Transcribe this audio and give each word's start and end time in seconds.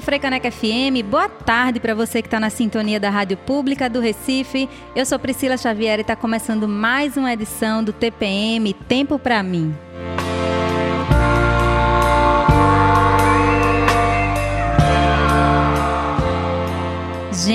Frecaneca 0.00 0.50
FM. 0.50 1.04
Boa 1.08 1.28
tarde 1.28 1.80
para 1.80 1.94
você 1.94 2.20
que 2.22 2.28
está 2.28 2.40
na 2.40 2.50
sintonia 2.50 3.00
da 3.00 3.10
Rádio 3.10 3.36
Pública 3.36 3.88
do 3.88 4.00
Recife. 4.00 4.68
Eu 4.94 5.04
sou 5.06 5.18
Priscila 5.18 5.56
Xavier 5.56 5.98
e 5.98 6.02
está 6.02 6.16
começando 6.16 6.68
mais 6.68 7.16
uma 7.16 7.32
edição 7.32 7.82
do 7.82 7.92
TPM 7.92 8.72
Tempo 8.72 9.18
para 9.18 9.42
mim. 9.42 9.74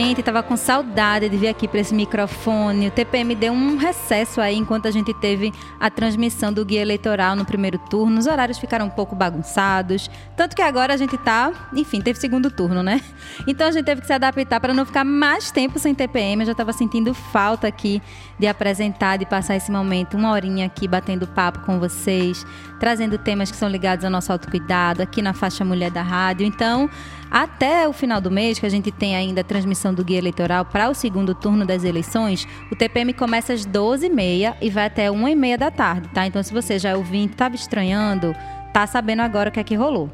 Gente, 0.09 0.23
tava 0.23 0.41
com 0.41 0.57
saudade 0.57 1.29
de 1.29 1.37
vir 1.37 1.49
aqui 1.49 1.67
para 1.67 1.81
esse 1.81 1.93
microfone. 1.93 2.87
O 2.87 2.91
TPM 2.91 3.35
deu 3.35 3.53
um 3.53 3.77
recesso 3.77 4.41
aí 4.41 4.55
enquanto 4.55 4.87
a 4.87 4.91
gente 4.91 5.13
teve 5.13 5.53
a 5.79 5.87
transmissão 5.91 6.51
do 6.51 6.65
guia 6.65 6.81
eleitoral 6.81 7.35
no 7.35 7.45
primeiro 7.45 7.77
turno. 7.77 8.17
Os 8.17 8.25
horários 8.25 8.57
ficaram 8.57 8.87
um 8.87 8.89
pouco 8.89 9.15
bagunçados, 9.15 10.09
tanto 10.35 10.55
que 10.55 10.63
agora 10.63 10.95
a 10.95 10.97
gente 10.97 11.15
tá, 11.15 11.69
enfim, 11.75 12.01
teve 12.01 12.19
segundo 12.19 12.49
turno, 12.49 12.81
né? 12.81 13.01
Então 13.45 13.67
a 13.67 13.71
gente 13.71 13.85
teve 13.85 14.01
que 14.01 14.07
se 14.07 14.13
adaptar 14.13 14.59
para 14.59 14.73
não 14.73 14.83
ficar 14.83 15.03
mais 15.03 15.51
tempo 15.51 15.77
sem 15.77 15.93
TPM. 15.93 16.41
Eu 16.41 16.47
já 16.47 16.55
tava 16.55 16.73
sentindo 16.73 17.13
falta 17.13 17.67
aqui 17.67 18.01
de 18.39 18.47
apresentar, 18.47 19.17
de 19.17 19.27
passar 19.27 19.57
esse 19.57 19.71
momento, 19.71 20.17
uma 20.17 20.31
horinha 20.31 20.65
aqui 20.65 20.87
batendo 20.87 21.27
papo 21.27 21.59
com 21.59 21.79
vocês, 21.79 22.47
trazendo 22.79 23.15
temas 23.19 23.51
que 23.51 23.57
são 23.57 23.69
ligados 23.69 24.03
ao 24.03 24.09
nosso 24.09 24.31
autocuidado 24.31 25.03
aqui 25.03 25.21
na 25.21 25.33
faixa 25.33 25.63
Mulher 25.63 25.91
da 25.91 26.01
Rádio. 26.01 26.47
Então, 26.47 26.89
até 27.29 27.87
o 27.87 27.93
final 27.93 28.19
do 28.19 28.31
mês, 28.31 28.57
que 28.57 28.65
a 28.65 28.69
gente 28.69 28.91
tem 28.91 29.15
ainda 29.15 29.41
a 29.41 29.43
transmissão 29.43 29.93
do 29.93 29.98
guia 30.03 30.17
eleitoral 30.17 30.65
para 30.65 30.89
o 30.89 30.93
segundo 30.93 31.33
turno 31.33 31.65
das 31.65 31.83
eleições, 31.83 32.47
o 32.71 32.75
TPM 32.75 33.13
começa 33.13 33.53
às 33.53 33.65
12h30 33.65 34.55
e 34.61 34.69
vai 34.69 34.85
até 34.85 35.09
1h30 35.09 35.57
da 35.57 35.71
tarde, 35.71 36.09
tá? 36.09 36.25
Então, 36.25 36.41
se 36.41 36.53
você 36.53 36.77
já 36.77 36.89
é 36.89 36.95
ouvinte, 36.95 37.33
estava 37.33 37.55
estranhando, 37.55 38.35
tá 38.73 38.85
sabendo 38.87 39.21
agora 39.21 39.49
o 39.49 39.51
que 39.51 39.59
é 39.59 39.63
que 39.63 39.75
rolou. 39.75 40.09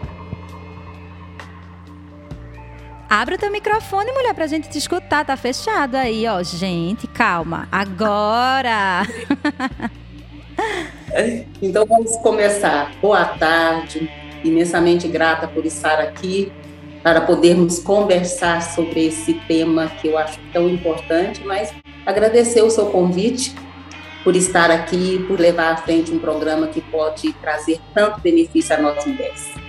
Abre 3.09 3.33
o 3.33 3.37
teu 3.39 3.51
microfone, 3.51 4.11
mulher, 4.11 4.35
pra 4.35 4.45
gente 4.45 4.69
te 4.69 4.77
escutar. 4.77 5.25
Tá 5.25 5.35
fechado 5.35 5.95
aí, 5.95 6.27
ó. 6.27 6.43
Gente, 6.43 7.07
calma. 7.07 7.67
Agora! 7.71 9.01
então 11.59 11.87
vamos 11.87 12.15
começar. 12.17 12.91
Boa 13.01 13.25
tarde. 13.25 14.07
Imensamente 14.43 15.07
grata 15.07 15.47
por 15.47 15.65
estar 15.65 15.99
aqui 15.99 16.51
para 17.01 17.21
podermos 17.21 17.79
conversar 17.79 18.61
sobre 18.61 19.07
esse 19.07 19.33
tema 19.47 19.87
que 19.87 20.09
eu 20.09 20.17
acho 20.17 20.39
tão 20.53 20.69
importante, 20.69 21.43
mas 21.43 21.73
agradecer 22.05 22.61
o 22.61 22.69
seu 22.69 22.87
convite 22.87 23.55
por 24.23 24.35
estar 24.35 24.69
aqui, 24.69 25.25
por 25.27 25.39
levar 25.39 25.71
à 25.71 25.77
frente 25.77 26.11
um 26.11 26.19
programa 26.19 26.67
que 26.67 26.81
pode 26.81 27.33
trazer 27.33 27.79
tanto 27.91 28.21
benefício 28.21 28.75
a 28.75 28.79
nós 28.79 29.03
mulheres. 29.03 29.68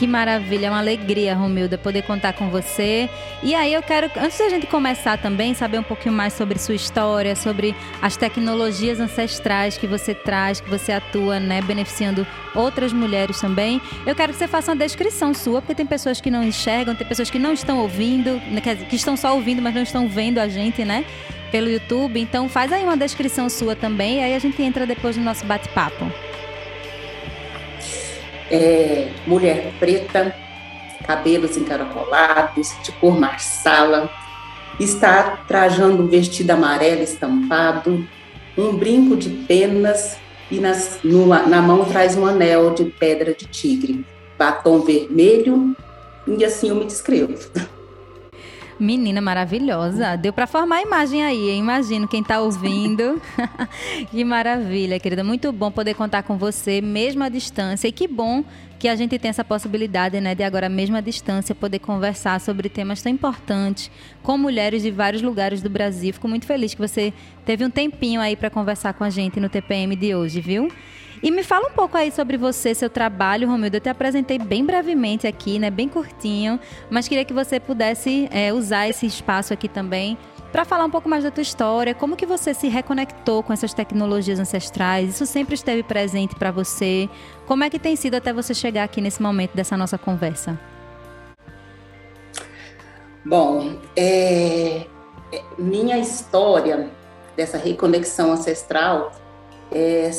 Que 0.00 0.06
maravilha, 0.06 0.68
é 0.68 0.70
uma 0.70 0.78
alegria, 0.78 1.34
Romilda, 1.34 1.76
poder 1.76 2.00
contar 2.04 2.32
com 2.32 2.48
você. 2.48 3.06
E 3.42 3.54
aí 3.54 3.74
eu 3.74 3.82
quero, 3.82 4.10
antes 4.16 4.38
da 4.38 4.48
gente 4.48 4.66
começar 4.66 5.18
também, 5.18 5.52
saber 5.52 5.78
um 5.78 5.82
pouquinho 5.82 6.14
mais 6.14 6.32
sobre 6.32 6.58
sua 6.58 6.74
história, 6.74 7.36
sobre 7.36 7.76
as 8.00 8.16
tecnologias 8.16 8.98
ancestrais 8.98 9.76
que 9.76 9.86
você 9.86 10.14
traz, 10.14 10.58
que 10.58 10.70
você 10.70 10.92
atua, 10.92 11.38
né, 11.38 11.60
beneficiando 11.60 12.26
outras 12.54 12.94
mulheres 12.94 13.38
também. 13.38 13.78
Eu 14.06 14.14
quero 14.14 14.32
que 14.32 14.38
você 14.38 14.48
faça 14.48 14.72
uma 14.72 14.78
descrição 14.78 15.34
sua, 15.34 15.60
porque 15.60 15.74
tem 15.74 15.84
pessoas 15.84 16.18
que 16.18 16.30
não 16.30 16.42
enxergam, 16.42 16.94
tem 16.94 17.06
pessoas 17.06 17.28
que 17.28 17.38
não 17.38 17.52
estão 17.52 17.80
ouvindo, 17.80 18.40
né, 18.50 18.62
que 18.62 18.96
estão 18.96 19.18
só 19.18 19.34
ouvindo, 19.34 19.60
mas 19.60 19.74
não 19.74 19.82
estão 19.82 20.08
vendo 20.08 20.38
a 20.38 20.48
gente, 20.48 20.82
né? 20.82 21.04
Pelo 21.52 21.68
YouTube. 21.68 22.18
Então 22.18 22.48
faz 22.48 22.72
aí 22.72 22.84
uma 22.84 22.96
descrição 22.96 23.50
sua 23.50 23.76
também, 23.76 24.20
e 24.20 24.22
aí 24.22 24.34
a 24.34 24.38
gente 24.38 24.62
entra 24.62 24.86
depois 24.86 25.14
no 25.18 25.22
nosso 25.22 25.44
bate-papo 25.44 26.10
é, 28.50 29.08
mulher 29.26 29.72
preta, 29.78 30.34
cabelos 31.06 31.56
encaracolados, 31.56 32.74
de 32.82 32.92
cor 32.92 33.18
marsala, 33.18 34.10
está 34.78 35.38
trajando 35.46 36.02
um 36.02 36.08
vestido 36.08 36.50
amarelo 36.50 37.02
estampado, 37.02 38.06
um 38.56 38.76
brinco 38.76 39.16
de 39.16 39.30
penas 39.30 40.16
e 40.50 40.58
nas, 40.58 40.98
no, 41.04 41.26
na 41.26 41.62
mão 41.62 41.84
traz 41.84 42.16
um 42.16 42.26
anel 42.26 42.74
de 42.74 42.84
pedra 42.84 43.32
de 43.34 43.46
tigre, 43.46 44.04
batom 44.38 44.80
vermelho, 44.80 45.76
e 46.26 46.44
assim 46.44 46.68
eu 46.68 46.76
me 46.76 46.84
descrevo. 46.84 47.34
Menina 48.80 49.20
maravilhosa. 49.20 50.16
Deu 50.16 50.32
para 50.32 50.46
formar 50.46 50.76
a 50.76 50.82
imagem 50.82 51.22
aí, 51.22 51.50
hein? 51.50 51.58
imagino 51.58 52.08
quem 52.08 52.22
está 52.22 52.40
ouvindo. 52.40 53.20
que 54.10 54.24
maravilha, 54.24 54.98
querida. 54.98 55.22
Muito 55.22 55.52
bom 55.52 55.70
poder 55.70 55.92
contar 55.92 56.22
com 56.22 56.38
você, 56.38 56.80
mesmo 56.80 57.22
à 57.22 57.28
distância. 57.28 57.86
E 57.86 57.92
que 57.92 58.08
bom 58.08 58.42
que 58.78 58.88
a 58.88 58.96
gente 58.96 59.18
tem 59.18 59.28
essa 59.28 59.44
possibilidade, 59.44 60.18
né, 60.18 60.34
de 60.34 60.42
agora 60.42 60.66
mesmo 60.66 60.96
à 60.96 61.02
distância 61.02 61.54
poder 61.54 61.80
conversar 61.80 62.40
sobre 62.40 62.70
temas 62.70 63.02
tão 63.02 63.12
importantes 63.12 63.90
com 64.22 64.38
mulheres 64.38 64.82
de 64.82 64.90
vários 64.90 65.20
lugares 65.20 65.60
do 65.60 65.68
Brasil. 65.68 66.14
Fico 66.14 66.26
muito 66.26 66.46
feliz 66.46 66.72
que 66.72 66.80
você 66.80 67.12
teve 67.44 67.62
um 67.62 67.68
tempinho 67.68 68.18
aí 68.18 68.34
para 68.34 68.48
conversar 68.48 68.94
com 68.94 69.04
a 69.04 69.10
gente 69.10 69.38
no 69.38 69.50
TPM 69.50 69.94
de 69.94 70.14
hoje, 70.14 70.40
viu? 70.40 70.72
E 71.22 71.30
me 71.30 71.42
fala 71.42 71.68
um 71.68 71.72
pouco 71.72 71.96
aí 71.96 72.10
sobre 72.10 72.38
você, 72.38 72.74
seu 72.74 72.88
trabalho, 72.88 73.46
Romildo. 73.46 73.76
Eu 73.76 73.80
te 73.80 73.88
apresentei 73.90 74.38
bem 74.38 74.64
brevemente 74.64 75.26
aqui, 75.26 75.58
né? 75.58 75.70
Bem 75.70 75.88
curtinho, 75.88 76.58
mas 76.88 77.06
queria 77.06 77.24
que 77.24 77.34
você 77.34 77.60
pudesse 77.60 78.28
é, 78.32 78.52
usar 78.52 78.88
esse 78.88 79.04
espaço 79.06 79.52
aqui 79.52 79.68
também 79.68 80.16
para 80.50 80.64
falar 80.64 80.84
um 80.84 80.90
pouco 80.90 81.08
mais 81.08 81.22
da 81.22 81.30
tua 81.30 81.42
história, 81.42 81.94
como 81.94 82.16
que 82.16 82.26
você 82.26 82.52
se 82.52 82.68
reconectou 82.68 83.42
com 83.42 83.52
essas 83.52 83.72
tecnologias 83.72 84.40
ancestrais? 84.40 85.10
Isso 85.10 85.24
sempre 85.24 85.54
esteve 85.54 85.82
presente 85.82 86.34
para 86.34 86.50
você? 86.50 87.08
Como 87.46 87.62
é 87.62 87.70
que 87.70 87.78
tem 87.78 87.94
sido 87.94 88.16
até 88.16 88.32
você 88.32 88.52
chegar 88.52 88.84
aqui 88.84 89.00
nesse 89.00 89.22
momento 89.22 89.54
dessa 89.54 89.76
nossa 89.76 89.96
conversa? 89.96 90.58
Bom, 93.24 93.78
é, 93.94 94.86
é 95.32 95.42
minha 95.56 95.98
história 95.98 96.90
dessa 97.36 97.56
reconexão 97.56 98.32
ancestral 98.32 99.12
é, 99.70 100.10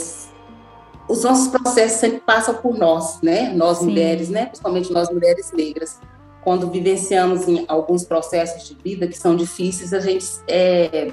os 1.08 1.24
nossos 1.24 1.48
processos 1.50 2.00
sempre 2.00 2.20
passam 2.20 2.56
por 2.56 2.78
nós, 2.78 3.22
né? 3.22 3.52
Nós 3.54 3.80
Sim. 3.80 3.86
mulheres, 3.86 4.30
né? 4.30 4.46
Principalmente 4.46 4.92
nós 4.92 5.10
mulheres 5.10 5.52
negras. 5.52 6.00
Quando 6.44 6.70
vivenciamos 6.70 7.48
em 7.48 7.66
alguns 7.68 8.04
processos 8.04 8.68
de 8.68 8.76
vida 8.76 9.08
que 9.08 9.18
são 9.18 9.36
difíceis, 9.36 9.94
a 9.94 10.00
gente 10.00 10.26
é, 10.48 11.12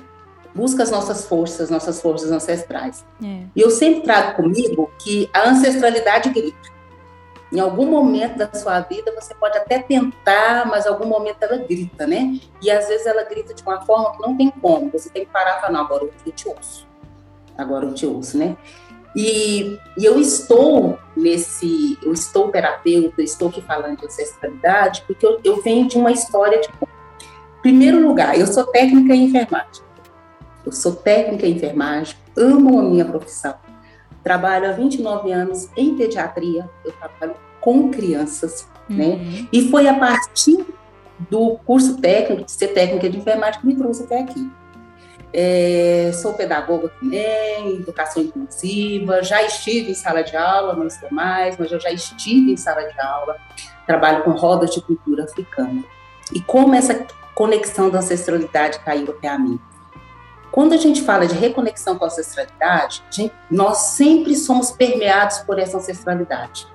busca 0.54 0.82
as 0.82 0.90
nossas 0.90 1.26
forças, 1.26 1.70
nossas 1.70 2.00
forças 2.00 2.30
ancestrais. 2.30 3.04
É. 3.22 3.42
E 3.54 3.60
eu 3.60 3.70
sempre 3.70 4.02
trago 4.02 4.36
comigo 4.36 4.90
que 4.98 5.28
a 5.32 5.50
ancestralidade 5.50 6.30
grita. 6.30 6.78
Em 7.50 7.60
algum 7.60 7.86
momento 7.86 8.36
da 8.36 8.52
sua 8.52 8.80
vida 8.80 9.12
você 9.14 9.34
pode 9.34 9.56
até 9.56 9.78
tentar, 9.78 10.66
mas 10.66 10.84
em 10.84 10.88
algum 10.88 11.06
momento 11.06 11.42
ela 11.42 11.56
grita, 11.56 12.06
né? 12.06 12.38
E 12.60 12.70
às 12.70 12.88
vezes 12.88 13.06
ela 13.06 13.24
grita 13.24 13.54
de 13.54 13.62
uma 13.62 13.80
forma 13.82 14.12
que 14.12 14.20
não 14.20 14.36
tem 14.36 14.50
como. 14.50 14.90
Você 14.90 15.08
tem 15.08 15.24
que 15.24 15.30
parar 15.30 15.56
e 15.58 15.60
falar, 15.60 15.72
não, 15.72 15.80
agora 15.80 16.04
eu 16.04 16.32
te 16.32 16.48
ouço. 16.48 16.86
Agora 17.56 17.86
eu 17.86 17.94
te 17.94 18.06
ouço, 18.06 18.36
né? 18.36 18.56
E, 19.14 19.78
e, 19.96 20.04
eu 20.04 20.20
estou 20.20 20.98
nesse, 21.16 21.98
eu 22.02 22.12
estou 22.12 22.48
terapeuta, 22.48 23.20
eu 23.20 23.24
estou 23.24 23.48
aqui 23.48 23.62
falando 23.62 23.98
de 23.98 24.06
ancestralidade, 24.06 25.02
porque 25.06 25.26
eu, 25.26 25.40
eu 25.42 25.62
venho 25.62 25.88
de 25.88 25.96
uma 25.96 26.12
história 26.12 26.60
de. 26.60 26.68
Primeiro 27.62 28.06
lugar, 28.06 28.38
eu 28.38 28.46
sou 28.46 28.64
técnica 28.66 29.14
em 29.14 29.24
enfermagem. 29.24 29.82
Eu 30.64 30.72
sou 30.72 30.94
técnica 30.94 31.46
em 31.46 31.52
enfermagem, 31.52 32.16
amo 32.36 32.78
a 32.78 32.82
minha 32.82 33.04
profissão. 33.04 33.54
Trabalho 34.22 34.68
há 34.68 34.72
29 34.72 35.32
anos 35.32 35.68
em 35.76 35.96
pediatria, 35.96 36.68
eu 36.84 36.92
trabalho 36.92 37.34
com 37.60 37.90
crianças, 37.90 38.68
né? 38.88 39.06
uhum. 39.06 39.18
né? 39.18 39.48
E 39.52 39.68
foi 39.70 39.88
a 39.88 39.94
partir 39.94 40.64
do 41.30 41.58
curso 41.64 42.00
técnico, 42.00 42.44
de 42.44 42.52
ser 42.52 42.68
técnica 42.68 43.08
de 43.08 43.18
enfermagem, 43.18 43.60
que 43.60 43.66
me 43.66 43.74
trouxe 43.74 44.04
até 44.04 44.20
aqui. 44.20 44.50
É, 45.32 46.10
sou 46.14 46.32
pedagoga 46.34 46.88
também, 47.00 47.76
educação 47.76 48.22
inclusiva, 48.22 49.22
já 49.22 49.42
estive 49.42 49.90
em 49.90 49.94
sala 49.94 50.22
de 50.22 50.36
aula, 50.36 50.74
não 50.74 50.86
estou 50.86 51.10
mais, 51.10 51.58
mas 51.58 51.70
eu 51.70 51.78
já 51.78 51.90
estive 51.90 52.52
em 52.52 52.56
sala 52.56 52.82
de 52.82 52.98
aula, 53.00 53.36
trabalho 53.86 54.24
com 54.24 54.30
rodas 54.30 54.70
de 54.70 54.80
cultura 54.80 55.24
africana. 55.24 55.84
E 56.32 56.40
como 56.40 56.74
essa 56.74 57.06
conexão 57.34 57.90
da 57.90 57.98
ancestralidade 57.98 58.78
caiu 58.80 59.10
até 59.10 59.28
a 59.28 59.38
mim? 59.38 59.60
Quando 60.50 60.72
a 60.72 60.78
gente 60.78 61.02
fala 61.02 61.26
de 61.26 61.34
reconexão 61.34 61.98
com 61.98 62.04
a 62.04 62.08
ancestralidade, 62.08 63.02
gente, 63.10 63.34
nós 63.50 63.78
sempre 63.78 64.34
somos 64.34 64.70
permeados 64.70 65.38
por 65.40 65.58
essa 65.58 65.76
ancestralidade. 65.76 66.66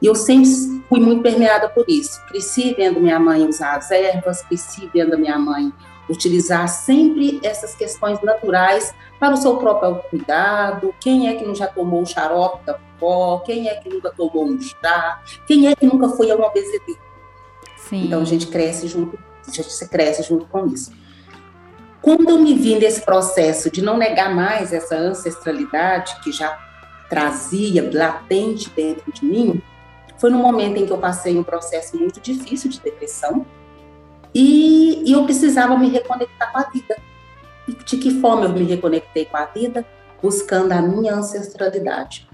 E 0.00 0.06
eu 0.06 0.14
sempre 0.14 0.48
fui 0.88 1.00
muito 1.00 1.22
permeada 1.22 1.68
por 1.68 1.84
isso. 1.86 2.18
Cresci 2.26 2.74
vendo 2.74 2.98
minha 2.98 3.18
mãe 3.20 3.46
usar 3.46 3.76
as 3.76 3.90
ervas, 3.90 4.42
cresci 4.42 4.90
vendo 4.92 5.18
minha 5.18 5.38
mãe 5.38 5.70
utilizar 6.10 6.68
sempre 6.68 7.40
essas 7.42 7.74
questões 7.74 8.20
naturais 8.22 8.92
para 9.18 9.34
o 9.34 9.36
seu 9.36 9.56
próprio 9.56 9.96
cuidado. 10.10 10.92
Quem 11.00 11.28
é 11.28 11.34
que 11.34 11.44
não 11.44 11.54
já 11.54 11.68
tomou 11.68 12.02
um 12.02 12.06
xarope 12.06 12.66
da 12.66 12.78
vó? 12.98 13.38
Quem 13.38 13.68
é 13.68 13.76
que 13.76 13.88
nunca 13.88 14.10
tomou 14.10 14.44
um 14.44 14.60
chá? 14.60 15.22
Quem 15.46 15.68
é 15.68 15.74
que 15.74 15.86
nunca 15.86 16.08
foi 16.10 16.30
a 16.30 16.36
uma 16.36 16.50
bezedeira? 16.50 17.00
Então 17.92 18.20
a 18.20 18.24
gente 18.24 18.46
cresce 18.46 18.86
junto, 18.86 19.18
a 19.46 19.50
gente 19.50 19.88
cresce 19.88 20.22
junto 20.22 20.46
com 20.46 20.66
isso. 20.66 20.92
Quando 22.00 22.30
eu 22.30 22.38
me 22.38 22.54
vi 22.54 22.78
nesse 22.78 23.02
processo 23.02 23.70
de 23.70 23.82
não 23.82 23.96
negar 23.96 24.34
mais 24.34 24.72
essa 24.72 24.96
ancestralidade 24.96 26.20
que 26.22 26.32
já 26.32 26.58
trazia 27.08 27.90
latente 27.92 28.70
dentro 28.70 29.12
de 29.12 29.24
mim, 29.24 29.60
foi 30.16 30.30
no 30.30 30.38
momento 30.38 30.76
em 30.78 30.86
que 30.86 30.92
eu 30.92 30.98
passei 30.98 31.36
um 31.36 31.42
processo 31.42 31.96
muito 31.98 32.20
difícil 32.20 32.70
de 32.70 32.80
depressão, 32.80 33.44
e, 34.34 35.02
e 35.04 35.12
eu 35.12 35.24
precisava 35.24 35.76
me 35.76 35.88
reconectar 35.88 36.52
com 36.52 36.58
a 36.58 36.62
vida. 36.62 36.96
E 37.66 37.72
de 37.72 37.96
que 37.96 38.20
forma 38.20 38.44
eu 38.44 38.52
me 38.52 38.64
reconectei 38.64 39.24
com 39.24 39.36
a 39.36 39.44
vida? 39.44 39.84
Buscando 40.22 40.72
a 40.72 40.82
minha 40.82 41.14
ancestralidade. 41.14 42.28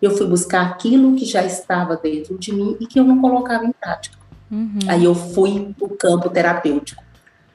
Eu 0.00 0.16
fui 0.16 0.26
buscar 0.26 0.66
aquilo 0.66 1.14
que 1.14 1.24
já 1.24 1.44
estava 1.44 1.96
dentro 1.96 2.36
de 2.38 2.52
mim 2.52 2.76
e 2.80 2.86
que 2.86 2.98
eu 2.98 3.04
não 3.04 3.20
colocava 3.20 3.64
em 3.64 3.72
prática. 3.72 4.18
Uhum. 4.50 4.78
Aí 4.88 5.04
eu 5.04 5.14
fui 5.14 5.74
para 5.78 5.86
o 5.86 5.96
campo 5.96 6.28
terapêutico. 6.28 7.02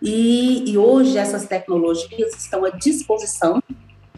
E, 0.02 0.70
e, 0.70 0.78
hoje 0.78 1.18
essas 1.18 1.46
tecnologias 1.46 2.36
estão 2.36 2.64
à 2.64 2.70
disposição, 2.70 3.62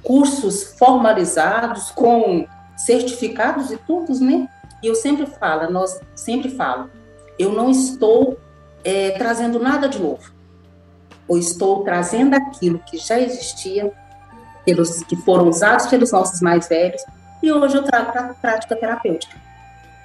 cursos 0.04 0.76
formalizados 0.78 1.90
com 1.92 2.46
certificados 2.76 3.72
e 3.72 3.78
tudo, 3.78 4.14
né? 4.20 4.48
E 4.84 4.88
eu 4.88 4.96
sempre 4.96 5.26
falo, 5.26 5.72
nós 5.72 6.00
sempre 6.16 6.50
falo, 6.50 6.90
eu 7.38 7.54
não 7.54 7.70
estou 7.70 8.38
é, 8.90 9.12
trazendo 9.12 9.60
nada 9.60 9.88
de 9.88 10.00
novo. 10.00 10.32
Ou 11.28 11.38
estou 11.38 11.84
trazendo 11.84 12.34
aquilo 12.34 12.80
que 12.80 12.98
já 12.98 13.20
existia, 13.20 13.92
pelos 14.66 15.04
que 15.04 15.16
foram 15.16 15.48
usados 15.48 15.86
pelos 15.88 16.12
nossos 16.12 16.42
mais 16.42 16.68
velhos, 16.68 17.02
e 17.42 17.52
hoje 17.52 17.78
eu 17.78 17.84
trago 17.84 18.12
para 18.12 18.26
a 18.26 18.34
prática 18.34 18.76
terapêutica. 18.76 19.38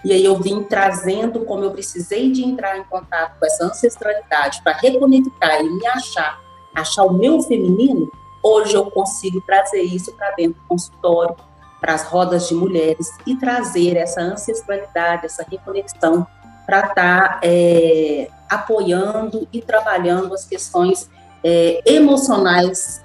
E 0.05 0.13
aí 0.13 0.23
eu 0.23 0.37
vim 0.37 0.63
trazendo 0.65 1.47
como 1.47 1.65
eu 1.65 1.71
precisei 1.71 2.31
de 2.31 2.45
entrar 2.45 2.77
em 2.77 2.85
contato 2.85 3.39
com 3.39 3.47
essa 3.47 3.65
ancestralidade 3.65 4.61
para 4.63 4.77
reconectar 4.77 5.63
e 5.63 5.71
me 5.71 5.87
achar, 5.87 6.39
achar 6.75 7.05
o 7.05 7.15
meu 7.15 7.41
feminino, 7.41 8.13
hoje 8.43 8.75
eu 8.75 8.91
consigo 8.91 9.41
trazer 9.47 9.81
isso 9.81 10.13
para 10.13 10.31
dentro 10.33 10.61
do 10.61 10.69
consultório, 10.69 11.35
para 11.81 11.95
as 11.95 12.05
rodas 12.05 12.49
de 12.49 12.55
mulheres 12.55 13.09
e 13.27 13.35
trazer 13.37 13.97
essa 13.97 14.21
ancestralidade, 14.21 15.25
essa 15.25 15.45
reconexão 15.51 16.27
para 16.67 16.81
estar 16.81 16.95
tá, 16.95 17.41
é, 17.43 18.29
apoiando 18.49 19.49
e 19.53 19.61
trabalhando 19.61 20.35
as 20.35 20.45
questões 20.45 21.09
é, 21.43 21.83
emocionais, 21.85 23.03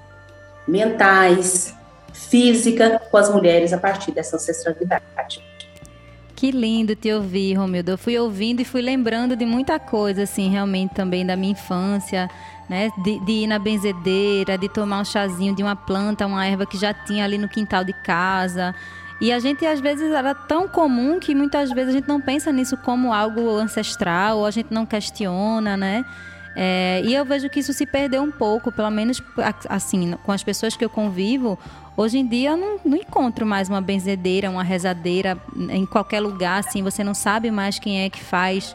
mentais, 0.66 1.74
física 2.12 3.00
com 3.10 3.16
as 3.16 3.30
mulheres 3.30 3.72
a 3.72 3.78
partir 3.78 4.12
dessa 4.12 4.36
ancestralidade. 4.36 5.42
Que 6.40 6.50
lindo 6.50 6.96
te 6.96 7.12
ouvir, 7.12 7.54
Romildo. 7.54 7.90
Eu 7.90 7.98
fui 7.98 8.18
ouvindo 8.18 8.62
e 8.62 8.64
fui 8.64 8.80
lembrando 8.80 9.36
de 9.36 9.44
muita 9.44 9.78
coisa, 9.78 10.22
assim, 10.22 10.48
realmente 10.48 10.94
também 10.94 11.26
da 11.26 11.36
minha 11.36 11.52
infância, 11.52 12.30
né? 12.66 12.90
De, 13.04 13.18
de, 13.26 13.32
ir 13.32 13.46
na 13.46 13.58
benzedeira, 13.58 14.56
de 14.56 14.66
tomar 14.66 15.00
um 15.00 15.04
chazinho 15.04 15.54
de 15.54 15.62
uma 15.62 15.76
planta, 15.76 16.24
uma 16.24 16.46
erva 16.46 16.64
que 16.64 16.78
já 16.78 16.94
tinha 16.94 17.26
ali 17.26 17.36
no 17.36 17.46
quintal 17.46 17.84
de 17.84 17.92
casa. 17.92 18.74
E 19.20 19.30
a 19.30 19.38
gente, 19.38 19.66
às 19.66 19.80
vezes, 19.80 20.10
era 20.12 20.34
tão 20.34 20.66
comum 20.66 21.20
que 21.20 21.34
muitas 21.34 21.70
vezes 21.70 21.90
a 21.90 21.98
gente 21.98 22.08
não 22.08 22.20
pensa 22.20 22.50
nisso 22.50 22.76
como 22.76 23.12
algo 23.12 23.50
ancestral, 23.56 24.38
ou 24.38 24.46
a 24.46 24.50
gente 24.50 24.72
não 24.72 24.86
questiona, 24.86 25.76
né? 25.76 26.04
É, 26.56 27.02
e 27.04 27.14
eu 27.14 27.24
vejo 27.24 27.48
que 27.48 27.60
isso 27.60 27.72
se 27.72 27.86
perdeu 27.86 28.22
um 28.22 28.30
pouco, 28.30 28.72
pelo 28.72 28.90
menos 28.90 29.22
assim, 29.68 30.12
com 30.24 30.32
as 30.32 30.42
pessoas 30.42 30.76
que 30.76 30.84
eu 30.84 30.90
convivo. 30.90 31.58
Hoje 31.96 32.18
em 32.18 32.26
dia 32.26 32.50
eu 32.50 32.56
não, 32.56 32.80
não 32.84 32.96
encontro 32.96 33.46
mais 33.46 33.68
uma 33.68 33.80
benzedeira, 33.80 34.50
uma 34.50 34.64
rezadeira 34.64 35.38
em 35.70 35.84
qualquer 35.86 36.20
lugar, 36.20 36.58
assim, 36.58 36.82
você 36.82 37.04
não 37.04 37.14
sabe 37.14 37.50
mais 37.50 37.78
quem 37.78 38.02
é 38.02 38.10
que 38.10 38.20
faz 38.22 38.74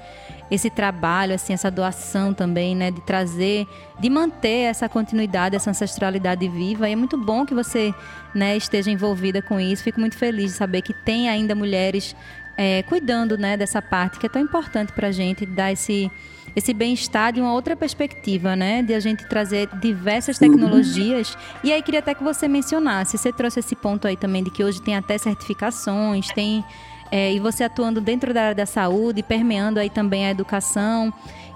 esse 0.50 0.70
trabalho, 0.70 1.34
assim, 1.34 1.54
essa 1.54 1.72
doação 1.72 2.34
também, 2.34 2.76
né, 2.76 2.92
de 2.92 3.02
trazer, 3.02 3.68
de 4.00 4.10
manter 4.10 4.70
essa 4.70 4.88
continuidade, 4.88 5.56
essa 5.56 5.70
ancestralidade 5.70 6.48
viva. 6.48 6.88
E 6.88 6.94
é 6.94 6.96
muito 6.96 7.18
bom 7.18 7.46
que 7.46 7.54
você, 7.54 7.94
né, 8.34 8.56
esteja 8.56 8.92
envolvida 8.92 9.42
com 9.42 9.60
isso. 9.60 9.84
Fico 9.84 10.00
muito 10.00 10.18
feliz 10.18 10.52
de 10.52 10.58
saber 10.58 10.82
que 10.82 10.94
tem 10.94 11.30
ainda 11.30 11.56
mulheres 11.56 12.16
é, 12.58 12.84
cuidando, 12.84 13.38
né, 13.38 13.58
dessa 13.58 13.82
parte 13.82 14.20
que 14.20 14.28
é 14.28 14.30
tão 14.30 14.42
importante 14.42 14.94
para 14.94 15.08
a 15.08 15.12
gente 15.12 15.46
dar 15.46 15.72
esse 15.72 16.12
esse 16.56 16.74
bem-estar 16.74 17.34
de 17.34 17.42
uma 17.42 17.52
outra 17.52 17.76
perspectiva, 17.76 18.56
né? 18.56 18.82
De 18.82 18.94
a 18.94 19.00
gente 19.02 19.28
trazer 19.28 19.68
diversas 19.82 20.40
tecnologias. 20.40 21.38
E 21.62 21.74
aí 21.74 21.82
queria 21.82 22.00
até 22.00 22.14
que 22.14 22.24
você 22.24 22.48
mencionasse, 22.48 23.18
você 23.18 23.34
trouxe 23.34 23.60
esse 23.60 23.76
ponto 23.76 24.08
aí 24.08 24.16
também 24.16 24.42
de 24.42 24.50
que 24.50 24.64
hoje 24.64 24.82
tem 24.82 24.96
até 24.96 25.18
certificações, 25.18 26.28
tem 26.30 26.64
é, 27.12 27.34
e 27.34 27.40
você 27.40 27.64
atuando 27.64 28.02
dentro 28.02 28.34
da 28.34 28.44
área 28.44 28.56
da 28.56 28.66
saúde, 28.66 29.24
permeando 29.24 29.80
aí 29.80 29.90
também 29.90 30.26
a 30.26 30.32
educação. 30.32 31.14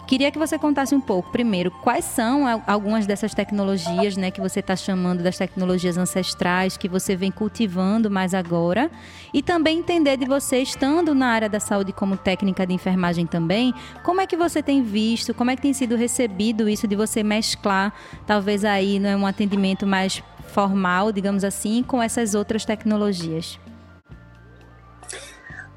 Queria 0.10 0.32
que 0.32 0.40
você 0.40 0.58
contasse 0.58 0.96
um 0.96 1.00
pouco, 1.00 1.32
primeiro, 1.32 1.70
quais 1.70 2.04
são 2.04 2.64
algumas 2.66 3.06
dessas 3.06 3.32
tecnologias, 3.32 4.18
né, 4.18 4.32
que 4.32 4.42
você 4.42 4.60
está 4.60 4.76
chamando 4.76 5.22
das 5.22 5.38
tecnologias 5.38 6.00
ancestrais, 6.00 6.76
que 6.76 6.90
você 6.90 7.16
vem 7.16 7.30
cultivando 7.30 8.10
mais 8.10 8.34
agora, 8.34 8.90
e 9.32 9.44
também 9.44 9.78
entender 9.78 10.18
de 10.18 10.26
você, 10.26 10.64
estando 10.64 11.14
na 11.14 11.28
área 11.28 11.48
da 11.48 11.60
saúde 11.60 11.94
como 11.94 12.18
técnica 12.18 12.66
de 12.66 12.74
enfermagem 12.74 13.28
também, 13.28 13.72
como 14.04 14.20
é 14.20 14.26
que 14.26 14.36
você 14.36 14.64
tem 14.64 14.82
visto, 14.82 15.32
como 15.32 15.52
é 15.52 15.56
que 15.56 15.62
tem 15.62 15.74
sido 15.74 15.96
recebido 15.96 16.68
isso 16.68 16.88
de 16.88 16.96
você 16.96 17.22
mesclar, 17.22 17.94
talvez 18.26 18.66
aí, 18.66 18.98
né, 18.98 19.16
um 19.16 19.28
atendimento 19.28 19.86
mais 19.86 20.24
formal, 20.48 21.12
digamos 21.12 21.44
assim, 21.44 21.84
com 21.84 22.02
essas 22.02 22.34
outras 22.34 22.66
tecnologias? 22.66 23.60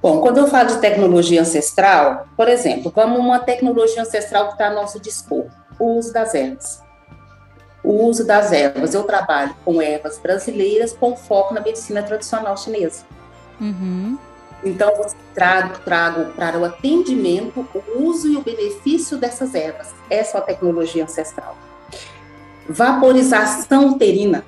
Bom, 0.02 0.20
quando 0.20 0.38
eu 0.38 0.48
falo 0.48 0.66
de 0.66 0.78
tecnologia 0.78 1.40
ancestral, 1.40 2.26
por 2.36 2.48
exemplo, 2.48 2.92
vamos 2.92 3.20
uma 3.20 3.38
tecnologia 3.38 4.02
ancestral 4.02 4.46
que 4.46 4.54
está 4.54 4.66
a 4.66 4.74
nosso 4.74 4.98
dispor, 4.98 5.46
o 5.78 5.96
uso 5.96 6.12
das 6.12 6.34
ervas. 6.34 6.82
O 7.84 8.08
uso 8.08 8.26
das 8.26 8.50
ervas, 8.50 8.94
eu 8.94 9.04
trabalho 9.04 9.54
com 9.64 9.80
ervas 9.80 10.18
brasileiras 10.18 10.92
com 10.92 11.16
foco 11.16 11.54
na 11.54 11.60
medicina 11.60 12.02
tradicional 12.02 12.56
chinesa. 12.56 13.04
Uhum. 13.60 14.18
Então, 14.64 14.88
eu 14.90 15.06
trago, 15.34 15.78
trago 15.84 16.32
para 16.32 16.58
o 16.58 16.64
atendimento 16.64 17.64
o 17.72 18.02
uso 18.02 18.28
e 18.28 18.36
o 18.36 18.42
benefício 18.42 19.16
dessas 19.18 19.54
ervas. 19.54 19.94
Essa 20.10 20.38
é 20.38 20.40
a 20.40 20.44
tecnologia 20.44 21.04
ancestral. 21.04 21.56
Vaporização 22.68 23.90
uterina 23.90 24.44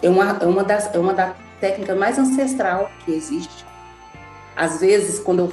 é 0.00 0.08
uma, 0.08 0.38
é 0.40 0.46
uma, 0.46 0.62
das, 0.62 0.94
é 0.94 0.98
uma 0.98 1.12
da 1.12 1.34
técnica 1.60 1.96
mais 1.96 2.18
ancestral 2.20 2.88
que 3.04 3.12
existe 3.12 3.65
às 4.56 4.80
vezes, 4.80 5.20
quando 5.20 5.40
eu 5.40 5.52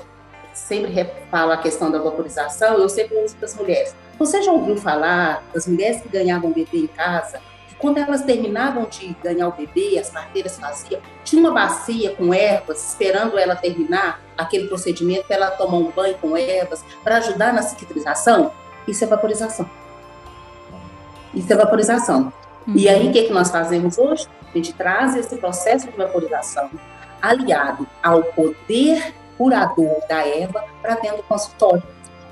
sempre 0.54 1.10
falo 1.30 1.52
a 1.52 1.58
questão 1.58 1.92
da 1.92 2.00
vaporização, 2.00 2.78
eu 2.78 2.88
sempre 2.88 3.18
uso 3.18 3.36
para 3.36 3.46
as 3.46 3.56
mulheres. 3.56 3.94
Você 4.18 4.42
já 4.42 4.52
ouviu 4.52 4.78
falar 4.78 5.44
das 5.54 5.68
mulheres 5.68 6.02
que 6.02 6.08
ganhavam 6.08 6.52
bebê 6.52 6.78
em 6.78 6.88
casa? 6.88 7.42
Que 7.68 7.76
quando 7.76 7.98
elas 7.98 8.22
terminavam 8.22 8.86
de 8.86 9.14
ganhar 9.22 9.50
o 9.50 9.52
bebê, 9.52 10.00
as 10.00 10.10
parteiras 10.10 10.58
faziam, 10.58 11.02
tinha 11.26 11.42
uma 11.42 11.52
bacia 11.52 12.16
com 12.16 12.34
ervas, 12.34 12.92
esperando 12.92 13.38
ela 13.38 13.56
terminar 13.56 14.22
aquele 14.38 14.68
procedimento, 14.68 15.26
para 15.26 15.36
ela 15.36 15.52
tomar 15.52 15.78
um 15.78 15.92
banho 15.92 16.16
com 16.20 16.38
ervas, 16.38 16.84
para 17.04 17.18
ajudar 17.18 17.52
na 17.52 17.62
cicatrização? 17.62 18.54
Isso 18.88 19.04
é 19.04 19.08
vaporização. 19.08 19.70
Isso 21.34 21.52
é 21.52 21.56
vaporização. 21.56 22.32
Uhum. 22.68 22.74
E 22.78 22.88
aí, 22.88 23.10
o 23.10 23.12
que, 23.12 23.24
que 23.24 23.34
nós 23.34 23.50
fazemos 23.52 23.98
hoje? 23.98 24.28
A 24.54 24.56
gente 24.56 24.72
traz 24.74 25.16
esse 25.16 25.36
processo 25.36 25.90
de 25.90 25.98
vaporização 25.98 26.70
aliado 27.24 27.88
ao 28.04 28.22
poder 28.22 29.14
curador 29.38 30.02
da 30.10 30.28
erva 30.28 30.66
para 30.82 30.96
dentro 30.96 31.18
do 31.18 31.24
consultório, 31.24 31.82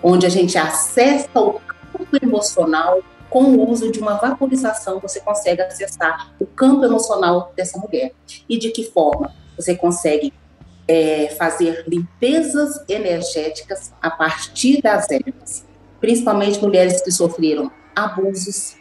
onde 0.03 0.25
a 0.25 0.29
gente 0.29 0.57
acessa 0.57 1.39
o 1.39 1.61
campo 1.61 2.17
emocional 2.21 2.99
com 3.29 3.43
o 3.43 3.69
uso 3.69 3.89
de 3.89 3.99
uma 3.99 4.15
vaporização, 4.15 4.99
você 4.99 5.21
consegue 5.21 5.61
acessar 5.61 6.33
o 6.37 6.45
campo 6.45 6.83
emocional 6.83 7.53
dessa 7.55 7.79
mulher. 7.79 8.11
E 8.49 8.59
de 8.59 8.71
que 8.71 8.83
forma? 8.83 9.33
Você 9.55 9.73
consegue 9.73 10.33
é, 10.85 11.29
fazer 11.37 11.85
limpezas 11.87 12.83
energéticas 12.89 13.93
a 14.01 14.11
partir 14.11 14.81
das 14.81 15.09
ervas, 15.09 15.65
principalmente 16.01 16.61
mulheres 16.61 17.01
que 17.01 17.11
sofreram 17.11 17.71
abusos, 17.95 18.75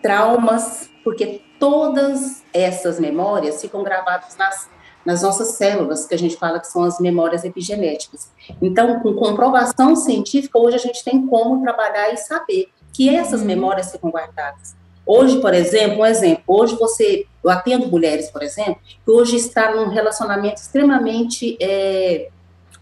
traumas, 0.00 0.88
porque 1.04 1.42
todas 1.58 2.42
essas 2.54 2.98
memórias 2.98 3.60
ficam 3.60 3.82
gravadas 3.82 4.34
nas 4.38 4.70
nas 5.06 5.22
nossas 5.22 5.52
células, 5.52 6.04
que 6.04 6.14
a 6.14 6.18
gente 6.18 6.36
fala 6.36 6.58
que 6.58 6.66
são 6.66 6.82
as 6.82 6.98
memórias 6.98 7.44
epigenéticas. 7.44 8.28
Então, 8.60 8.98
com 8.98 9.14
comprovação 9.14 9.94
científica, 9.94 10.58
hoje 10.58 10.74
a 10.74 10.80
gente 10.80 11.04
tem 11.04 11.24
como 11.26 11.62
trabalhar 11.62 12.12
e 12.12 12.16
saber 12.16 12.68
que 12.92 13.08
essas 13.08 13.40
uhum. 13.40 13.46
memórias 13.46 13.92
ficam 13.92 14.10
guardadas. 14.10 14.74
Hoje, 15.06 15.40
por 15.40 15.54
exemplo, 15.54 16.00
um 16.00 16.04
exemplo, 16.06 16.42
hoje 16.48 16.74
você, 16.74 17.24
eu 17.44 17.48
atendo 17.48 17.86
mulheres, 17.86 18.28
por 18.32 18.42
exemplo, 18.42 18.78
que 18.82 19.10
hoje 19.10 19.36
está 19.36 19.72
num 19.72 19.88
relacionamento 19.88 20.60
extremamente 20.60 21.56
é, 21.60 22.28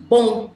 bom, 0.00 0.50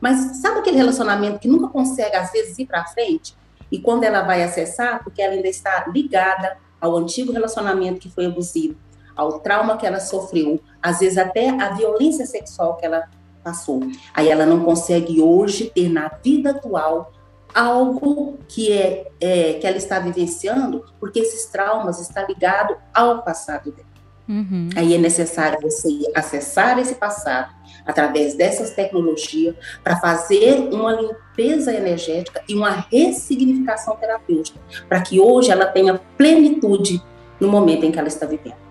mas 0.00 0.40
sabe 0.40 0.60
aquele 0.60 0.78
relacionamento 0.78 1.38
que 1.38 1.46
nunca 1.46 1.68
consegue, 1.68 2.16
às 2.16 2.32
vezes, 2.32 2.58
ir 2.58 2.64
para 2.64 2.86
frente? 2.86 3.36
E 3.70 3.78
quando 3.78 4.04
ela 4.04 4.22
vai 4.22 4.42
acessar, 4.42 5.04
porque 5.04 5.20
ela 5.20 5.34
ainda 5.34 5.48
está 5.48 5.84
ligada 5.92 6.56
ao 6.80 6.96
antigo 6.96 7.32
relacionamento 7.32 8.00
que 8.00 8.10
foi 8.10 8.24
abusivo, 8.24 8.76
ao 9.16 9.40
trauma 9.40 9.76
que 9.76 9.86
ela 9.86 10.00
sofreu, 10.00 10.60
às 10.82 11.00
vezes 11.00 11.18
até 11.18 11.50
a 11.50 11.70
violência 11.70 12.26
sexual 12.26 12.76
que 12.76 12.86
ela 12.86 13.08
passou. 13.42 13.80
Aí 14.14 14.28
ela 14.28 14.46
não 14.46 14.64
consegue 14.64 15.20
hoje 15.20 15.70
ter 15.74 15.88
na 15.88 16.08
vida 16.22 16.50
atual 16.50 17.12
algo 17.54 18.38
que 18.48 18.72
é, 18.72 19.10
é 19.20 19.54
que 19.54 19.66
ela 19.66 19.76
está 19.76 19.98
vivenciando, 19.98 20.84
porque 20.98 21.20
esses 21.20 21.46
traumas 21.46 22.00
estão 22.00 22.26
ligados 22.26 22.76
ao 22.94 23.22
passado 23.22 23.70
dela. 23.72 23.92
Uhum. 24.28 24.70
Aí 24.76 24.94
é 24.94 24.98
necessário 24.98 25.60
você 25.60 26.10
acessar 26.14 26.78
esse 26.78 26.94
passado 26.94 27.52
através 27.84 28.34
dessas 28.34 28.70
tecnologias 28.70 29.54
para 29.82 29.96
fazer 29.96 30.68
uma 30.72 30.92
limpeza 30.92 31.74
energética 31.74 32.42
e 32.48 32.54
uma 32.54 32.86
ressignificação 32.90 33.96
terapêutica, 33.96 34.58
para 34.88 35.00
que 35.00 35.20
hoje 35.20 35.50
ela 35.50 35.66
tenha 35.66 36.00
plenitude 36.16 37.02
no 37.40 37.48
momento 37.48 37.84
em 37.84 37.90
que 37.90 37.98
ela 37.98 38.08
está 38.08 38.24
vivendo. 38.24 38.62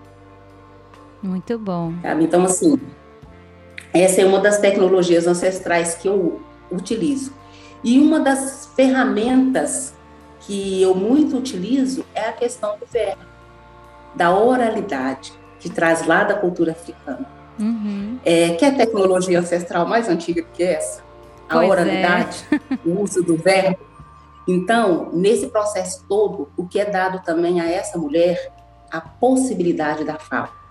Muito 1.22 1.58
bom. 1.58 1.92
Sabe? 2.02 2.24
Então, 2.24 2.44
assim, 2.44 2.80
essa 3.92 4.20
é 4.20 4.26
uma 4.26 4.40
das 4.40 4.58
tecnologias 4.58 5.26
ancestrais 5.26 5.94
que 5.94 6.08
eu 6.08 6.40
utilizo. 6.70 7.32
E 7.84 7.98
uma 7.98 8.20
das 8.20 8.70
ferramentas 8.74 9.94
que 10.40 10.82
eu 10.82 10.94
muito 10.94 11.36
utilizo 11.36 12.04
é 12.14 12.28
a 12.28 12.32
questão 12.32 12.76
do 12.78 12.86
verbo, 12.86 13.22
da 14.14 14.36
oralidade, 14.36 15.32
que 15.60 15.70
traz 15.70 16.06
lá 16.06 16.24
da 16.24 16.34
cultura 16.34 16.72
africana. 16.72 17.26
Uhum. 17.58 18.18
É, 18.24 18.50
que 18.54 18.64
é 18.64 18.68
a 18.68 18.74
tecnologia 18.74 19.38
ancestral 19.38 19.86
mais 19.86 20.08
antiga 20.08 20.42
que 20.42 20.62
essa, 20.62 21.02
a 21.48 21.54
pois 21.54 21.68
é. 21.68 21.70
oralidade, 21.70 22.46
é. 22.50 22.78
o 22.88 23.00
uso 23.00 23.22
do 23.22 23.36
verbo. 23.36 23.78
Então, 24.48 25.10
nesse 25.12 25.46
processo 25.48 26.04
todo, 26.08 26.50
o 26.56 26.66
que 26.66 26.80
é 26.80 26.84
dado 26.84 27.22
também 27.22 27.60
a 27.60 27.70
essa 27.70 27.96
mulher, 27.96 28.52
a 28.90 29.00
possibilidade 29.00 30.02
da 30.02 30.18
fala 30.18 30.61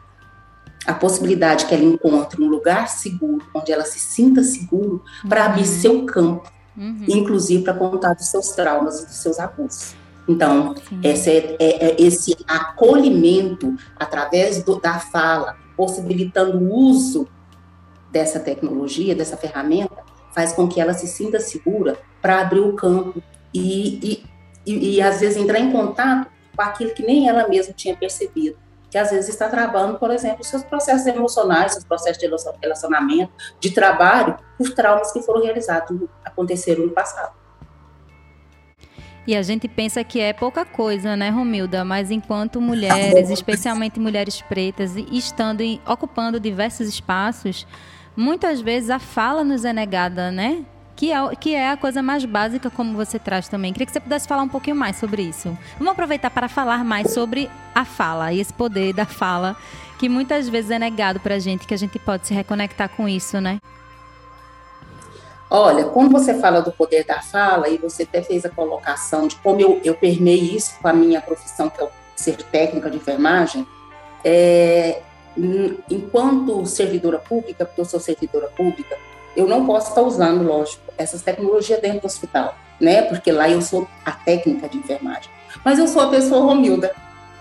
a 0.85 0.93
possibilidade 0.93 1.65
que 1.65 1.75
ela 1.75 1.83
encontre 1.83 2.41
um 2.41 2.47
lugar 2.47 2.87
seguro, 2.87 3.45
onde 3.53 3.71
ela 3.71 3.85
se 3.85 3.99
sinta 3.99 4.43
seguro 4.43 5.03
para 5.27 5.45
abrir 5.45 5.61
uhum. 5.61 5.67
seu 5.67 6.05
campo, 6.05 6.51
uhum. 6.75 7.05
inclusive 7.07 7.63
para 7.63 7.73
contar 7.73 8.13
dos 8.13 8.27
seus 8.27 8.49
traumas 8.49 9.01
e 9.01 9.05
dos 9.05 9.15
seus 9.15 9.39
abusos. 9.39 9.95
Então, 10.27 10.75
esse, 11.03 11.29
é, 11.29 11.55
é, 11.59 11.85
é, 11.89 12.01
esse 12.01 12.35
acolhimento 12.47 13.75
através 13.97 14.63
do, 14.63 14.79
da 14.79 14.99
fala, 14.99 15.57
possibilitando 15.75 16.57
o 16.57 16.73
uso 16.73 17.27
dessa 18.11 18.39
tecnologia, 18.39 19.15
dessa 19.15 19.37
ferramenta, 19.37 19.97
faz 20.33 20.53
com 20.53 20.67
que 20.67 20.79
ela 20.79 20.93
se 20.93 21.07
sinta 21.07 21.39
segura 21.39 21.97
para 22.21 22.41
abrir 22.41 22.59
o 22.59 22.73
campo 22.73 23.21
e, 23.53 23.99
e, 24.01 24.25
e, 24.65 24.95
e, 24.95 25.01
às 25.01 25.19
vezes, 25.19 25.37
entrar 25.37 25.59
em 25.59 25.71
contato 25.71 26.29
com 26.55 26.61
aquilo 26.61 26.93
que 26.93 27.03
nem 27.03 27.27
ela 27.27 27.47
mesma 27.47 27.73
tinha 27.73 27.95
percebido 27.95 28.57
que 28.91 28.97
às 28.97 29.09
vezes 29.09 29.29
está 29.29 29.47
travando, 29.47 29.97
por 29.97 30.11
exemplo, 30.11 30.43
seus 30.43 30.63
processos 30.65 31.07
emocionais, 31.07 31.71
seus 31.71 31.85
processos 31.85 32.17
de 32.17 32.29
relacionamento, 32.61 33.31
de 33.57 33.71
trabalho, 33.71 34.37
por 34.57 34.69
traumas 34.75 35.13
que 35.13 35.21
foram 35.21 35.41
realizados, 35.41 35.97
aconteceram 36.25 36.85
no 36.85 36.91
passado. 36.91 37.33
E 39.25 39.33
a 39.33 39.41
gente 39.41 39.67
pensa 39.67 40.03
que 40.03 40.19
é 40.19 40.33
pouca 40.33 40.65
coisa, 40.65 41.15
né, 41.15 41.29
Romilda? 41.29 41.85
Mas 41.85 42.11
enquanto 42.11 42.59
mulheres, 42.59 43.29
especialmente 43.29 43.97
mulheres 43.97 44.41
pretas, 44.41 44.95
estando 45.09 45.61
e 45.61 45.79
ocupando 45.87 46.37
diversos 46.37 46.89
espaços, 46.89 47.65
muitas 48.13 48.59
vezes 48.59 48.89
a 48.89 48.99
fala 48.99 49.43
nos 49.43 49.63
é 49.63 49.71
negada, 49.71 50.31
né? 50.31 50.65
Que 51.01 51.11
é, 51.11 51.35
que 51.35 51.55
é 51.55 51.71
a 51.71 51.77
coisa 51.77 52.03
mais 52.03 52.23
básica, 52.25 52.69
como 52.69 52.95
você 52.95 53.17
traz 53.17 53.47
também. 53.47 53.73
Queria 53.73 53.87
que 53.87 53.91
você 53.91 53.99
pudesse 53.99 54.27
falar 54.27 54.43
um 54.43 54.47
pouquinho 54.47 54.75
mais 54.75 54.97
sobre 54.97 55.23
isso. 55.23 55.57
Vamos 55.79 55.93
aproveitar 55.93 56.29
para 56.29 56.47
falar 56.47 56.85
mais 56.85 57.11
sobre 57.11 57.49
a 57.73 57.83
fala 57.83 58.31
e 58.31 58.39
esse 58.39 58.53
poder 58.53 58.93
da 58.93 59.03
fala, 59.03 59.57
que 59.97 60.07
muitas 60.07 60.47
vezes 60.47 60.69
é 60.69 60.77
negado 60.77 61.19
para 61.19 61.33
a 61.33 61.39
gente, 61.39 61.65
que 61.65 61.73
a 61.73 61.77
gente 61.77 61.97
pode 61.97 62.27
se 62.27 62.35
reconectar 62.35 62.87
com 62.87 63.09
isso, 63.09 63.41
né? 63.41 63.57
Olha, 65.49 65.85
quando 65.85 66.11
você 66.11 66.39
fala 66.39 66.61
do 66.61 66.71
poder 66.71 67.03
da 67.03 67.19
fala, 67.19 67.67
e 67.67 67.79
você 67.79 68.03
até 68.03 68.21
fez 68.21 68.45
a 68.45 68.49
colocação 68.49 69.27
de 69.27 69.35
como 69.37 69.59
eu, 69.59 69.81
eu 69.83 69.95
permei 69.95 70.39
isso 70.39 70.77
com 70.79 70.87
a 70.87 70.93
minha 70.93 71.19
profissão, 71.19 71.67
que 71.67 71.81
é 71.81 71.89
ser 72.15 72.37
técnica 72.43 72.91
de 72.91 72.97
enfermagem, 72.97 73.65
é, 74.23 75.01
enquanto 75.89 76.63
servidora 76.67 77.17
pública, 77.17 77.65
porque 77.65 77.81
eu 77.81 77.85
sou 77.85 77.99
servidora 77.99 78.49
pública, 78.49 78.95
eu 79.35 79.47
não 79.47 79.65
posso 79.65 79.89
estar 79.89 80.01
usando, 80.01 80.43
lógico, 80.43 80.81
essas 80.97 81.21
tecnologias 81.21 81.81
dentro 81.81 82.01
do 82.01 82.07
hospital, 82.07 82.55
né? 82.79 83.03
Porque 83.03 83.31
lá 83.31 83.49
eu 83.49 83.61
sou 83.61 83.87
a 84.05 84.11
técnica 84.11 84.67
de 84.67 84.77
enfermagem. 84.77 85.29
Mas 85.63 85.79
eu 85.79 85.87
sou 85.87 86.01
a 86.01 86.09
pessoa 86.09 86.41
Romilda, 86.41 86.93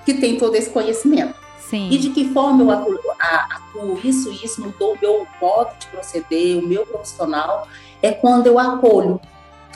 que 0.04 0.14
tem 0.14 0.36
todo 0.36 0.54
esse 0.54 0.70
conhecimento. 0.70 1.34
Sim. 1.58 1.88
E 1.90 1.98
de 1.98 2.10
que 2.10 2.32
forma 2.32 2.62
eu 2.64 2.70
atuo, 2.70 2.98
atuo 3.20 4.00
isso 4.02 4.32
e 4.32 4.44
isso 4.44 4.60
mudou 4.60 4.94
o 4.94 4.98
meu 5.00 5.26
modo 5.40 5.70
de 5.78 5.86
proceder, 5.86 6.58
o 6.58 6.66
meu 6.66 6.84
profissional, 6.84 7.68
é 8.02 8.10
quando 8.10 8.46
eu 8.46 8.58
acolho 8.58 9.20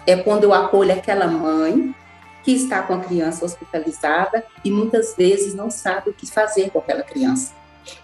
é 0.06 0.16
quando 0.16 0.44
eu 0.44 0.52
acolho 0.52 0.92
aquela 0.92 1.26
mãe 1.26 1.94
que 2.42 2.52
está 2.52 2.82
com 2.82 2.94
a 2.94 3.00
criança 3.00 3.44
hospitalizada 3.44 4.44
e 4.62 4.70
muitas 4.70 5.14
vezes 5.16 5.54
não 5.54 5.70
sabe 5.70 6.10
o 6.10 6.12
que 6.12 6.26
fazer 6.26 6.70
com 6.70 6.78
aquela 6.78 7.02
criança. 7.02 7.54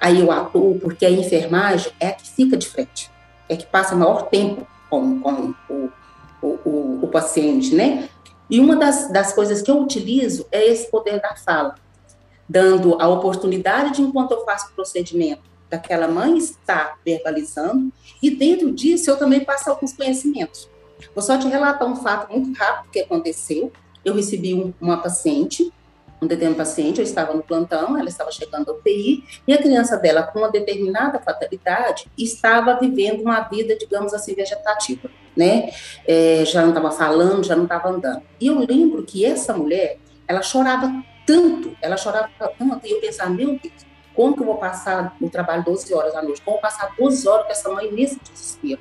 Aí 0.00 0.20
eu 0.20 0.30
atuo 0.32 0.78
porque 0.80 1.04
a 1.04 1.10
enfermagem 1.10 1.92
é 2.00 2.08
a 2.08 2.12
que 2.12 2.30
fica 2.30 2.56
de 2.56 2.68
frente, 2.68 3.10
é 3.50 3.57
que 3.57 3.66
passa 3.66 3.97
maior 3.97 4.28
tempo 4.28 4.66
com, 4.88 5.21
com 5.21 5.54
o, 5.69 5.90
o, 6.40 6.47
o, 6.64 7.00
o, 7.02 7.09
paciente, 7.09 7.75
né? 7.75 8.09
E 8.49 8.61
uma 8.61 8.76
das, 8.76 9.11
das 9.12 9.33
coisas 9.33 9.61
que 9.61 9.71
eu 9.71 9.80
utilizo 9.80 10.47
é 10.52 10.64
esse 10.66 10.88
poder 10.88 11.21
da 11.21 11.35
fala, 11.35 11.75
dando 12.49 12.97
a 13.00 13.09
oportunidade 13.09 13.97
de, 13.97 14.02
enquanto 14.02 14.30
eu 14.33 14.45
faço 14.45 14.69
o 14.71 14.75
procedimento, 14.75 15.42
daquela 15.69 16.07
mãe 16.07 16.38
estar 16.38 16.99
verbalizando, 17.04 17.92
e 18.23 18.30
dentro 18.30 18.73
disso 18.73 19.11
eu 19.11 19.16
também 19.16 19.45
passo 19.45 19.69
alguns 19.69 19.92
conhecimentos. 19.92 20.69
Vou 21.14 21.23
só 21.23 21.37
te 21.37 21.49
relatar 21.49 21.88
um 21.88 21.97
fato 21.97 22.33
muito 22.33 22.57
rápido 22.57 22.90
que 22.92 23.00
aconteceu. 23.00 23.73
Eu 24.04 24.14
recebi 24.14 24.54
um, 24.54 24.73
uma 24.80 24.99
paciente 24.99 25.73
um 26.22 26.26
determinado 26.26 26.58
paciente, 26.58 26.98
eu 26.98 27.04
estava 27.04 27.32
no 27.32 27.42
plantão, 27.42 27.98
ela 27.98 28.08
estava 28.08 28.30
chegando 28.30 28.70
ao 28.70 28.76
UTI, 28.76 29.24
e 29.46 29.52
a 29.52 29.58
criança 29.58 29.96
dela, 29.96 30.22
com 30.22 30.40
uma 30.40 30.50
determinada 30.50 31.18
fatalidade, 31.18 32.06
estava 32.16 32.78
vivendo 32.78 33.22
uma 33.22 33.40
vida, 33.40 33.76
digamos 33.76 34.12
assim, 34.12 34.34
vegetativa, 34.34 35.10
né? 35.36 35.70
É, 36.06 36.44
já 36.44 36.62
não 36.62 36.68
estava 36.68 36.90
falando, 36.90 37.44
já 37.44 37.56
não 37.56 37.64
estava 37.64 37.88
andando. 37.88 38.22
E 38.40 38.46
eu 38.48 38.58
lembro 38.58 39.02
que 39.02 39.24
essa 39.24 39.54
mulher, 39.54 39.98
ela 40.28 40.42
chorava 40.42 40.92
tanto, 41.26 41.76
ela 41.80 41.96
chorava 41.96 42.28
tanto, 42.38 42.86
e 42.86 42.90
eu 42.90 43.00
pensava, 43.00 43.30
meu 43.30 43.58
Deus, 43.58 43.90
como 44.14 44.34
que 44.34 44.42
eu 44.42 44.46
vou 44.46 44.56
passar 44.56 45.16
no 45.20 45.30
trabalho 45.30 45.64
12 45.64 45.94
horas 45.94 46.14
à 46.14 46.22
noite? 46.22 46.42
Como 46.42 46.56
vou 46.56 46.62
passar 46.62 46.94
12 46.98 47.26
horas 47.26 47.46
com 47.46 47.52
essa 47.52 47.68
mãe 47.70 47.90
nesse 47.90 48.18
desespero? 48.20 48.80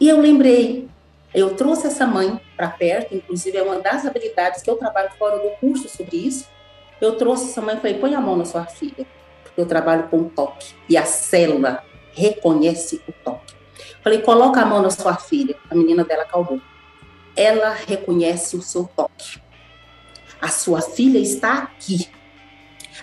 E 0.00 0.08
eu 0.08 0.20
lembrei, 0.20 0.88
eu 1.36 1.54
trouxe 1.54 1.86
essa 1.86 2.06
mãe 2.06 2.40
para 2.56 2.68
perto, 2.68 3.14
inclusive 3.14 3.58
é 3.58 3.62
uma 3.62 3.78
das 3.78 4.06
habilidades 4.06 4.62
que 4.62 4.70
eu 4.70 4.76
trabalho 4.76 5.10
fora 5.18 5.38
do 5.38 5.50
curso 5.56 5.86
sobre 5.86 6.16
isso. 6.16 6.48
Eu 6.98 7.18
trouxe 7.18 7.50
essa 7.50 7.60
mãe 7.60 7.76
e 7.76 7.78
falei: 7.78 7.98
põe 7.98 8.14
a 8.14 8.20
mão 8.22 8.36
na 8.36 8.46
sua 8.46 8.64
filha, 8.64 9.06
porque 9.44 9.60
eu 9.60 9.66
trabalho 9.66 10.08
com 10.08 10.30
toque 10.30 10.74
e 10.88 10.96
a 10.96 11.04
célula 11.04 11.84
reconhece 12.14 13.02
o 13.06 13.12
toque. 13.12 13.54
Falei: 14.02 14.22
coloca 14.22 14.62
a 14.62 14.64
mão 14.64 14.80
na 14.80 14.88
sua 14.88 15.14
filha. 15.16 15.54
A 15.70 15.74
menina 15.74 16.04
dela 16.04 16.24
calmou. 16.24 16.58
Ela 17.36 17.68
reconhece 17.86 18.56
o 18.56 18.62
seu 18.62 18.88
toque. 18.96 19.38
A 20.40 20.48
sua 20.48 20.80
filha 20.80 21.18
está 21.18 21.58
aqui. 21.58 22.08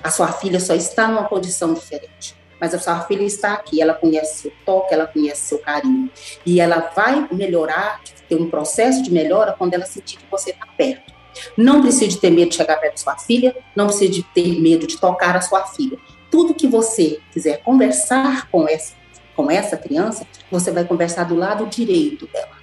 A 0.02 0.10
sua 0.10 0.32
filha 0.32 0.60
só 0.60 0.74
está 0.74 1.08
numa 1.08 1.26
condição 1.26 1.72
diferente 1.72 2.36
mas 2.64 2.74
a 2.74 2.80
sua 2.80 3.02
filha 3.02 3.24
está 3.24 3.56
aqui, 3.56 3.82
ela 3.82 3.94
conhece 3.94 4.44
seu 4.44 4.54
toque, 4.66 4.94
ela 4.94 5.06
conhece 5.06 5.42
seu 5.48 5.60
carinho. 5.60 6.10
E 6.46 6.62
ela 6.62 6.94
vai 6.96 7.28
melhorar, 7.30 8.00
ter 8.30 8.36
um 8.36 8.50
processo 8.50 9.04
de 9.04 9.12
melhora 9.12 9.52
quando 9.52 9.74
ela 9.74 9.86
sentir 9.86 10.16
que 10.16 10.24
você 10.32 10.52
está 10.52 10.66
perto. 10.78 11.12
Não 11.58 11.82
precisa 11.82 12.18
ter 12.18 12.30
medo 12.30 12.52
de 12.52 12.56
chegar 12.56 12.78
perto 12.78 12.94
da 12.94 13.02
sua 13.02 13.18
filha, 13.18 13.54
não 13.76 13.88
precisa 13.88 14.14
de 14.14 14.24
ter 14.24 14.62
medo 14.62 14.88
de 14.88 14.98
tocar 14.98 15.36
a 15.36 15.42
sua 15.42 15.66
filha. 15.66 15.98
Tudo 16.32 16.54
que 16.54 16.66
você 16.66 17.20
quiser 17.34 17.62
conversar 17.64 18.50
com 18.50 18.66
essa, 18.66 18.94
com 19.36 19.52
essa 19.52 19.76
criança, 19.76 20.26
você 20.50 20.72
vai 20.72 20.86
conversar 20.86 21.26
do 21.26 21.36
lado 21.36 21.66
direito 21.66 22.28
dela. 22.28 22.56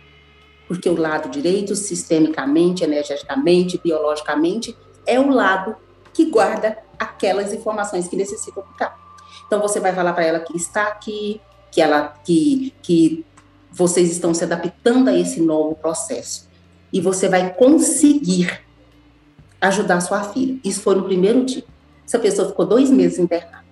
Porque 0.67 0.89
o 0.89 0.99
lado 0.99 1.29
direito, 1.29 1.77
sistemicamente, 1.77 2.83
energeticamente, 2.83 3.79
biologicamente, 3.85 4.75
é 5.05 5.21
o 5.21 5.29
lado 5.29 5.77
que 6.15 6.25
guarda 6.25 6.79
aquelas 6.99 7.53
informações 7.53 8.09
que 8.09 8.17
necessitam 8.17 8.63
ficar. 8.63 9.10
Então 9.51 9.61
você 9.61 9.81
vai 9.81 9.93
falar 9.93 10.13
para 10.13 10.25
ela 10.25 10.39
que 10.39 10.57
está 10.57 10.85
aqui, 10.85 11.41
que 11.73 11.81
ela 11.81 12.15
que 12.25 12.73
que 12.81 13.27
vocês 13.73 14.09
estão 14.09 14.33
se 14.33 14.45
adaptando 14.45 15.09
a 15.09 15.19
esse 15.19 15.41
novo 15.41 15.75
processo. 15.75 16.49
E 16.93 17.01
você 17.01 17.29
vai 17.29 17.53
conseguir 17.53 18.61
ajudar 19.61 20.01
sua 20.03 20.23
filha. 20.23 20.57
Isso 20.63 20.83
foi 20.83 20.95
no 20.95 21.03
primeiro 21.03 21.45
dia. 21.45 21.65
Essa 22.07 22.21
pessoa 22.21 22.47
ficou 22.47 22.65
dois 22.65 22.91
meses 22.91 23.19
internada. 23.19 23.65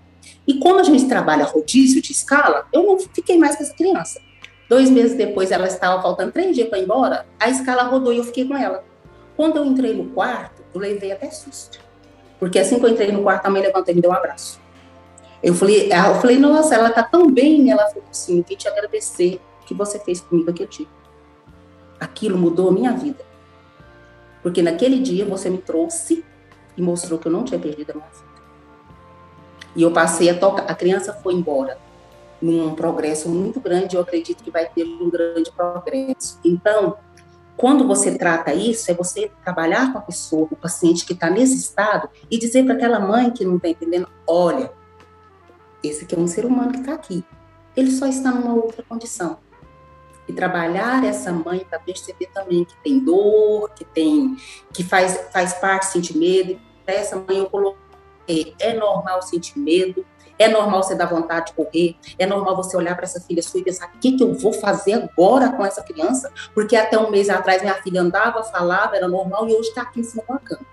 E 0.49 0.59
como 0.59 0.81
a 0.81 0.83
gente 0.83 1.07
trabalha 1.07 1.45
rodízio 1.45 2.03
de 2.03 2.11
escala, 2.11 2.67
eu 2.73 2.83
não 2.83 2.99
fiquei 2.99 3.39
mais 3.39 3.55
com 3.55 3.63
essa 3.63 3.75
criança. 3.75 4.21
Dois 4.69 4.91
meses 4.91 5.17
depois, 5.17 5.53
ela 5.53 5.69
estava 5.69 6.03
faltando 6.03 6.33
três 6.33 6.57
dias 6.57 6.69
para 6.69 6.81
ir 6.81 6.83
embora, 6.83 7.25
a 7.39 7.49
escala 7.49 7.85
rodou 7.85 8.13
e 8.13 8.17
eu 8.17 8.25
fiquei 8.25 8.45
com 8.45 8.57
ela. 8.57 8.85
Quando 9.37 9.59
eu 9.59 9.65
entrei 9.65 9.95
no 9.95 10.07
quarto, 10.11 10.61
eu 10.75 10.81
levei 10.81 11.13
até 11.13 11.31
susto. 11.31 11.79
Porque 12.41 12.59
assim 12.59 12.81
que 12.81 12.85
eu 12.85 12.89
entrei 12.91 13.13
no 13.13 13.23
quarto, 13.23 13.47
a 13.47 13.51
mãe 13.51 13.63
levantou 13.63 13.93
e 13.93 13.95
me 13.95 14.03
deu 14.03 14.11
um 14.11 14.15
abraço. 14.15 14.59
Eu 15.43 15.55
falei, 15.55 15.91
eu 15.93 16.15
falei, 16.17 16.39
nossa, 16.39 16.75
ela 16.75 16.91
tá 16.91 17.03
tão 17.03 17.31
bem. 17.31 17.71
Ela 17.71 17.87
falou 17.89 18.05
assim, 18.11 18.39
eu 18.39 18.45
vim 18.49 18.57
te 18.57 18.69
agradecer 18.69 19.41
que 19.67 19.75
você 19.75 19.99
fez 19.99 20.21
comigo 20.21 20.53
dia. 20.53 20.87
Aquilo 22.01 22.39
mudou 22.39 22.69
a 22.69 22.73
minha 22.73 22.93
vida. 22.93 23.25
Porque 24.43 24.63
naquele 24.63 25.01
dia 25.01 25.25
você 25.25 25.51
me 25.51 25.59
trouxe 25.59 26.25
e 26.77 26.83
mostrou 26.83 27.19
que 27.19 27.27
eu 27.27 27.33
não 27.33 27.45
tinha 27.45 27.59
perdido 27.59 27.91
a 27.91 27.95
minha 27.95 28.07
vida. 28.07 28.29
E 29.77 29.83
eu 29.83 29.93
passei 29.93 30.31
a 30.31 30.39
tocar, 30.39 30.63
a 30.63 30.75
criança 30.75 31.13
foi 31.13 31.35
embora 31.35 31.79
num 32.41 32.75
progresso 32.75 33.29
muito 33.29 33.61
grande, 33.61 33.97
eu 33.97 34.01
acredito 34.01 34.43
que 34.43 34.51
vai 34.51 34.67
ter 34.69 34.85
um 34.85 35.11
grande 35.11 35.51
progresso. 35.51 36.39
Então, 36.45 36.97
quando 37.57 37.87
você 37.87 38.17
trata 38.17 38.55
isso, 38.55 38.91
é 38.91 38.95
você 38.95 39.31
trabalhar 39.45 39.93
com 39.93 39.99
a 39.99 40.03
pessoa, 40.03 40.49
o 40.51 40.57
paciente 40.57 41.05
que 41.05 41.13
está 41.13 41.29
nesse 41.29 41.57
estado 41.57 42.09
e 42.31 42.39
dizer 42.39 42.65
para 42.65 42.75
aquela 42.75 43.01
mãe 43.01 43.31
que 43.31 43.45
não 43.45 43.57
está 43.57 43.69
entendendo: 43.69 44.09
olha, 44.27 44.71
esse 45.83 46.05
aqui 46.05 46.15
é 46.15 46.19
um 46.19 46.27
ser 46.27 46.45
humano 46.45 46.73
que 46.73 46.81
está 46.81 46.95
aqui. 46.95 47.25
Ele 47.77 47.91
só 47.91 48.07
está 48.07 48.31
numa 48.31 48.55
outra 48.55 48.83
condição. 48.83 49.39
E 50.27 50.33
trabalhar 50.33 51.05
essa 51.05 51.33
mãe 51.33 51.67
para 51.69 51.79
perceber 51.79 52.27
também 52.35 52.65
que 52.65 52.77
tem 52.83 52.99
dor, 52.99 53.71
que 53.71 53.85
tem, 53.85 54.37
que 54.73 54.85
faz, 54.85 55.29
faz 55.33 55.55
parte 55.55 55.87
sentir 55.87 56.17
medo. 56.19 56.61
Para 56.85 56.95
essa 56.95 57.17
mãe 57.17 57.39
eu 57.39 57.49
coloquei, 57.49 58.55
é 58.59 58.75
normal 58.75 59.23
sentir 59.23 59.59
medo, 59.59 60.05
é 60.39 60.49
normal 60.49 60.83
você 60.83 60.95
dar 60.95 61.07
vontade 61.07 61.47
de 61.47 61.53
correr, 61.55 61.97
é 62.19 62.27
normal 62.27 62.57
você 62.57 62.77
olhar 62.77 62.95
para 62.95 63.05
essa 63.05 63.21
filha 63.21 63.43
sua 63.43 63.61
e 63.61 63.65
pensar: 63.65 63.91
o 63.95 63.99
que, 63.99 64.17
que 64.17 64.23
eu 64.23 64.35
vou 64.35 64.53
fazer 64.53 64.95
agora 64.95 65.51
com 65.51 65.65
essa 65.65 65.83
criança? 65.83 66.31
Porque 66.55 66.77
até 66.77 66.99
um 66.99 67.11
mês 67.11 67.31
atrás 67.31 67.63
minha 67.63 67.75
filha 67.75 68.03
andava, 68.03 68.43
falava, 68.45 68.97
era 68.97 69.09
normal 69.09 69.49
e 69.49 69.55
hoje 69.55 69.71
está 69.71 69.83
aqui 69.83 70.01
em 70.01 70.05
cima 70.05 70.25
da 70.29 70.39
cama. 70.39 70.67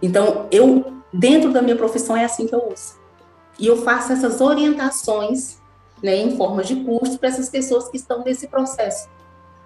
Então, 0.00 0.46
eu, 0.50 1.02
dentro 1.12 1.52
da 1.52 1.62
minha 1.62 1.76
profissão, 1.76 2.16
é 2.16 2.24
assim 2.24 2.46
que 2.46 2.54
eu 2.54 2.68
uso. 2.70 3.05
E 3.58 3.66
eu 3.66 3.82
faço 3.82 4.12
essas 4.12 4.40
orientações 4.40 5.58
né, 6.02 6.16
em 6.16 6.36
forma 6.36 6.62
de 6.62 6.76
curso 6.84 7.18
para 7.18 7.28
essas 7.28 7.48
pessoas 7.48 7.88
que 7.88 7.96
estão 7.96 8.22
nesse 8.22 8.48
processo, 8.48 9.08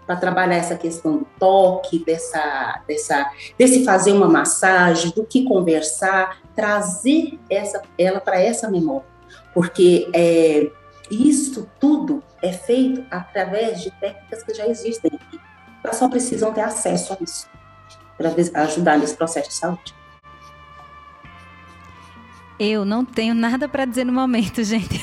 para 0.07 0.17
trabalhar 0.17 0.57
essa 0.57 0.77
questão 0.77 1.19
do 1.19 1.27
toque, 1.39 2.05
dessa, 2.05 2.83
dessa, 2.87 3.31
desse 3.59 3.85
fazer 3.85 4.13
uma 4.13 4.29
massagem, 4.29 5.11
do 5.11 5.25
que 5.25 5.45
conversar, 5.45 6.41
trazer 6.55 7.39
essa, 7.49 7.83
ela 7.99 8.21
para 8.21 8.41
essa 8.41 8.71
memória, 8.71 9.07
porque 9.53 10.09
é, 10.15 10.71
isso 11.11 11.69
tudo 11.81 12.23
é 12.41 12.53
feito 12.53 13.05
através 13.11 13.83
de 13.83 13.91
técnicas 13.93 14.43
que 14.43 14.55
já 14.55 14.67
existem. 14.67 15.11
Elas 15.83 15.97
só 15.97 16.09
precisam 16.09 16.53
ter 16.53 16.61
acesso 16.61 17.13
a 17.13 17.17
isso 17.21 17.49
para 18.17 18.63
ajudar 18.63 18.99
nesse 18.99 19.17
processo 19.17 19.49
de 19.49 19.55
saúde. 19.55 20.00
Eu 22.63 22.85
não 22.85 23.07
tenho 23.07 23.35
nada 23.35 23.67
para 23.67 23.87
dizer 23.87 24.05
no 24.05 24.13
momento, 24.13 24.63
gente. 24.63 25.03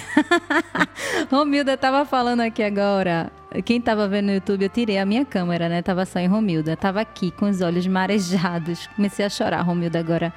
Romilda 1.31 1.73
estava 1.73 2.05
falando 2.05 2.41
aqui 2.41 2.61
agora. 2.61 3.31
Quem 3.65 3.79
estava 3.79 4.07
vendo 4.07 4.27
no 4.27 4.33
YouTube, 4.33 4.61
eu 4.61 4.69
tirei 4.69 4.99
a 4.99 5.05
minha 5.07 5.25
câmera, 5.25 5.67
né? 5.67 5.81
Tava 5.81 6.05
só 6.05 6.19
em 6.19 6.27
Romilda. 6.27 6.77
Tava 6.77 7.01
aqui 7.01 7.31
com 7.31 7.49
os 7.49 7.59
olhos 7.59 7.87
marejados. 7.87 8.85
Comecei 8.95 9.25
a 9.25 9.29
chorar, 9.29 9.63
Romilda, 9.63 9.97
agora 9.97 10.31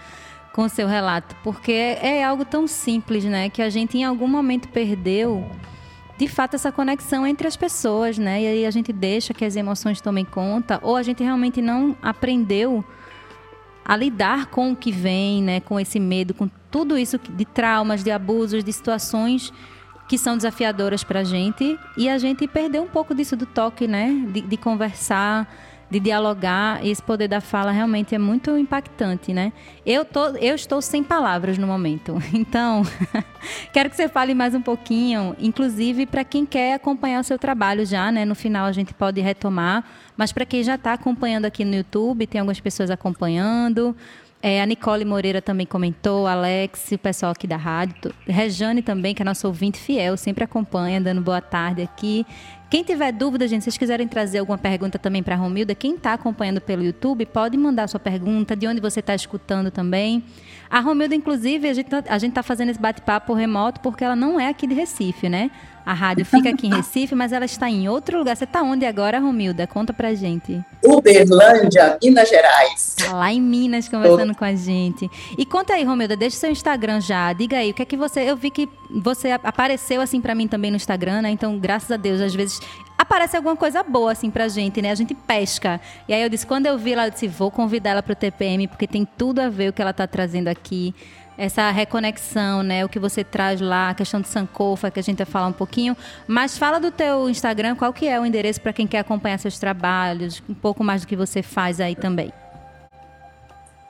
com 0.51 0.67
seu 0.67 0.89
relato, 0.89 1.37
porque 1.45 1.71
é 1.71 2.25
algo 2.25 2.45
tão 2.45 2.67
simples, 2.67 3.25
né? 3.25 3.51
Que 3.51 3.61
a 3.61 3.69
gente 3.69 3.99
em 3.99 4.05
algum 4.05 4.27
momento 4.27 4.69
perdeu, 4.69 5.47
de 6.17 6.27
fato, 6.27 6.55
essa 6.55 6.73
conexão 6.73 7.27
entre 7.27 7.47
as 7.47 7.55
pessoas, 7.55 8.17
né? 8.17 8.43
E 8.43 8.47
aí 8.47 8.67
a 8.67 8.71
gente 8.71 8.95
deixa 8.95 9.35
que 9.35 9.45
as 9.45 9.57
emoções 9.57 10.01
tomem 10.01 10.25
conta, 10.25 10.81
ou 10.83 10.97
a 10.97 11.03
gente 11.03 11.23
realmente 11.23 11.61
não 11.61 11.95
aprendeu 12.03 12.83
a 13.91 13.97
lidar 13.97 14.47
com 14.47 14.71
o 14.71 14.77
que 14.77 14.93
vem, 14.93 15.43
né? 15.43 15.59
Com 15.59 15.81
esse 15.81 15.99
medo, 15.99 16.33
com 16.33 16.49
tudo 16.71 16.97
isso 16.97 17.19
de 17.19 17.45
traumas, 17.45 18.05
de 18.05 18.13
abusos, 18.13 18.63
de 18.63 18.73
situações 18.73 19.53
que 20.09 20.17
são 20.17 20.37
desafiadoras 20.37 21.03
para 21.03 21.21
a 21.21 21.25
gente 21.25 21.77
e 21.97 22.09
a 22.09 22.17
gente 22.17 22.47
perdeu 22.47 22.85
um 22.85 22.87
pouco 22.87 23.13
disso 23.13 23.35
do 23.35 23.47
toque, 23.47 23.89
né? 23.89 24.13
De, 24.33 24.43
de, 24.43 24.57
conversar, 24.57 25.53
de 25.91 25.99
dialogar. 25.99 26.85
E 26.85 26.91
esse 26.91 27.03
poder 27.03 27.29
da 27.29 27.41
fala 27.41 27.71
realmente 27.73 28.15
é 28.15 28.19
muito 28.19 28.57
impactante, 28.57 29.33
né? 29.33 29.53
Eu, 29.85 30.05
tô, 30.05 30.29
eu 30.37 30.55
estou 30.55 30.81
sem 30.81 31.03
palavras 31.03 31.59
no 31.59 31.67
momento. 31.67 32.19
Então, 32.41 32.83
quero 33.73 33.91
que 33.91 33.97
você 33.97 34.09
fale 34.09 34.35
mais 34.35 34.55
um 34.55 34.63
pouquinho, 34.63 35.37
inclusive 35.39 36.07
para 36.07 36.25
quem 36.25 36.47
quer 36.47 36.75
acompanhar 36.75 37.21
o 37.21 37.25
seu 37.25 37.39
trabalho 37.39 37.85
já, 37.85 38.11
né? 38.11 38.25
No 38.25 38.35
final 38.35 38.67
a 38.67 38.73
gente 38.73 38.95
pode 38.95 39.21
retomar, 39.21 39.85
mas 40.17 40.33
para 40.33 40.47
quem 40.47 40.63
já 40.63 40.77
está 40.77 40.95
acompanhando 40.95 41.45
aqui 41.45 41.65
no 41.65 41.75
YouTube, 41.75 42.27
tem 42.27 42.41
algumas 42.41 42.59
pessoas 42.59 42.91
acompanhando. 42.91 43.95
É, 44.43 44.63
a 44.63 44.67
Nicole 44.67 45.05
Moreira 45.05 45.43
também 45.43 45.67
comentou, 45.67 46.27
Alex, 46.27 46.93
o 46.93 46.99
pessoal 46.99 47.33
aqui 47.33 47.47
da 47.47 47.59
rádio, 47.59 48.15
Rejane 48.27 48.81
também, 48.81 49.15
que 49.15 49.21
é 49.21 49.25
nosso 49.25 49.47
ouvinte 49.47 49.79
fiel, 49.79 50.17
sempre 50.17 50.45
acompanha, 50.45 50.99
dando 50.99 51.21
boa 51.21 51.43
tarde 51.43 51.83
aqui. 51.83 52.25
Quem 52.71 52.85
tiver 52.85 53.11
dúvida, 53.11 53.49
gente, 53.49 53.63
se 53.63 53.65
vocês 53.65 53.77
quiserem 53.77 54.07
trazer 54.07 54.39
alguma 54.39 54.57
pergunta 54.57 54.97
também 54.97 55.25
para 55.25 55.35
a 55.35 55.39
Romilda, 55.39 55.75
quem 55.75 55.97
está 55.97 56.13
acompanhando 56.13 56.61
pelo 56.61 56.85
YouTube, 56.85 57.27
pode 57.27 57.57
mandar 57.57 57.89
sua 57.89 57.99
pergunta, 57.99 58.55
de 58.55 58.65
onde 58.65 58.81
você 58.81 59.01
está 59.01 59.13
escutando 59.13 59.73
também. 59.73 60.23
A 60.71 60.79
Romilda, 60.79 61.13
inclusive, 61.17 61.69
a 61.69 61.75
gente 61.75 61.93
está 61.93 62.31
tá 62.33 62.43
fazendo 62.45 62.69
esse 62.69 62.79
bate-papo 62.79 63.35
remoto 63.35 63.81
porque 63.81 64.05
ela 64.05 64.15
não 64.15 64.39
é 64.39 64.49
aqui 64.49 64.69
de 64.69 64.75
Recife, 64.75 65.29
né? 65.29 65.51
A 65.91 65.93
rádio 65.93 66.25
fica 66.25 66.51
aqui 66.51 66.69
em 66.69 66.73
Recife, 66.73 67.17
mas 67.17 67.33
ela 67.33 67.45
está 67.45 67.69
em 67.69 67.89
outro 67.89 68.17
lugar. 68.17 68.37
Você 68.37 68.45
está 68.45 68.63
onde 68.63 68.87
agora, 68.87 69.19
Romilda? 69.19 69.67
Conta 69.67 69.93
pra 69.93 70.15
gente. 70.15 70.65
Uberlândia, 70.85 71.99
Minas 72.01 72.29
Gerais. 72.29 72.95
Tá 72.97 73.13
lá 73.13 73.33
em 73.33 73.41
Minas 73.41 73.89
conversando 73.89 74.33
Tô. 74.33 74.39
com 74.39 74.45
a 74.45 74.55
gente. 74.55 75.11
E 75.37 75.45
conta 75.45 75.75
aí, 75.75 75.83
Romilda, 75.83 76.15
deixa 76.15 76.37
seu 76.37 76.51
Instagram 76.53 77.01
já. 77.01 77.33
Diga 77.33 77.57
aí, 77.57 77.73
o 77.73 77.75
que 77.75 77.83
é 77.83 77.85
que 77.85 77.97
você. 77.97 78.21
Eu 78.21 78.37
vi 78.37 78.53
que 78.53 78.69
você 78.89 79.33
apareceu 79.33 80.01
assim 80.01 80.21
para 80.21 80.33
mim 80.33 80.47
também 80.47 80.71
no 80.71 80.77
Instagram, 80.77 81.23
né? 81.23 81.31
Então, 81.31 81.59
graças 81.59 81.91
a 81.91 81.97
Deus, 81.97 82.21
às 82.21 82.37
vezes 82.37 82.61
aparece 82.97 83.37
alguma 83.37 83.57
coisa 83.57 83.83
boa 83.83 84.13
assim 84.13 84.31
pra 84.31 84.47
gente, 84.47 84.81
né? 84.81 84.93
A 84.93 84.95
gente 84.95 85.13
pesca. 85.13 85.81
E 86.07 86.15
aí 86.15 86.23
eu 86.23 86.29
disse, 86.29 86.47
quando 86.47 86.67
eu 86.67 86.79
vi 86.79 86.93
ela, 86.93 87.09
eu 87.09 87.11
disse, 87.11 87.27
vou 87.27 87.51
convidar 87.51 87.91
ela 87.91 88.03
pro 88.03 88.15
TPM, 88.15 88.69
porque 88.69 88.87
tem 88.87 89.05
tudo 89.05 89.41
a 89.41 89.49
ver 89.49 89.71
o 89.71 89.73
que 89.73 89.83
ela 89.83 89.93
tá 89.93 90.07
trazendo 90.07 90.47
aqui 90.47 90.95
essa 91.41 91.71
reconexão, 91.71 92.63
né? 92.63 92.85
O 92.85 92.89
que 92.89 92.99
você 92.99 93.25
traz 93.25 93.63
lá, 93.63 93.89
a 93.89 93.95
questão 93.95 94.21
de 94.21 94.29
Sankofa, 94.29 94.91
que 94.91 95.01
a 95.01 95.03
gente 95.03 95.17
vai 95.17 95.27
falar 95.27 95.47
um 95.47 95.53
pouquinho. 95.53 95.97
Mas 96.27 96.59
fala 96.59 96.79
do 96.79 96.91
teu 96.91 97.31
Instagram, 97.31 97.75
qual 97.77 97.95
que 97.95 98.07
é 98.07 98.21
o 98.21 98.27
endereço 98.27 98.61
para 98.61 98.75
quem 98.75 98.87
quer 98.87 98.99
acompanhar 98.99 99.39
seus 99.39 99.59
trabalhos, 99.59 100.43
um 100.47 100.53
pouco 100.53 100.85
mais 100.85 101.01
do 101.01 101.09
que 101.09 101.17
você 101.17 101.43
faz 101.43 101.81
aí 101.81 101.97
também. 101.97 102.31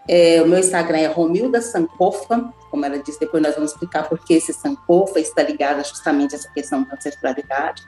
É, 0.08 0.40
o 0.40 0.46
meu 0.46 0.60
Instagram 0.60 0.98
é 0.98 1.06
Romilda 1.08 1.60
Sankofa, 1.60 2.52
como 2.70 2.86
ela 2.86 2.98
disse, 3.02 3.18
depois 3.18 3.42
nós 3.42 3.56
vamos 3.56 3.72
explicar 3.72 4.08
por 4.08 4.24
que 4.24 4.34
esse 4.34 4.52
Sankofa 4.52 5.18
está 5.18 5.42
ligado 5.42 5.84
justamente 5.84 6.36
a 6.36 6.38
essa 6.38 6.52
questão 6.52 6.84
da 6.84 6.94
ancestralidade. 6.94 7.82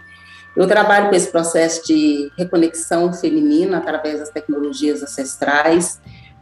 Eu 0.57 0.67
trabalho 0.67 1.09
com 1.09 1.15
esse 1.15 1.31
processo 1.31 1.87
de 1.87 2.29
reconexão 2.37 3.13
feminina 3.13 3.79
através 3.79 4.19
das 4.19 4.31
tecnologias 4.31 5.05
ancestrais, 5.05 6.01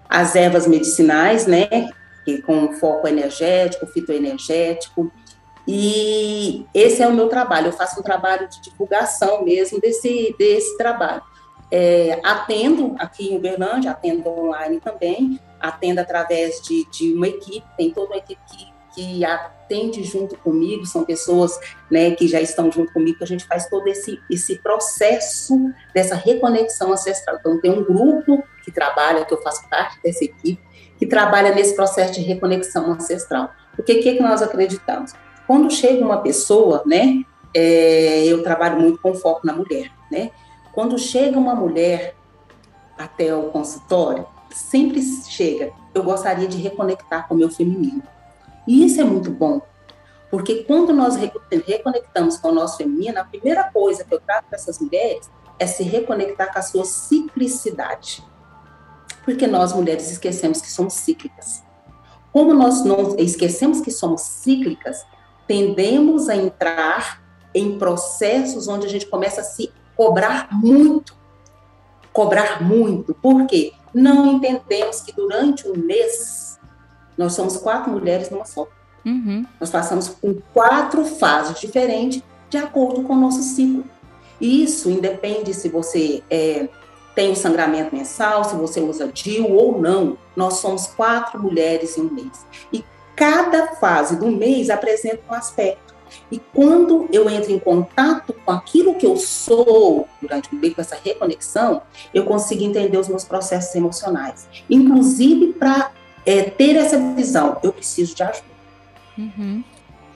as 0.08 0.34
ervas 0.34 0.66
medicinais, 0.66 1.46
né, 1.46 1.68
com 2.46 2.72
foco 2.72 3.06
energético, 3.08 3.86
fitoenergético. 3.86 5.10
E 5.66 6.66
esse 6.74 7.02
é 7.02 7.06
o 7.06 7.12
meu 7.12 7.28
trabalho, 7.28 7.68
eu 7.68 7.72
faço 7.72 8.00
um 8.00 8.02
trabalho 8.02 8.48
de 8.48 8.60
divulgação 8.62 9.44
mesmo 9.44 9.80
desse, 9.80 10.34
desse 10.38 10.76
trabalho. 10.76 11.22
É, 11.70 12.20
atendo 12.24 12.96
aqui 12.98 13.32
em 13.32 13.36
Uberlândia, 13.36 13.92
atendo 13.92 14.28
online 14.28 14.80
também, 14.80 15.38
atendo 15.60 16.00
através 16.00 16.60
de, 16.62 16.84
de 16.90 17.12
uma 17.14 17.28
equipe, 17.28 17.64
tem 17.76 17.92
toda 17.92 18.08
uma 18.08 18.16
equipe 18.16 18.40
que, 18.50 18.72
que 18.94 19.24
atende 19.24 20.02
junto 20.02 20.36
comigo, 20.38 20.84
são 20.84 21.04
pessoas 21.04 21.60
né, 21.88 22.10
que 22.12 22.26
já 22.26 22.40
estão 22.40 22.72
junto 22.72 22.92
comigo, 22.92 23.18
que 23.18 23.24
a 23.24 23.26
gente 23.26 23.44
faz 23.44 23.68
todo 23.68 23.86
esse, 23.86 24.18
esse 24.28 24.58
processo 24.58 25.56
dessa 25.94 26.16
reconexão 26.16 26.92
ancestral. 26.92 27.36
Então, 27.38 27.60
tem 27.60 27.70
um 27.70 27.84
grupo 27.84 28.42
que 28.64 28.72
trabalha, 28.72 29.24
que 29.24 29.32
eu 29.32 29.40
faço 29.40 29.68
parte 29.68 30.00
dessa 30.02 30.24
equipe, 30.24 30.60
que 31.00 31.06
trabalha 31.06 31.54
nesse 31.54 31.74
processo 31.74 32.12
de 32.12 32.20
reconexão 32.20 32.92
ancestral. 32.92 33.48
O 33.78 33.82
que, 33.82 34.02
que 34.02 34.20
nós 34.20 34.42
acreditamos? 34.42 35.14
Quando 35.46 35.72
chega 35.72 36.04
uma 36.04 36.18
pessoa, 36.18 36.82
né, 36.84 37.24
é, 37.54 38.26
eu 38.26 38.42
trabalho 38.42 38.78
muito 38.78 39.00
com 39.00 39.14
foco 39.14 39.46
na 39.46 39.54
mulher, 39.54 39.90
né? 40.12 40.30
Quando 40.74 40.98
chega 40.98 41.38
uma 41.38 41.54
mulher 41.54 42.14
até 42.98 43.34
o 43.34 43.44
consultório, 43.44 44.26
sempre 44.50 45.00
chega, 45.00 45.72
eu 45.94 46.02
gostaria 46.02 46.46
de 46.46 46.58
reconectar 46.58 47.26
com 47.26 47.34
o 47.34 47.38
meu 47.38 47.48
feminino. 47.48 48.02
E 48.68 48.84
isso 48.84 49.00
é 49.00 49.04
muito 49.04 49.30
bom, 49.30 49.62
porque 50.30 50.64
quando 50.64 50.92
nós 50.92 51.16
reconectamos 51.16 52.36
com 52.36 52.48
o 52.48 52.54
nosso 52.54 52.76
feminino, 52.76 53.18
a 53.18 53.24
primeira 53.24 53.64
coisa 53.64 54.04
que 54.04 54.14
eu 54.14 54.20
trago 54.20 54.46
para 54.48 54.58
essas 54.58 54.78
mulheres 54.78 55.30
é 55.58 55.66
se 55.66 55.82
reconectar 55.82 56.52
com 56.52 56.58
a 56.58 56.62
sua 56.62 56.84
ciclicidade 56.84 58.22
porque 59.24 59.46
nós 59.46 59.72
mulheres 59.72 60.10
esquecemos 60.10 60.60
que 60.60 60.70
somos 60.70 60.94
cíclicas. 60.94 61.62
Como 62.32 62.54
nós 62.54 62.84
não 62.84 63.16
esquecemos 63.18 63.80
que 63.80 63.90
somos 63.90 64.22
cíclicas, 64.22 65.04
tendemos 65.46 66.28
a 66.28 66.36
entrar 66.36 67.22
em 67.54 67.78
processos 67.78 68.68
onde 68.68 68.86
a 68.86 68.88
gente 68.88 69.06
começa 69.06 69.40
a 69.40 69.44
se 69.44 69.72
cobrar 69.96 70.48
muito. 70.52 71.16
Cobrar 72.12 72.62
muito. 72.62 73.14
Por 73.14 73.46
quê? 73.46 73.72
Não 73.92 74.26
entendemos 74.26 75.00
que 75.00 75.12
durante 75.12 75.68
um 75.68 75.76
mês 75.76 76.58
nós 77.18 77.34
somos 77.34 77.56
quatro 77.56 77.90
mulheres 77.90 78.30
numa 78.30 78.44
só. 78.44 78.66
Uhum. 79.04 79.44
Nós 79.58 79.70
passamos 79.70 80.08
por 80.08 80.40
quatro 80.52 81.04
fases 81.04 81.58
diferentes 81.58 82.22
de 82.48 82.58
acordo 82.58 83.02
com 83.02 83.14
o 83.14 83.20
nosso 83.20 83.42
ciclo. 83.42 83.84
Isso 84.40 84.88
independe 84.88 85.52
se 85.52 85.68
você 85.68 86.22
é 86.30 86.68
tem 87.14 87.32
o 87.32 87.36
sangramento 87.36 87.94
mensal, 87.94 88.44
se 88.44 88.54
você 88.54 88.80
usa 88.80 89.08
DIU 89.08 89.52
ou 89.52 89.80
não. 89.80 90.16
Nós 90.36 90.54
somos 90.54 90.86
quatro 90.86 91.42
mulheres 91.42 91.96
em 91.96 92.02
um 92.02 92.10
mês. 92.10 92.46
E 92.72 92.84
cada 93.16 93.74
fase 93.76 94.16
do 94.16 94.26
mês 94.26 94.70
apresenta 94.70 95.20
um 95.28 95.34
aspecto. 95.34 95.90
E 96.30 96.40
quando 96.52 97.08
eu 97.12 97.28
entro 97.30 97.52
em 97.52 97.58
contato 97.58 98.34
com 98.44 98.50
aquilo 98.50 98.94
que 98.96 99.06
eu 99.06 99.16
sou 99.16 100.08
durante 100.20 100.52
o 100.52 100.56
mês, 100.56 100.74
com 100.74 100.80
essa 100.80 100.98
reconexão, 101.02 101.82
eu 102.12 102.24
consigo 102.24 102.64
entender 102.64 102.98
os 102.98 103.08
meus 103.08 103.24
processos 103.24 103.74
emocionais. 103.74 104.48
Inclusive 104.68 105.52
para 105.52 105.92
é, 106.26 106.42
ter 106.42 106.76
essa 106.76 106.98
visão, 107.14 107.58
eu 107.62 107.72
preciso 107.72 108.14
de 108.14 108.22
ajuda. 108.22 108.50
Uhum. 109.16 109.62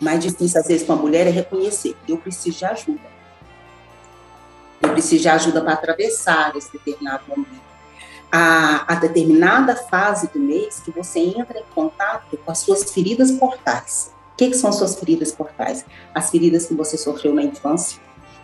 Mais 0.00 0.20
difícil, 0.20 0.60
às 0.60 0.66
vezes, 0.66 0.86
com 0.86 0.92
a 0.92 0.96
mulher 0.96 1.26
é 1.26 1.30
reconhecer, 1.30 1.96
eu 2.08 2.16
preciso 2.16 2.58
de 2.58 2.64
ajuda 2.64 3.13
eu 4.80 4.90
preciso 4.90 5.22
de 5.22 5.28
ajuda 5.28 5.60
para 5.60 5.74
atravessar 5.74 6.54
esse 6.56 6.72
determinado 6.72 7.24
momento. 7.28 7.64
A, 8.30 8.92
a, 8.92 8.96
determinada 8.96 9.76
fase 9.76 10.28
do 10.32 10.40
mês 10.40 10.80
que 10.80 10.90
você 10.90 11.20
entra 11.20 11.58
em 11.58 11.64
contato 11.74 12.36
com 12.36 12.50
as 12.50 12.58
suas 12.58 12.92
feridas 12.92 13.30
portais. 13.30 14.12
O 14.32 14.36
que, 14.36 14.50
que 14.50 14.56
são 14.56 14.72
suas 14.72 14.96
feridas 14.96 15.30
portais? 15.30 15.84
As 16.12 16.30
feridas 16.30 16.66
que 16.66 16.74
você 16.74 16.98
sofreu 16.98 17.32
na 17.32 17.44
infância, 17.44 18.00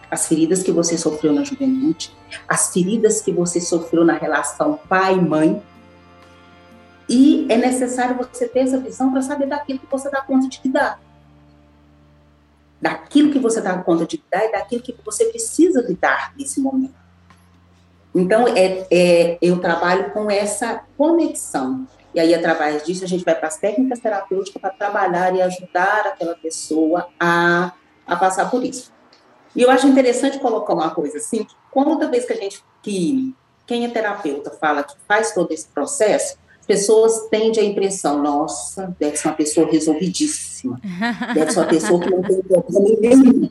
as 0.09 0.29
feridas 0.29 0.63
que 0.63 0.71
você 0.71 0.97
sofreu 0.97 1.33
na 1.33 1.43
juventude, 1.43 2.17
as 2.49 2.73
feridas 2.73 3.21
que 3.21 3.33
você 3.33 3.61
sofreu 3.61 4.05
na 4.05 4.13
relação 4.13 4.79
pai-mãe. 4.89 5.61
E 7.09 7.47
é 7.49 7.57
necessário 7.57 8.17
você 8.17 8.47
ter 8.47 8.61
essa 8.61 8.79
visão 8.79 9.11
para 9.11 9.23
saber 9.23 9.47
daquilo 9.47 9.81
que 9.81 9.87
você 9.91 10.09
dá 10.09 10.21
conta 10.23 10.49
de 10.49 10.61
lidar 10.65 11.01
daquilo 12.81 13.33
que 13.33 13.39
você 13.39 13.61
dá 13.61 13.77
conta 13.79 14.07
de 14.07 14.23
dar 14.31 14.45
e 14.47 14.53
daquilo 14.53 14.83
que 14.83 14.97
você 15.05 15.27
precisa 15.27 15.83
lidar 15.83 16.33
nesse 16.37 16.61
momento. 16.61 16.95
Então, 18.15 18.49
é, 18.49 18.87
é, 18.91 19.39
eu 19.41 19.61
trabalho 19.61 20.11
com 20.13 20.31
essa 20.31 20.83
conexão. 20.97 21.87
E 22.13 22.19
aí, 22.19 22.35
através 22.35 22.83
disso, 22.85 23.05
a 23.05 23.07
gente 23.07 23.25
vai 23.25 23.35
para 23.35 23.49
as 23.49 23.57
técnicas 23.57 24.01
terapêuticas 24.01 24.61
para 24.61 24.71
trabalhar 24.71 25.35
e 25.35 25.43
ajudar 25.43 26.07
aquela 26.07 26.35
pessoa 26.35 27.09
a, 27.21 27.73
a 28.07 28.17
passar 28.17 28.51
por 28.51 28.65
isso. 28.65 28.93
E 29.55 29.63
eu 29.63 29.71
acho 29.71 29.87
interessante 29.87 30.39
colocar 30.39 30.75
uma 30.75 30.91
coisa 30.91 31.19
assim, 31.19 31.45
que 31.45 31.55
toda 31.73 32.09
vez 32.09 32.25
que 32.25 32.33
a 32.33 32.37
gente, 32.37 32.65
que 32.83 33.35
quem 33.67 33.85
é 33.85 33.89
terapeuta 33.89 34.51
fala 34.51 34.83
que 34.83 34.95
faz 35.07 35.33
todo 35.33 35.53
esse 35.53 35.69
processo, 35.69 36.37
pessoas 36.71 37.27
tendem 37.29 37.65
a 37.65 37.67
impressão, 37.67 38.23
nossa, 38.23 38.95
deve 38.97 39.17
ser 39.17 39.27
uma 39.27 39.35
pessoa 39.35 39.69
resolvidíssima, 39.69 40.81
deve 41.35 41.51
ser 41.51 41.59
uma 41.59 41.67
pessoa 41.67 42.01
que 42.01 42.11
não 42.11 42.23
tem 42.23 42.41
problema 42.45 42.97
nenhum. 43.01 43.51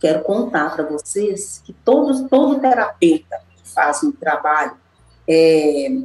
Quero 0.00 0.22
contar 0.22 0.74
para 0.74 0.84
vocês 0.84 1.60
que 1.62 1.74
todo, 1.74 2.26
todo 2.30 2.58
terapeuta 2.58 3.42
que 3.54 3.68
faz 3.68 4.02
um 4.02 4.10
trabalho 4.10 4.72
é, 5.28 5.98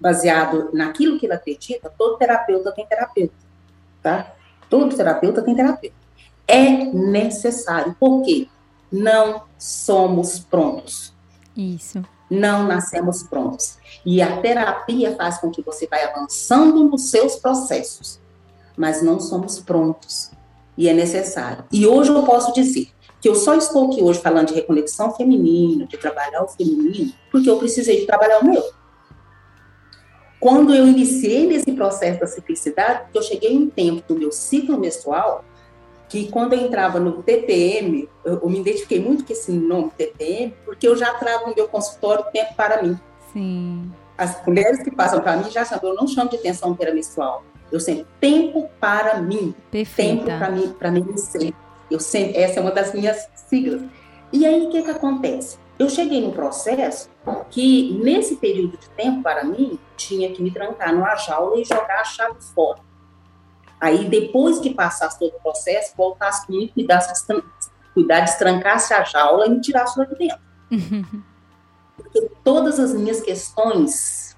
baseado 0.00 0.70
naquilo 0.72 1.20
que 1.20 1.26
ele 1.26 1.34
acredita, 1.34 1.88
todo 1.96 2.18
terapeuta 2.18 2.72
tem 2.72 2.84
terapeuta, 2.84 3.34
tá? 4.02 4.34
Todo 4.68 4.96
terapeuta 4.96 5.40
tem 5.40 5.54
terapeuta. 5.54 5.94
É 6.48 6.68
necessário, 6.68 7.94
porque 8.00 8.48
não 8.90 9.44
somos 9.56 10.40
prontos. 10.40 11.14
Isso 11.56 12.02
não 12.30 12.66
nascemos 12.66 13.24
prontos. 13.24 13.78
E 14.06 14.22
a 14.22 14.40
terapia 14.40 15.16
faz 15.16 15.38
com 15.38 15.50
que 15.50 15.62
você 15.62 15.86
vai 15.86 16.04
avançando 16.04 16.84
nos 16.84 17.10
seus 17.10 17.36
processos, 17.36 18.20
mas 18.76 19.02
não 19.02 19.18
somos 19.18 19.58
prontos. 19.58 20.30
E 20.76 20.88
é 20.88 20.94
necessário. 20.94 21.64
E 21.72 21.86
hoje 21.86 22.10
eu 22.10 22.22
posso 22.22 22.52
dizer 22.54 22.88
que 23.20 23.28
eu 23.28 23.34
só 23.34 23.54
estou 23.54 23.90
aqui 23.90 24.02
hoje 24.02 24.20
falando 24.20 24.48
de 24.48 24.54
reconexão 24.54 25.14
feminina, 25.14 25.86
de 25.86 25.98
trabalhar 25.98 26.42
o 26.42 26.48
feminino, 26.48 27.12
porque 27.30 27.50
eu 27.50 27.58
precisei 27.58 28.00
de 28.00 28.06
trabalhar 28.06 28.38
o 28.38 28.46
meu. 28.46 28.62
Quando 30.38 30.74
eu 30.74 30.86
iniciei 30.86 31.46
nesse 31.46 31.70
processo 31.72 32.20
da 32.20 32.26
ciclicidade, 32.26 33.10
eu 33.12 33.22
cheguei 33.22 33.52
em 33.52 33.64
um 33.64 33.68
tempo 33.68 34.02
do 34.08 34.18
meu 34.18 34.32
ciclo 34.32 34.78
menstrual 34.78 35.44
que 36.10 36.28
quando 36.28 36.54
eu 36.54 36.60
entrava 36.66 36.98
no 36.98 37.22
TPM, 37.22 38.08
eu, 38.24 38.40
eu, 38.42 38.50
me 38.50 38.58
identifiquei 38.58 39.00
muito 39.00 39.24
com 39.24 39.32
esse 39.32 39.52
nome 39.52 39.92
TPM, 39.96 40.52
porque 40.64 40.86
eu 40.86 40.96
já 40.96 41.14
trago 41.14 41.48
no 41.48 41.54
meu 41.54 41.68
consultório 41.68 42.24
tempo 42.32 42.52
para 42.56 42.82
mim. 42.82 42.98
Sim. 43.32 43.92
As 44.18 44.44
mulheres 44.44 44.82
que 44.82 44.90
passam 44.90 45.20
para 45.20 45.36
mim 45.36 45.48
já 45.48 45.64
chamam, 45.64 45.90
eu 45.90 45.94
não 45.94 46.08
chamo 46.08 46.28
de 46.28 46.38
tensão 46.38 46.74
peramenstrual, 46.74 47.44
eu 47.70 47.78
sempre 47.78 48.06
tempo 48.20 48.68
para 48.80 49.20
mim, 49.20 49.54
Perfeita. 49.70 50.24
tempo 50.24 50.38
para 50.38 50.50
mim, 50.50 50.74
para 50.76 50.90
mim 50.90 51.16
ser. 51.16 51.54
Eu 51.88 52.00
sempre, 52.00 52.38
essa 52.38 52.58
é 52.58 52.62
uma 52.62 52.72
das 52.72 52.92
minhas 52.92 53.28
siglas. 53.48 53.80
E 54.32 54.44
aí, 54.44 54.66
o 54.66 54.70
que, 54.70 54.82
que 54.82 54.90
acontece? 54.90 55.58
Eu 55.78 55.88
cheguei 55.88 56.20
num 56.20 56.32
processo 56.32 57.08
que, 57.50 57.98
nesse 58.02 58.36
período 58.36 58.76
de 58.76 58.88
tempo, 58.90 59.22
para 59.22 59.44
mim, 59.44 59.78
tinha 59.96 60.30
que 60.32 60.42
me 60.42 60.50
trancar 60.50 60.92
numa 60.92 61.14
jaula 61.14 61.58
e 61.58 61.64
jogar 61.64 62.00
a 62.00 62.04
chave 62.04 62.36
fora. 62.54 62.89
Aí, 63.80 64.08
depois 64.08 64.58
que 64.58 64.74
passasse 64.74 65.18
todo 65.18 65.34
o 65.34 65.40
processo, 65.40 65.94
voltasse 65.96 66.46
comigo, 66.46 66.72
cuidasse, 66.74 67.26
cuidar, 67.94 68.20
destrancasse 68.20 68.92
a 68.92 69.02
jaula 69.02 69.46
e 69.46 69.50
me 69.50 69.60
tirasse 69.60 69.98
lá 69.98 70.04
de 70.04 70.14
dentro. 70.16 70.40
Porque 71.96 72.30
todas 72.44 72.78
as 72.78 72.94
minhas 72.94 73.20
questões 73.20 74.36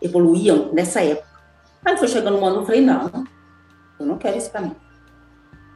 evoluíam 0.00 0.72
nessa 0.72 1.02
época. 1.02 1.28
Aí 1.84 1.96
foi 1.96 2.08
chegando 2.08 2.38
um 2.38 2.44
ano, 2.44 2.60
eu 2.60 2.66
falei, 2.66 2.80
não, 2.80 3.26
eu 3.98 4.06
não 4.06 4.18
quero 4.18 4.36
isso 4.36 4.50
para 4.50 4.62
mim. 4.62 4.76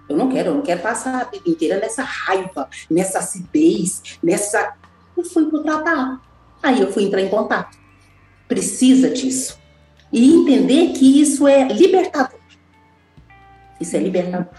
Eu 0.08 0.16
não 0.16 0.28
quero, 0.28 0.50
eu 0.50 0.54
não 0.54 0.62
quero 0.62 0.80
passar 0.80 1.20
a 1.20 1.24
vida 1.24 1.48
inteira 1.48 1.78
nessa 1.78 2.02
raiva, 2.02 2.68
nessa 2.90 3.20
acidez, 3.20 4.18
nessa. 4.22 4.74
Eu 5.16 5.24
fui 5.24 5.46
pro 5.46 5.62
tratado. 5.62 6.20
Aí 6.62 6.80
eu 6.80 6.92
fui 6.92 7.04
entrar 7.04 7.20
em 7.20 7.28
contato. 7.28 7.78
Precisa 8.48 9.08
disso. 9.10 9.58
E 10.12 10.34
entender 10.34 10.92
que 10.94 11.20
isso 11.20 11.46
é 11.46 11.68
libertador. 11.68 12.29
Isso 13.80 13.96
é 13.96 13.98
libertador. 13.98 14.54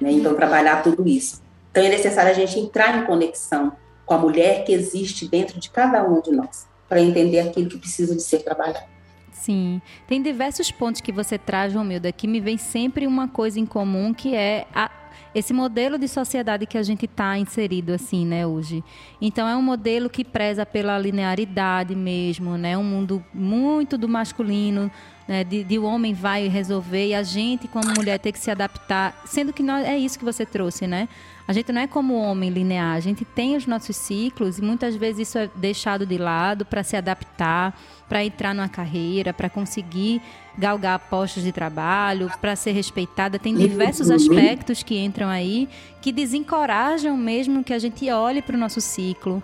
Né? 0.00 0.12
Então, 0.12 0.34
trabalhar 0.34 0.82
tudo 0.82 1.06
isso. 1.06 1.40
Então, 1.70 1.84
é 1.84 1.88
necessário 1.88 2.32
a 2.32 2.34
gente 2.34 2.58
entrar 2.58 2.98
em 2.98 3.06
conexão 3.06 3.72
com 4.04 4.14
a 4.14 4.18
mulher 4.18 4.64
que 4.64 4.72
existe 4.72 5.28
dentro 5.28 5.60
de 5.60 5.70
cada 5.70 6.02
um 6.02 6.20
de 6.20 6.32
nós, 6.32 6.66
para 6.88 7.00
entender 7.00 7.38
aquilo 7.38 7.68
que 7.68 7.78
precisa 7.78 8.16
de 8.16 8.22
ser 8.22 8.40
trabalhado. 8.40 8.90
Sim. 9.32 9.80
Tem 10.06 10.20
diversos 10.20 10.70
pontos 10.70 11.00
que 11.00 11.12
você 11.12 11.38
traz, 11.38 11.72
Romilda, 11.72 12.10
que 12.12 12.26
me 12.26 12.40
vem 12.40 12.58
sempre 12.58 13.06
uma 13.06 13.28
coisa 13.28 13.58
em 13.58 13.64
comum, 13.64 14.12
que 14.12 14.34
é 14.34 14.66
a, 14.74 14.90
esse 15.34 15.52
modelo 15.52 15.96
de 15.96 16.08
sociedade 16.08 16.66
que 16.66 16.76
a 16.76 16.82
gente 16.82 17.06
está 17.06 17.38
inserido 17.38 17.92
assim, 17.92 18.26
né, 18.26 18.46
hoje. 18.46 18.84
Então 19.20 19.48
é 19.48 19.56
um 19.56 19.62
modelo 19.62 20.10
que 20.10 20.24
preza 20.24 20.66
pela 20.66 20.98
linearidade 20.98 21.94
mesmo, 21.94 22.58
né, 22.58 22.76
um 22.76 22.84
mundo 22.84 23.24
muito 23.32 23.96
do 23.96 24.08
masculino, 24.08 24.90
né, 25.30 25.44
de, 25.44 25.62
de, 25.62 25.78
o 25.78 25.84
homem 25.84 26.12
vai 26.12 26.48
resolver 26.48 27.06
e 27.06 27.14
a 27.14 27.22
gente 27.22 27.68
como 27.68 27.86
mulher 27.94 28.18
ter 28.18 28.32
que 28.32 28.38
se 28.40 28.50
adaptar, 28.50 29.22
sendo 29.24 29.52
que 29.52 29.62
nós, 29.62 29.86
é 29.86 29.96
isso 29.96 30.18
que 30.18 30.24
você 30.24 30.44
trouxe, 30.44 30.88
né? 30.88 31.08
A 31.46 31.52
gente 31.52 31.70
não 31.70 31.80
é 31.80 31.86
como 31.86 32.14
homem 32.14 32.50
linear, 32.50 32.96
a 32.96 33.00
gente 33.00 33.24
tem 33.24 33.56
os 33.56 33.64
nossos 33.64 33.94
ciclos 33.94 34.58
e 34.58 34.62
muitas 34.62 34.96
vezes 34.96 35.28
isso 35.28 35.38
é 35.38 35.48
deixado 35.54 36.04
de 36.04 36.18
lado 36.18 36.64
para 36.64 36.82
se 36.82 36.96
adaptar, 36.96 37.78
para 38.08 38.24
entrar 38.24 38.52
numa 38.52 38.68
carreira, 38.68 39.32
para 39.32 39.48
conseguir 39.48 40.20
galgar 40.58 40.98
postos 40.98 41.44
de 41.44 41.52
trabalho, 41.52 42.28
para 42.40 42.56
ser 42.56 42.72
respeitada. 42.72 43.38
Tem 43.38 43.54
diversos 43.54 44.10
aspectos 44.10 44.82
que 44.82 44.98
entram 44.98 45.28
aí 45.28 45.68
que 46.00 46.10
desencorajam 46.10 47.16
mesmo 47.16 47.62
que 47.62 47.72
a 47.72 47.78
gente 47.78 48.10
olhe 48.10 48.42
para 48.42 48.56
o 48.56 48.58
nosso 48.58 48.80
ciclo, 48.80 49.40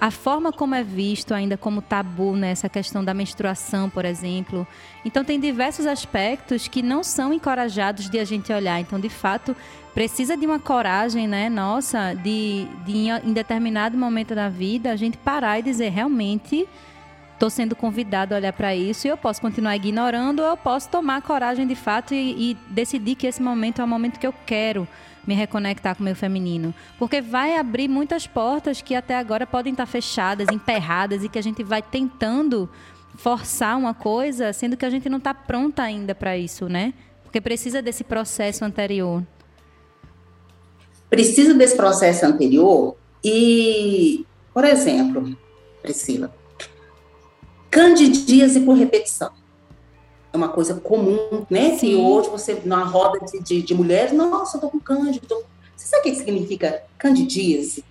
a 0.00 0.10
forma 0.10 0.50
como 0.50 0.74
é 0.74 0.82
visto 0.82 1.34
ainda 1.34 1.58
como 1.58 1.82
tabu 1.82 2.34
nessa 2.34 2.66
né, 2.66 2.70
questão 2.70 3.04
da 3.04 3.12
menstruação, 3.12 3.90
por 3.90 4.06
exemplo. 4.06 4.66
Então 5.04 5.22
tem 5.22 5.38
diversos 5.38 5.86
aspectos 5.86 6.66
que 6.66 6.82
não 6.82 7.04
são 7.04 7.34
encorajados 7.34 8.08
de 8.08 8.18
a 8.18 8.24
gente 8.24 8.50
olhar. 8.50 8.80
Então, 8.80 8.98
de 8.98 9.10
fato, 9.10 9.54
precisa 9.92 10.38
de 10.38 10.46
uma 10.46 10.58
coragem, 10.58 11.28
né, 11.28 11.50
nossa, 11.50 12.14
de, 12.14 12.66
de 12.86 13.08
em 13.08 13.32
determinado 13.34 13.98
momento 13.98 14.34
da 14.34 14.48
vida 14.48 14.90
a 14.90 14.96
gente 14.96 15.18
parar 15.18 15.58
e 15.58 15.62
dizer 15.62 15.90
realmente 15.90 16.66
estou 17.34 17.50
sendo 17.50 17.74
convidado 17.76 18.34
a 18.34 18.38
olhar 18.38 18.52
para 18.52 18.74
isso 18.74 19.06
e 19.06 19.10
eu 19.10 19.16
posso 19.16 19.40
continuar 19.40 19.74
ignorando 19.74 20.40
ou 20.40 20.46
eu 20.46 20.56
posso 20.56 20.88
tomar 20.88 21.22
coragem 21.22 21.66
de 21.66 21.74
fato 21.74 22.14
e, 22.14 22.52
e 22.52 22.54
decidir 22.68 23.14
que 23.14 23.26
esse 23.26 23.42
momento 23.42 23.80
é 23.80 23.84
o 23.84 23.88
momento 23.88 24.18
que 24.18 24.26
eu 24.26 24.34
quero 24.44 24.86
me 25.26 25.34
reconectar 25.34 25.94
com 25.94 26.02
o 26.02 26.04
meu 26.04 26.16
feminino. 26.16 26.74
Porque 26.98 27.20
vai 27.20 27.56
abrir 27.56 27.88
muitas 27.88 28.26
portas 28.26 28.82
que 28.82 28.94
até 28.94 29.16
agora 29.16 29.46
podem 29.46 29.72
estar 29.72 29.86
fechadas, 29.86 30.48
emperradas 30.52 31.24
e 31.24 31.28
que 31.28 31.38
a 31.38 31.42
gente 31.42 31.62
vai 31.62 31.82
tentando 31.82 32.68
forçar 33.16 33.76
uma 33.76 33.94
coisa, 33.94 34.52
sendo 34.52 34.76
que 34.76 34.84
a 34.84 34.90
gente 34.90 35.08
não 35.08 35.18
está 35.18 35.34
pronta 35.34 35.82
ainda 35.82 36.14
para 36.14 36.36
isso, 36.36 36.68
né? 36.68 36.94
Porque 37.22 37.40
precisa 37.40 37.82
desse 37.82 38.02
processo 38.02 38.64
anterior. 38.64 39.22
Precisa 41.08 41.54
desse 41.54 41.76
processo 41.76 42.24
anterior 42.24 42.96
e, 43.22 44.24
por 44.54 44.64
exemplo, 44.64 45.36
Priscila, 45.82 46.32
candidíase 47.70 48.60
por 48.60 48.76
repetição 48.76 49.39
é 50.32 50.36
uma 50.36 50.48
coisa 50.48 50.74
comum, 50.74 51.44
né? 51.50 51.70
Sim. 51.70 51.78
Que 51.78 51.94
hoje 51.96 52.30
você, 52.30 52.54
numa 52.64 52.84
roda 52.84 53.18
de, 53.26 53.40
de, 53.40 53.62
de 53.62 53.74
mulheres, 53.74 54.12
nossa, 54.12 54.56
eu 54.56 54.60
tô 54.60 54.70
com 54.70 54.78
cândido. 54.78 55.26
Tô... 55.26 55.42
Você 55.76 55.86
sabe 55.86 56.00
o 56.00 56.12
que 56.12 56.18
significa 56.18 56.82
candidíase? 56.98 57.84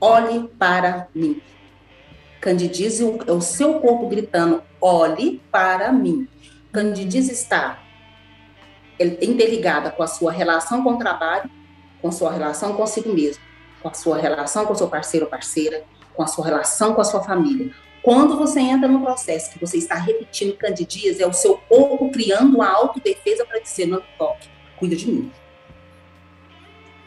Olhe 0.00 0.48
para 0.58 1.08
mim. 1.14 1.40
Candidíase 2.40 3.02
é 3.26 3.32
o 3.32 3.40
seu 3.40 3.80
corpo 3.80 4.08
gritando, 4.08 4.62
olhe 4.80 5.42
para 5.50 5.90
mim. 5.92 6.28
Candidíase 6.70 7.32
está 7.32 7.82
interligada 9.00 9.90
com 9.90 10.02
a 10.02 10.06
sua 10.06 10.30
relação 10.30 10.82
com 10.82 10.92
o 10.92 10.98
trabalho, 10.98 11.50
com 12.00 12.08
a 12.08 12.12
sua 12.12 12.30
relação 12.32 12.74
consigo 12.74 13.12
mesmo, 13.12 13.42
com 13.82 13.88
a 13.88 13.94
sua 13.94 14.16
relação 14.16 14.64
com 14.64 14.72
o 14.72 14.76
seu 14.76 14.88
parceiro 14.88 15.26
ou 15.26 15.30
parceira, 15.30 15.84
com 16.14 16.22
a 16.22 16.26
sua 16.26 16.44
relação 16.44 16.94
com 16.94 17.00
a 17.00 17.04
sua 17.04 17.22
família. 17.22 17.74
Quando 18.06 18.36
você 18.36 18.60
entra 18.60 18.86
no 18.86 19.00
processo 19.00 19.50
que 19.50 19.58
você 19.58 19.78
está 19.78 19.96
repetindo 19.96 20.56
candidias, 20.56 21.18
é 21.18 21.26
o 21.26 21.32
seu 21.32 21.56
corpo 21.56 22.08
criando 22.12 22.54
uma 22.54 22.70
autodefesa 22.70 23.44
para 23.44 23.58
dizer, 23.58 23.86
não 23.86 24.00
toque, 24.16 24.48
cuida 24.76 24.94
de 24.94 25.10
mim. 25.10 25.32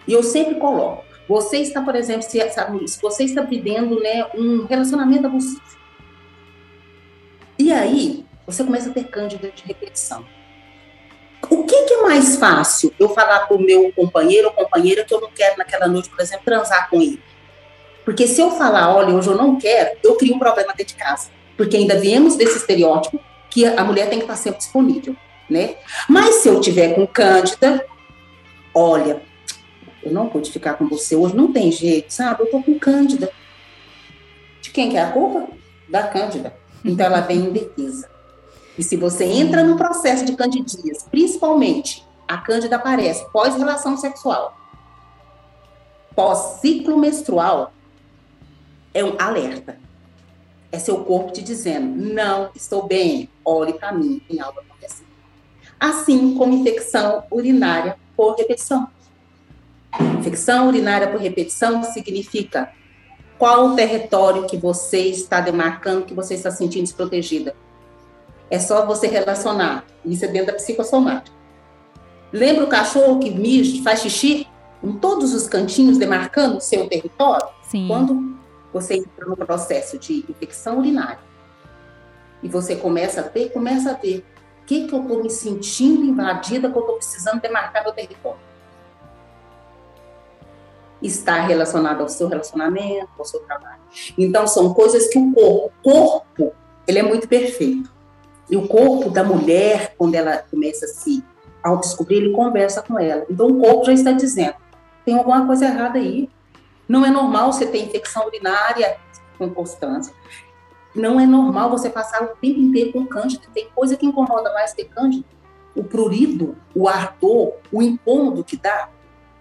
E 0.05 0.11
eu 0.11 0.21
sempre 0.21 0.55
coloco, 0.55 1.05
você 1.25 1.59
está, 1.59 1.81
por 1.81 1.95
exemplo, 1.95 2.23
se, 2.23 2.49
sabe, 2.49 2.85
se 2.85 3.01
você 3.01 3.23
está 3.23 3.43
vivendo 3.43 3.97
né, 4.01 4.29
um 4.35 4.65
relacionamento 4.65 5.25
abusivo. 5.25 5.61
E 7.57 7.71
aí, 7.71 8.25
você 8.45 8.61
começa 8.65 8.89
a 8.89 8.93
ter 8.93 9.05
cândida 9.05 9.49
de 9.51 9.63
repetição. 9.63 10.25
O 11.49 11.63
que, 11.63 11.83
que, 11.83 11.93
é 11.93 12.01
mais 12.01 12.35
fácil? 12.35 12.93
Eu 12.99 13.07
falar 13.07 13.47
para 13.47 13.55
o 13.55 13.61
meu 13.61 13.89
companheiro 13.93 14.49
ou 14.49 14.53
companheira 14.53 15.05
que 15.05 15.13
eu 15.13 15.21
não 15.21 15.31
quero 15.31 15.59
naquela 15.59 15.87
noite, 15.87 16.09
por 16.09 16.19
exemplo, 16.19 16.43
transar 16.43 16.89
com 16.89 17.01
ele. 17.01 17.23
Porque 18.09 18.27
se 18.27 18.41
eu 18.41 18.49
falar, 18.49 18.91
olha, 18.95 19.13
hoje 19.13 19.27
eu 19.27 19.35
não 19.35 19.59
quero, 19.59 19.95
eu 20.03 20.15
crio 20.15 20.33
um 20.33 20.39
problema 20.39 20.73
dentro 20.73 20.95
de 20.95 20.99
casa. 20.99 21.29
Porque 21.55 21.77
ainda 21.77 21.99
viemos 21.99 22.35
desse 22.35 22.57
estereótipo 22.57 23.19
que 23.51 23.67
a 23.67 23.83
mulher 23.83 24.09
tem 24.09 24.17
que 24.17 24.23
estar 24.23 24.35
sempre 24.35 24.57
disponível, 24.57 25.15
né? 25.47 25.75
Mas 26.09 26.37
se 26.37 26.49
eu 26.49 26.59
tiver 26.59 26.95
com 26.95 27.05
Cândida, 27.05 27.85
olha, 28.73 29.21
eu 30.01 30.11
não 30.11 30.27
pude 30.27 30.49
ficar 30.49 30.73
com 30.73 30.89
você 30.89 31.15
hoje, 31.15 31.35
não 31.35 31.53
tem 31.53 31.71
jeito, 31.71 32.11
sabe? 32.11 32.41
Eu 32.41 32.47
tô 32.47 32.63
com 32.63 32.79
Cândida. 32.79 33.31
De 34.59 34.71
quem 34.71 34.89
que 34.89 34.97
é 34.97 35.03
a 35.03 35.11
culpa? 35.11 35.47
Da 35.87 36.07
Cândida. 36.07 36.57
Então 36.83 37.05
ela 37.05 37.21
vem 37.21 37.37
em 37.37 37.51
defesa. 37.51 38.09
E 38.75 38.81
se 38.81 38.97
você 38.97 39.25
entra 39.25 39.63
no 39.63 39.77
processo 39.77 40.25
de 40.25 40.35
candidias, 40.35 41.03
principalmente 41.11 42.03
a 42.27 42.37
Cândida 42.37 42.77
aparece 42.77 43.23
pós-relação 43.31 43.95
sexual, 43.97 44.57
pós-ciclo 46.15 46.97
menstrual, 46.97 47.71
é 48.93 49.03
um 49.03 49.15
alerta. 49.19 49.77
É 50.71 50.77
seu 50.77 51.03
corpo 51.03 51.31
te 51.31 51.41
dizendo: 51.41 51.95
não 51.95 52.49
estou 52.55 52.87
bem, 52.87 53.29
olhe 53.43 53.73
para 53.73 53.91
mim, 53.91 54.21
tem 54.27 54.39
algo 54.39 54.59
acontecendo. 54.59 55.07
Assim 55.79 56.35
como 56.35 56.53
infecção 56.53 57.23
urinária 57.31 57.97
por 58.15 58.35
repetição. 58.35 58.87
Infecção 60.19 60.67
urinária 60.67 61.07
por 61.07 61.19
repetição 61.19 61.83
significa 61.83 62.71
qual 63.39 63.67
o 63.67 63.75
território 63.75 64.45
que 64.45 64.57
você 64.57 64.99
está 65.07 65.39
demarcando, 65.39 66.05
que 66.05 66.13
você 66.13 66.35
está 66.35 66.51
sentindo 66.51 66.83
desprotegida. 66.83 67.55
É 68.51 68.59
só 68.59 68.85
você 68.85 69.07
relacionar. 69.07 69.85
Isso 70.05 70.25
é 70.25 70.27
dentro 70.27 70.47
da 70.47 70.53
psicossomática. 70.53 71.35
Lembra 72.31 72.65
o 72.65 72.67
cachorro 72.67 73.19
que 73.19 73.31
mija, 73.31 73.81
faz 73.81 74.01
xixi 74.01 74.45
em 74.83 74.91
todos 74.93 75.33
os 75.33 75.47
cantinhos, 75.47 75.97
demarcando 75.97 76.57
o 76.57 76.61
seu 76.61 76.87
território? 76.87 77.47
Sim. 77.63 77.87
Quando 77.87 78.38
você 78.73 78.95
entra 78.95 79.25
no 79.25 79.35
processo 79.35 79.97
de 79.97 80.25
infecção 80.29 80.79
urinária 80.79 81.19
e 82.41 82.47
você 82.47 82.75
começa 82.75 83.21
a 83.21 83.23
ter, 83.23 83.51
começa 83.51 83.91
a 83.91 83.93
ver 83.93 84.25
o 84.61 84.65
que, 84.65 84.87
que 84.87 84.93
eu 84.93 85.01
estou 85.01 85.23
me 85.23 85.29
sentindo 85.29 86.03
invadida, 86.03 86.69
que 86.69 86.77
eu 86.77 86.81
estou 86.81 86.95
precisando 86.95 87.41
demarcar 87.41 87.83
meu 87.83 87.91
território. 87.91 88.39
Está 91.01 91.41
relacionado 91.41 92.01
ao 92.01 92.09
seu 92.09 92.27
relacionamento, 92.27 93.09
ao 93.17 93.25
seu 93.25 93.39
trabalho. 93.41 93.81
Então, 94.17 94.45
são 94.47 94.73
coisas 94.73 95.07
que 95.07 95.17
o 95.17 95.33
corpo, 95.33 95.73
o 95.83 95.91
corpo, 95.91 96.55
ele 96.87 96.99
é 96.99 97.03
muito 97.03 97.27
perfeito. 97.27 97.91
E 98.49 98.57
o 98.57 98.67
corpo 98.67 99.09
da 99.09 99.23
mulher, 99.23 99.95
quando 99.97 100.15
ela 100.15 100.37
começa 100.37 100.85
a 100.85 100.89
se 100.89 101.23
autodescobrir, 101.63 102.17
ele 102.17 102.31
conversa 102.31 102.81
com 102.81 102.99
ela. 102.99 103.25
Então, 103.29 103.47
o 103.47 103.59
corpo 103.59 103.85
já 103.85 103.93
está 103.93 104.11
dizendo, 104.11 104.55
tem 105.05 105.17
alguma 105.17 105.45
coisa 105.45 105.65
errada 105.65 105.97
aí, 105.97 106.29
não 106.89 107.05
é 107.05 107.11
normal 107.11 107.53
você 107.53 107.67
ter 107.67 107.83
infecção 107.83 108.25
urinária 108.25 108.97
com 109.37 109.47
constância. 109.51 110.11
Não 110.95 111.19
é 111.19 111.25
normal 111.25 111.69
você 111.69 111.87
passar 111.87 112.23
o 112.23 112.27
tempo 112.29 112.59
inteiro 112.59 112.91
com 112.91 113.05
cândida. 113.05 113.43
Tem 113.53 113.69
coisa 113.75 113.95
que 113.95 114.07
incomoda 114.07 114.51
mais 114.53 114.73
que 114.73 114.83
cândida. 114.85 115.25
O 115.75 115.83
prurido, 115.83 116.57
o 116.73 116.89
ardor, 116.89 117.53
o 117.71 117.83
incômodo 117.83 118.43
que 118.43 118.57
dá. 118.57 118.89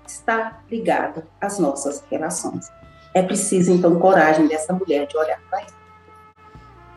está 0.07 0.61
ligada 0.71 1.27
às 1.41 1.59
nossas 1.59 2.05
relações. 2.11 2.69
É 3.15 3.23
preciso, 3.23 3.73
então, 3.73 3.99
coragem 3.99 4.47
dessa 4.47 4.75
mulher 4.75 5.07
de 5.07 5.17
olhar 5.17 5.41
para 5.49 5.63
isso. 5.63 5.79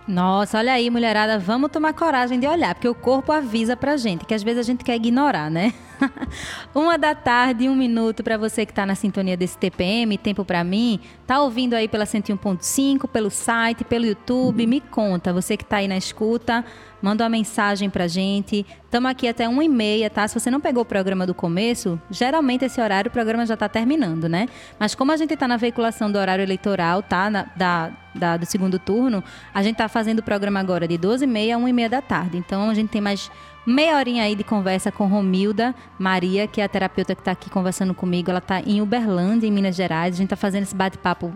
Nossa, 0.05 0.57
olha 0.57 0.73
aí, 0.73 0.89
mulherada, 0.89 1.39
vamos 1.39 1.71
tomar 1.71 1.93
coragem 1.93 2.39
de 2.39 2.45
olhar, 2.45 2.75
porque 2.75 2.89
o 2.89 2.95
corpo 2.95 3.31
avisa 3.31 3.77
pra 3.77 3.95
gente, 3.95 4.25
que 4.25 4.33
às 4.33 4.43
vezes 4.43 4.59
a 4.59 4.63
gente 4.63 4.83
quer 4.83 4.95
ignorar, 4.95 5.49
né? 5.49 5.73
Uma 6.73 6.97
da 6.97 7.13
tarde, 7.13 7.69
um 7.69 7.75
minuto 7.75 8.23
para 8.23 8.37
você 8.37 8.65
que 8.65 8.71
está 8.71 8.85
na 8.85 8.95
sintonia 8.95 9.37
desse 9.37 9.57
TPM, 9.57 10.17
Tempo 10.17 10.43
para 10.43 10.63
mim. 10.63 10.99
Tá 11.25 11.41
ouvindo 11.41 11.73
aí 11.73 11.87
pela 11.87 12.05
101.5, 12.05 13.07
pelo 13.07 13.29
site, 13.29 13.83
pelo 13.83 14.05
YouTube? 14.05 14.65
Me 14.67 14.81
conta, 14.81 15.33
você 15.33 15.55
que 15.55 15.63
está 15.63 15.77
aí 15.77 15.87
na 15.87 15.97
escuta, 15.97 16.65
manda 17.01 17.23
uma 17.23 17.29
mensagem 17.29 17.89
pra 17.89 18.07
gente. 18.07 18.65
Estamos 18.83 19.09
aqui 19.09 19.27
até 19.27 19.47
1 19.47 19.61
e 19.61 19.69
meia, 19.69 20.09
tá? 20.09 20.27
Se 20.27 20.37
você 20.37 20.51
não 20.51 20.59
pegou 20.59 20.83
o 20.83 20.85
programa 20.85 21.25
do 21.25 21.33
começo, 21.33 21.99
geralmente 22.09 22.65
esse 22.65 22.81
horário 22.81 23.09
o 23.09 23.11
programa 23.11 23.45
já 23.45 23.53
está 23.53 23.69
terminando, 23.69 24.27
né? 24.27 24.47
Mas 24.77 24.93
como 24.93 25.11
a 25.11 25.17
gente 25.17 25.33
está 25.33 25.47
na 25.47 25.57
veiculação 25.57 26.11
do 26.11 26.19
horário 26.19 26.43
eleitoral, 26.43 27.01
tá? 27.01 27.29
Na, 27.29 27.45
da, 27.55 27.91
da, 28.13 28.37
do 28.37 28.45
segundo 28.45 28.77
turno, 28.77 29.23
a 29.53 29.63
gente 29.63 29.73
está 29.73 29.87
fazendo 29.87 30.19
o 30.19 30.23
programa 30.23 30.59
agora 30.59 30.87
de 30.87 30.97
12 30.97 31.23
e 31.23 31.27
meia 31.27 31.55
a 31.55 31.57
1 31.57 31.67
e 31.67 31.73
meia 31.73 31.89
da 31.89 32.01
tarde. 32.01 32.37
Então 32.37 32.69
a 32.69 32.73
gente 32.73 32.89
tem 32.89 33.01
mais 33.01 33.31
meia 33.65 33.95
horinha 33.95 34.23
aí 34.23 34.35
de 34.35 34.43
conversa 34.43 34.91
com 34.91 35.07
Romilda 35.07 35.75
Maria, 35.99 36.47
que 36.47 36.61
é 36.61 36.63
a 36.63 36.69
terapeuta 36.69 37.15
que 37.15 37.21
está 37.21 37.31
aqui 37.31 37.49
conversando 37.49 37.93
comigo. 37.93 38.29
Ela 38.29 38.39
está 38.39 38.61
em 38.61 38.81
Uberlândia, 38.81 39.47
em 39.47 39.51
Minas 39.51 39.75
Gerais. 39.75 40.15
A 40.15 40.17
gente 40.17 40.27
está 40.27 40.35
fazendo 40.35 40.63
esse 40.63 40.75
bate-papo 40.75 41.31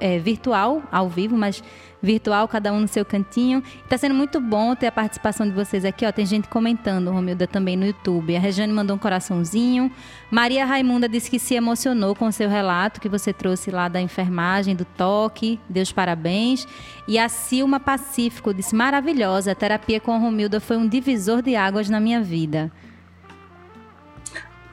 é, 0.00 0.18
virtual, 0.18 0.82
ao 0.90 1.08
vivo, 1.08 1.36
mas 1.36 1.62
virtual, 2.02 2.46
cada 2.48 2.72
um 2.72 2.80
no 2.80 2.88
seu 2.88 3.04
cantinho. 3.04 3.62
Está 3.84 3.98
sendo 3.98 4.14
muito 4.14 4.40
bom 4.40 4.74
ter 4.74 4.86
a 4.86 4.92
participação 4.92 5.46
de 5.46 5.52
vocês 5.52 5.84
aqui. 5.84 6.06
Ó, 6.06 6.12
tem 6.12 6.24
gente 6.24 6.48
comentando, 6.48 7.10
Romilda, 7.10 7.46
também 7.46 7.76
no 7.76 7.86
YouTube. 7.86 8.36
A 8.36 8.40
Regiane 8.40 8.72
mandou 8.72 8.96
um 8.96 8.98
coraçãozinho. 8.98 9.90
Maria 10.30 10.64
Raimunda 10.64 11.08
disse 11.08 11.30
que 11.30 11.38
se 11.38 11.54
emocionou 11.54 12.14
com 12.14 12.26
o 12.26 12.32
seu 12.32 12.48
relato 12.48 13.00
que 13.00 13.08
você 13.08 13.32
trouxe 13.32 13.70
lá 13.70 13.88
da 13.88 14.00
enfermagem, 14.00 14.76
do 14.76 14.84
toque. 14.84 15.58
Deus 15.68 15.92
parabéns. 15.92 16.66
E 17.06 17.18
a 17.18 17.28
Silma 17.28 17.80
Pacífico 17.80 18.54
disse: 18.54 18.74
maravilhosa, 18.74 19.52
a 19.52 19.54
terapia 19.54 20.00
com 20.00 20.12
a 20.12 20.18
Romilda 20.18 20.60
foi 20.60 20.76
um 20.76 20.88
divisor 20.88 21.42
de 21.42 21.56
águas 21.56 21.88
na 21.88 22.00
minha 22.00 22.20
vida. 22.20 22.70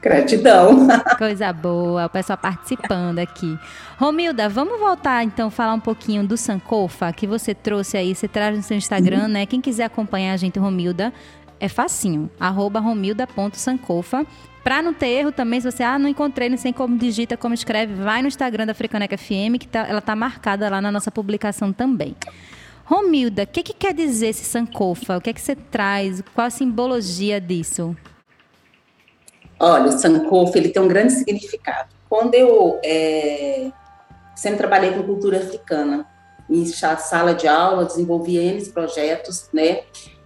Gratidão. 0.02 0.86
Coisa 1.18 1.52
boa, 1.52 2.06
o 2.06 2.10
pessoal 2.10 2.38
participando 2.38 3.18
aqui. 3.18 3.58
Romilda, 3.98 4.48
vamos 4.48 4.78
voltar 4.78 5.24
então 5.24 5.50
falar 5.50 5.74
um 5.74 5.80
pouquinho 5.80 6.26
do 6.26 6.36
Sankofa 6.36 7.12
que 7.12 7.26
você 7.26 7.54
trouxe 7.54 7.96
aí, 7.96 8.14
você 8.14 8.28
traz 8.28 8.56
no 8.56 8.62
seu 8.62 8.76
Instagram, 8.76 9.22
uhum. 9.22 9.28
né? 9.28 9.46
Quem 9.46 9.60
quiser 9.60 9.84
acompanhar 9.84 10.34
a 10.34 10.36
gente, 10.36 10.58
Romilda, 10.58 11.12
é 11.58 11.68
facinho, 11.68 12.30
arroba 12.38 12.80
romilda.sankofa. 12.80 14.26
Pra 14.62 14.82
não 14.82 14.92
ter 14.92 15.06
erro 15.06 15.30
também, 15.30 15.60
se 15.60 15.70
você, 15.70 15.84
ah, 15.84 15.98
não 15.98 16.08
encontrei, 16.08 16.48
não 16.48 16.56
sei 16.56 16.72
como 16.72 16.98
digita, 16.98 17.36
como 17.36 17.54
escreve, 17.54 17.94
vai 17.94 18.20
no 18.20 18.26
Instagram 18.28 18.66
da 18.66 18.74
Frecaneca 18.74 19.16
FM, 19.16 19.58
que 19.60 19.68
tá, 19.68 19.86
ela 19.88 20.00
tá 20.00 20.16
marcada 20.16 20.68
lá 20.68 20.80
na 20.80 20.90
nossa 20.90 21.10
publicação 21.10 21.72
também. 21.72 22.16
Romilda, 22.84 23.44
o 23.44 23.46
que, 23.46 23.62
que 23.62 23.72
quer 23.72 23.94
dizer 23.94 24.28
esse 24.28 24.44
Sankofa? 24.44 25.16
O 25.16 25.20
que 25.20 25.30
é 25.30 25.32
que 25.32 25.40
você 25.40 25.54
traz? 25.54 26.22
Qual 26.34 26.46
a 26.46 26.50
simbologia 26.50 27.40
disso? 27.40 27.96
Olha, 29.58 29.86
o 29.86 29.92
Sankofa, 29.92 30.58
ele 30.58 30.68
tem 30.68 30.82
um 30.82 30.88
grande 30.88 31.12
significado. 31.12 31.88
Quando 32.08 32.34
eu 32.34 32.78
é, 32.84 33.70
sempre 34.34 34.58
trabalhei 34.58 34.92
com 34.92 35.02
cultura 35.02 35.38
africana, 35.38 36.06
em 36.48 36.64
sala 36.66 37.34
de 37.34 37.48
aula, 37.48 37.84
desenvolvi 37.84 38.36
N 38.36 38.64
projetos, 38.66 39.48
né? 39.52 39.80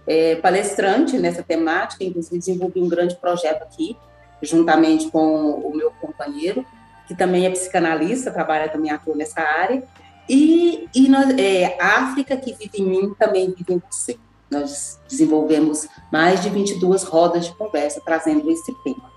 É, 0.05 0.35
palestrante 0.35 1.17
nessa 1.17 1.43
temática, 1.43 2.03
inclusive 2.03 2.37
desenvolvi 2.37 2.81
um 2.81 2.89
grande 2.89 3.15
projeto 3.15 3.61
aqui, 3.63 3.95
juntamente 4.41 5.09
com 5.09 5.51
o 5.51 5.75
meu 5.75 5.91
companheiro, 6.01 6.65
que 7.07 7.15
também 7.15 7.45
é 7.45 7.49
psicanalista, 7.49 8.31
trabalha 8.31 8.67
também 8.67 8.91
atua 8.91 9.15
nessa 9.15 9.41
área, 9.41 9.83
e, 10.27 10.87
e 10.93 11.09
nós, 11.09 11.29
é, 11.37 11.77
a 11.79 11.99
África 12.03 12.35
que 12.37 12.53
vive 12.53 12.79
em 12.79 12.85
mim 12.85 13.13
também 13.17 13.53
vive 13.55 13.73
em 13.73 13.81
você. 13.91 14.17
Nós 14.49 14.99
desenvolvemos 15.07 15.87
mais 16.11 16.41
de 16.41 16.49
22 16.49 17.03
rodas 17.03 17.45
de 17.45 17.55
conversa 17.55 18.01
trazendo 18.03 18.49
esse 18.49 18.73
tema. 18.83 19.10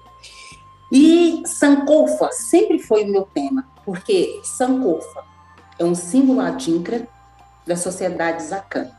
E 0.97 1.43
Sankofa 1.45 2.31
sempre 2.31 2.79
foi 2.79 3.03
o 3.03 3.09
meu 3.09 3.23
tema, 3.23 3.67
porque 3.85 4.41
Sankofa 4.45 5.25
é 5.77 5.85
um 5.85 5.93
símbolo 5.93 6.41
adinkra 6.41 7.09
da 7.67 7.75
sociedade 7.75 8.45
Zakan. 8.45 8.93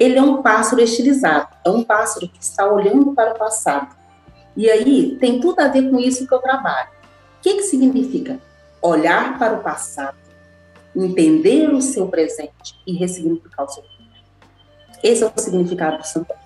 Ele 0.00 0.16
é 0.16 0.22
um 0.22 0.40
pássaro 0.40 0.80
estilizado, 0.80 1.48
é 1.62 1.68
um 1.68 1.84
pássaro 1.84 2.26
que 2.26 2.42
está 2.42 2.66
olhando 2.66 3.12
para 3.12 3.34
o 3.34 3.38
passado. 3.38 3.94
E 4.56 4.70
aí 4.70 5.18
tem 5.20 5.38
tudo 5.38 5.60
a 5.60 5.68
ver 5.68 5.90
com 5.90 5.98
isso 5.98 6.26
que 6.26 6.32
eu 6.32 6.38
trabalho. 6.38 6.88
O 7.38 7.42
que, 7.42 7.56
que 7.56 7.62
significa? 7.64 8.40
Olhar 8.80 9.38
para 9.38 9.58
o 9.58 9.62
passado, 9.62 10.16
entender 10.96 11.68
o 11.68 11.82
seu 11.82 12.08
presente 12.08 12.80
e 12.86 12.94
ressignificar 12.94 13.64
o 13.64 13.68
seu 13.68 13.82
futuro. 13.82 14.08
Esse 15.02 15.22
é 15.22 15.26
o 15.26 15.38
significado 15.38 15.98
do 15.98 16.06
Sankofa. 16.06 16.40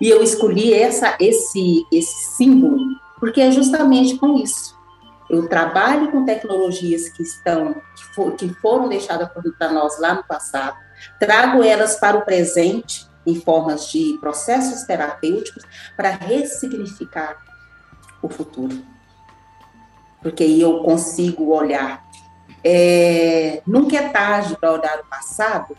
E 0.00 0.08
eu 0.08 0.22
escolhi 0.22 0.72
essa, 0.72 1.14
esse, 1.20 1.84
esse 1.92 2.36
símbolo 2.36 2.96
porque 3.18 3.40
é 3.40 3.50
justamente 3.50 4.16
com 4.16 4.36
isso. 4.36 4.76
Eu 5.28 5.48
trabalho 5.48 6.10
com 6.10 6.24
tecnologias 6.24 7.08
que 7.08 7.22
estão, 7.22 7.74
que, 7.74 8.04
for, 8.14 8.32
que 8.32 8.48
foram 8.54 8.88
deixadas 8.88 9.28
para 9.58 9.72
nós 9.72 10.00
lá 10.00 10.14
no 10.14 10.24
passado, 10.24 10.76
trago 11.20 11.62
elas 11.62 11.96
para 11.96 12.16
o 12.16 12.24
presente 12.24 13.06
em 13.26 13.34
formas 13.34 13.90
de 13.90 14.16
processos 14.20 14.84
terapêuticos 14.84 15.62
para 15.96 16.10
ressignificar 16.10 17.36
o 18.22 18.28
futuro. 18.28 18.82
Porque 20.22 20.42
aí 20.42 20.60
eu 20.60 20.82
consigo 20.82 21.54
olhar. 21.54 22.02
É, 22.64 23.62
nunca 23.66 23.96
é 23.96 24.08
tarde 24.08 24.56
para 24.56 24.72
olhar 24.72 24.98
o 25.00 25.06
passado, 25.06 25.76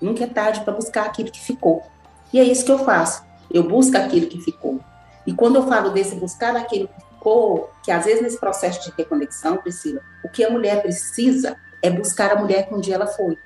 nunca 0.00 0.24
é 0.24 0.26
tarde 0.26 0.60
para 0.60 0.72
buscar 0.72 1.04
aquilo 1.04 1.30
que 1.30 1.40
ficou. 1.40 1.82
E 2.32 2.38
é 2.38 2.44
isso 2.44 2.64
que 2.64 2.72
eu 2.72 2.78
faço. 2.78 3.24
Eu 3.50 3.64
busco 3.64 3.96
aquilo 3.96 4.26
que 4.26 4.40
ficou. 4.40 4.80
E 5.28 5.34
quando 5.34 5.56
eu 5.56 5.68
falo 5.68 5.90
desse 5.90 6.14
buscar 6.14 6.56
aquilo 6.56 6.88
que 6.88 7.00
ficou, 7.14 7.70
que 7.82 7.92
às 7.92 8.06
vezes 8.06 8.22
nesse 8.22 8.40
processo 8.40 8.82
de 8.82 8.96
reconexão, 8.96 9.58
Priscila, 9.58 10.00
o 10.24 10.28
que 10.30 10.42
a 10.42 10.48
mulher 10.48 10.80
precisa 10.80 11.54
é 11.82 11.90
buscar 11.90 12.32
a 12.32 12.36
mulher 12.36 12.66
que 12.66 12.74
um 12.74 12.80
dia 12.80 12.94
ela 12.94 13.06
foi. 13.06 13.36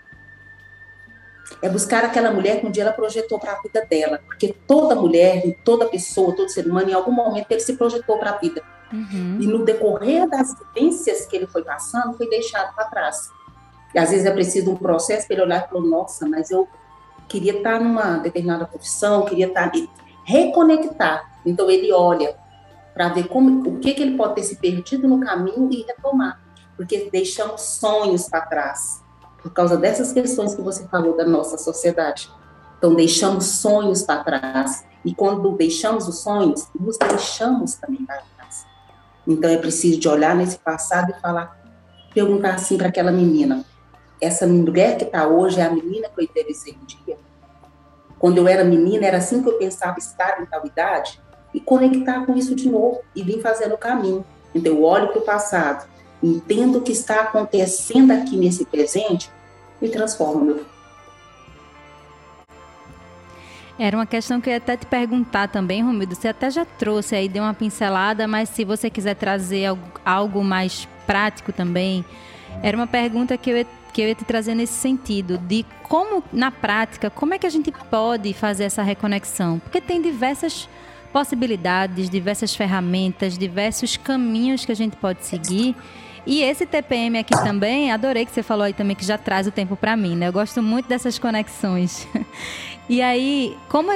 É 1.61 1.69
buscar 1.69 2.05
aquela 2.05 2.31
mulher 2.31 2.61
que 2.61 2.67
um 2.69 2.71
dia 2.71 2.85
ela 2.85 2.93
projetou 2.93 3.37
para 3.37 3.55
a 3.55 3.61
vida 3.61 3.85
dela. 3.85 4.21
Porque 4.25 4.55
toda 4.65 4.95
mulher, 4.95 5.43
toda 5.65 5.89
pessoa, 5.89 6.37
todo 6.37 6.49
ser 6.51 6.67
humano, 6.67 6.89
em 6.89 6.95
algum 6.95 7.11
momento 7.11 7.51
ele 7.51 7.59
se 7.59 7.73
projetou 7.73 8.17
para 8.17 8.31
a 8.31 8.39
vida. 8.39 8.63
Uhum. 8.93 9.39
E 9.41 9.47
no 9.49 9.65
decorrer 9.65 10.29
das 10.29 10.55
vivências 10.57 11.27
que 11.27 11.35
ele 11.35 11.49
foi 11.49 11.65
passando, 11.65 12.17
foi 12.17 12.29
deixado 12.31 12.73
para 12.77 12.85
trás. 12.85 13.29
E 13.93 13.99
às 13.99 14.11
vezes 14.11 14.25
é 14.25 14.31
preciso 14.31 14.71
um 14.71 14.77
processo 14.77 15.27
para 15.27 15.35
ele 15.35 15.43
olhar 15.47 15.65
e 15.67 15.69
falar: 15.69 15.85
nossa, 15.85 16.29
mas 16.29 16.49
eu 16.53 16.69
queria 17.29 17.57
estar 17.57 17.81
numa 17.81 18.19
determinada 18.19 18.67
profissão, 18.67 19.25
queria 19.25 19.49
estar. 19.49 19.73
Reconectar 20.25 21.33
então 21.45 21.71
ele 21.71 21.93
olha 21.93 22.37
para 22.95 23.09
ver 23.09 23.29
como, 23.29 23.69
o 23.69 23.81
que, 23.81 23.95
que 23.95 24.03
ele 24.03 24.17
pode 24.17 24.35
ter 24.35 24.43
se 24.43 24.57
perdido 24.57 25.09
no 25.09 25.21
caminho 25.21 25.69
e 25.73 25.83
retomar, 25.83 26.41
porque 26.77 27.09
deixamos 27.11 27.63
sonhos 27.63 28.29
para 28.29 28.43
trás 28.43 29.03
por 29.43 29.53
causa 29.53 29.77
dessas 29.77 30.13
questões 30.13 30.55
que 30.55 30.63
você 30.63 30.87
falou 30.87 31.17
da 31.17 31.25
nossa 31.25 31.59
sociedade. 31.59 32.31
Então 32.79 32.95
deixamos 32.95 33.45
sonhos 33.45 34.03
para 34.03 34.23
trás 34.23 34.85
e 35.05 35.13
quando 35.13 35.57
deixamos 35.57 36.07
os 36.07 36.21
sonhos, 36.21 36.69
nos 36.79 36.97
deixamos 36.97 37.75
também 37.75 38.05
para 38.05 38.23
trás. 38.37 38.65
Então 39.27 39.51
é 39.51 39.57
preciso 39.57 39.99
de 39.99 40.09
olhar 40.09 40.37
nesse 40.37 40.59
passado 40.59 41.11
e 41.11 41.21
falar, 41.21 41.61
perguntar 42.15 42.55
assim 42.55 42.79
para 42.79 42.89
aquela 42.89 43.11
menina: 43.11 43.65
essa 44.21 44.47
mulher 44.47 44.97
que 44.97 45.05
está 45.05 45.27
hoje 45.27 45.61
é 45.61 45.65
a 45.65 45.71
menina 45.71 46.09
que 46.09 46.21
eu 46.21 46.25
idealizei 46.25 46.79
um 46.81 46.85
dia? 46.85 47.19
Quando 48.23 48.39
eu 48.39 48.49
era 48.49 48.65
menina, 48.65 49.05
era 49.05 49.19
assim 49.19 49.43
que 49.43 49.51
eu 49.51 49.59
pensava 49.59 49.99
estar 49.99 50.41
em 50.41 50.47
tal 50.47 50.65
idade? 50.65 51.21
e 51.55 51.61
conectar 51.61 52.25
com 52.25 52.35
isso 52.35 52.55
de 52.55 52.69
novo 52.69 53.01
e 53.15 53.23
vir 53.23 53.41
fazendo 53.41 53.75
o 53.75 53.79
caminho. 53.79 54.25
Então, 54.55 54.73
eu 54.73 54.83
olho 54.83 55.09
para 55.09 55.19
o 55.19 55.23
passado, 55.23 55.87
entendo 56.23 56.79
o 56.79 56.81
que 56.83 56.93
está 56.93 57.23
acontecendo 57.23 58.11
aqui 58.13 58.37
nesse 58.37 58.65
presente 58.65 59.31
e 59.81 59.89
transformo 59.89 60.45
meu 60.45 60.65
Era 63.79 63.97
uma 63.97 64.07
questão 64.07 64.41
que 64.41 64.49
eu 64.49 64.53
ia 64.53 64.59
até 64.59 64.77
te 64.77 64.87
perguntar 64.87 65.49
também, 65.49 65.83
Romildo. 65.83 66.15
Você 66.15 66.29
até 66.29 66.51
já 66.51 66.65
trouxe 66.65 67.17
aí, 67.17 67.29
deu 67.29 67.43
uma 67.43 67.55
pincelada, 67.55 68.29
mas 68.29 68.49
se 68.49 68.65
você 68.65 68.89
quiser 68.89 69.15
trazer 69.15 69.67
algo 70.05 70.45
mais 70.45 70.87
prático 71.07 71.53
também, 71.53 72.05
era 72.63 72.77
uma 72.77 72.87
pergunta 72.87 73.37
que 73.37 73.51
eu 73.51 73.57
ia, 73.57 73.67
que 73.93 74.01
eu 74.01 74.09
ia 74.09 74.15
te 74.15 74.25
trazer 74.25 74.55
nesse 74.55 74.75
sentido, 74.75 75.39
de 75.39 75.65
como, 75.83 76.25
na 76.33 76.51
prática, 76.51 77.11
como 77.11 77.35
é 77.35 77.39
que 77.39 77.47
a 77.47 77.51
gente 77.51 77.71
pode 77.91 78.33
fazer 78.33 78.65
essa 78.65 78.83
reconexão? 78.83 79.59
Porque 79.59 79.81
tem 79.81 80.01
diversas 80.01 80.69
possibilidades, 81.13 82.09
diversas 82.09 82.55
ferramentas, 82.55 83.37
diversos 83.37 83.97
caminhos 83.97 84.65
que 84.65 84.73
a 84.73 84.77
gente 84.77 84.97
pode 84.97 85.25
seguir. 85.25 85.77
E 86.25 86.41
esse 86.43 86.65
TPM 86.65 87.19
aqui 87.19 87.35
também, 87.43 87.91
adorei 87.91 88.25
que 88.25 88.31
você 88.33 88.43
falou 88.43 88.65
aí 88.65 88.73
também 88.73 88.95
que 88.95 89.05
já 89.05 89.19
traz 89.19 89.47
o 89.47 89.51
tempo 89.51 89.77
para 89.77 89.97
mim, 89.97 90.17
né? 90.17 90.29
Eu 90.29 90.33
gosto 90.33 90.63
muito 90.63 90.89
dessas 90.89 91.19
conexões. 91.19 92.07
E 92.93 93.01
aí, 93.01 93.57
como 93.71 93.91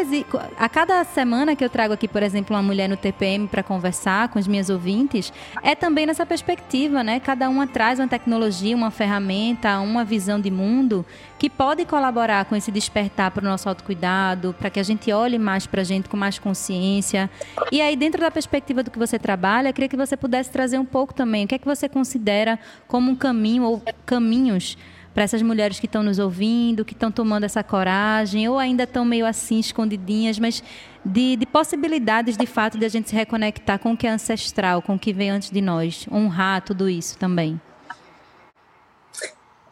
a 0.59 0.69
cada 0.71 1.05
semana 1.05 1.55
que 1.55 1.63
eu 1.63 1.69
trago 1.69 1.93
aqui, 1.93 2.09
por 2.09 2.23
exemplo, 2.23 2.57
uma 2.57 2.63
mulher 2.63 2.89
no 2.89 2.97
TPM 2.97 3.47
para 3.47 3.63
conversar 3.63 4.29
com 4.29 4.39
os 4.39 4.49
meus 4.49 4.71
ouvintes, 4.71 5.31
é 5.63 5.75
também 5.75 6.07
nessa 6.07 6.25
perspectiva, 6.25 7.05
né? 7.05 7.21
Cada 7.21 7.51
uma 7.51 7.67
traz 7.67 7.99
uma 7.99 8.09
tecnologia, 8.09 8.75
uma 8.75 8.91
ferramenta, 8.91 9.79
uma 9.81 10.03
visão 10.03 10.41
de 10.41 10.51
mundo 10.51 11.05
que 11.39 11.51
pode 11.51 11.85
colaborar 11.85 12.47
com 12.47 12.57
esse 12.57 12.73
despertar 12.73 13.33
para 13.33 13.43
o 13.43 13.47
nosso 13.47 13.69
autocuidado, 13.69 14.57
para 14.59 14.71
que 14.71 14.81
a 14.81 14.83
gente 14.83 15.13
olhe 15.13 15.39
mais 15.39 15.67
para 15.67 15.83
a 15.83 15.85
gente 15.85 16.09
com 16.09 16.17
mais 16.17 16.39
consciência. 16.39 17.29
E 17.71 17.83
aí, 17.83 17.97
dentro 17.97 18.23
da 18.23 18.31
perspectiva 18.31 18.83
do 18.83 18.91
que 18.91 18.99
você 18.99 19.19
trabalha, 19.19 19.75
queria 19.75 19.91
que 19.91 19.97
você 19.97 20.17
pudesse 20.17 20.51
trazer 20.51 20.79
um 20.79 20.87
pouco 20.87 21.13
também 21.13 21.45
o 21.45 21.49
que 21.49 21.55
é 21.55 21.59
que 21.59 21.67
você 21.67 21.87
considera 21.87 22.59
como 22.89 23.11
um 23.11 23.15
caminho 23.15 23.65
ou 23.65 23.83
caminhos 24.07 24.79
para 25.17 25.25
essas 25.25 25.41
mulheres 25.41 25.81
que 25.81 25.87
estão 25.87 26.03
nos 26.03 26.19
ouvindo, 26.19 26.85
que 26.85 26.93
estão 26.93 27.11
tomando 27.11 27.45
essa 27.45 27.65
coragem, 27.65 28.47
ou 28.51 28.59
ainda 28.59 28.83
estão 28.83 29.03
meio 29.03 29.25
assim 29.25 29.59
escondidinhas, 29.59 30.39
mas 30.39 30.63
de, 31.03 31.37
de, 31.37 31.47
possibilidades 31.47 32.37
de 32.37 32.45
fato 32.45 32.77
de 32.77 32.85
a 32.85 32.89
gente 32.91 33.09
se 33.09 33.17
reconectar 33.17 33.79
com 33.79 33.95
o 33.95 33.97
que 33.97 34.07
é 34.07 34.11
ancestral, 34.11 34.83
com 34.83 34.95
o 34.95 34.99
que 34.99 35.15
vem 35.15 35.31
antes 35.31 35.51
de 35.51 35.63
nós, 35.63 36.07
honrar 36.13 36.61
tudo 36.61 36.87
isso 36.87 37.17
também. 37.17 37.59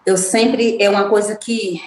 Eu 0.06 0.16
sempre 0.16 0.78
é 0.80 0.88
uma 0.88 1.10
coisa 1.10 1.36
que 1.36 1.78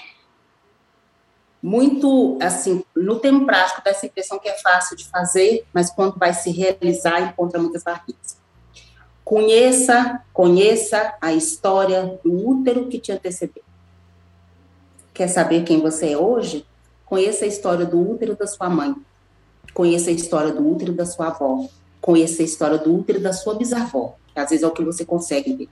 muito 1.59 2.37
assim 2.39 2.83
no 2.95 3.19
tempo 3.19 3.43
prático 3.43 3.81
dá 3.83 3.89
essa 3.89 4.05
impressão 4.05 4.37
que 4.37 4.47
é 4.47 4.55
fácil 4.59 4.95
de 4.95 5.09
fazer, 5.09 5.65
mas 5.73 5.89
quando 5.89 6.15
vai 6.19 6.31
se 6.31 6.51
realizar 6.51 7.21
encontra 7.21 7.59
muitas 7.59 7.81
barreiras. 7.83 8.36
Conheça, 9.27 10.21
conheça 10.31 11.13
a 11.19 11.33
história 11.33 12.17
do 12.23 12.47
útero 12.47 12.87
que 12.87 12.97
te 12.97 13.11
antecedeu. 13.11 13.61
Quer 15.13 15.27
saber 15.27 15.65
quem 15.65 15.81
você 15.81 16.13
é 16.13 16.17
hoje? 16.17 16.65
Conheça 17.05 17.43
a 17.43 17.47
história 17.49 17.85
do 17.85 17.99
útero 17.99 18.37
da 18.37 18.47
sua 18.47 18.69
mãe. 18.69 18.95
Conheça 19.73 20.11
a 20.11 20.13
história 20.13 20.53
do 20.53 20.65
útero 20.65 20.93
da 20.93 21.05
sua 21.05 21.27
avó. 21.27 21.67
Conheça 21.99 22.41
a 22.41 22.45
história 22.45 22.77
do 22.77 22.95
útero 22.95 23.19
da 23.19 23.33
sua 23.33 23.55
bisavó. 23.55 24.15
Às 24.33 24.51
vezes 24.51 24.63
é 24.63 24.67
o 24.67 24.71
que 24.71 24.81
você 24.81 25.03
consegue 25.03 25.57
ver. 25.57 25.69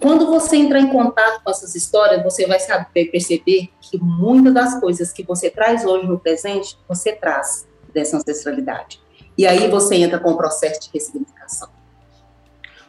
Quando 0.00 0.26
você 0.26 0.56
entrar 0.56 0.80
em 0.80 0.90
contato 0.90 1.44
com 1.44 1.50
essas 1.52 1.76
histórias, 1.76 2.20
você 2.24 2.48
vai 2.48 2.58
saber 2.58 3.12
perceber 3.12 3.70
que 3.80 3.96
muitas 3.96 4.52
das 4.52 4.80
coisas 4.80 5.12
que 5.12 5.22
você 5.22 5.50
traz 5.50 5.84
hoje 5.84 6.08
no 6.08 6.18
presente, 6.18 6.76
você 6.88 7.12
traz 7.12 7.64
dessa 7.94 8.16
ancestralidade. 8.16 9.00
E 9.38 9.46
aí 9.46 9.70
você 9.70 9.94
entra 9.94 10.18
com 10.18 10.32
o 10.32 10.36
processo 10.36 10.80
de 10.80 10.90
ressignificação 10.92 11.75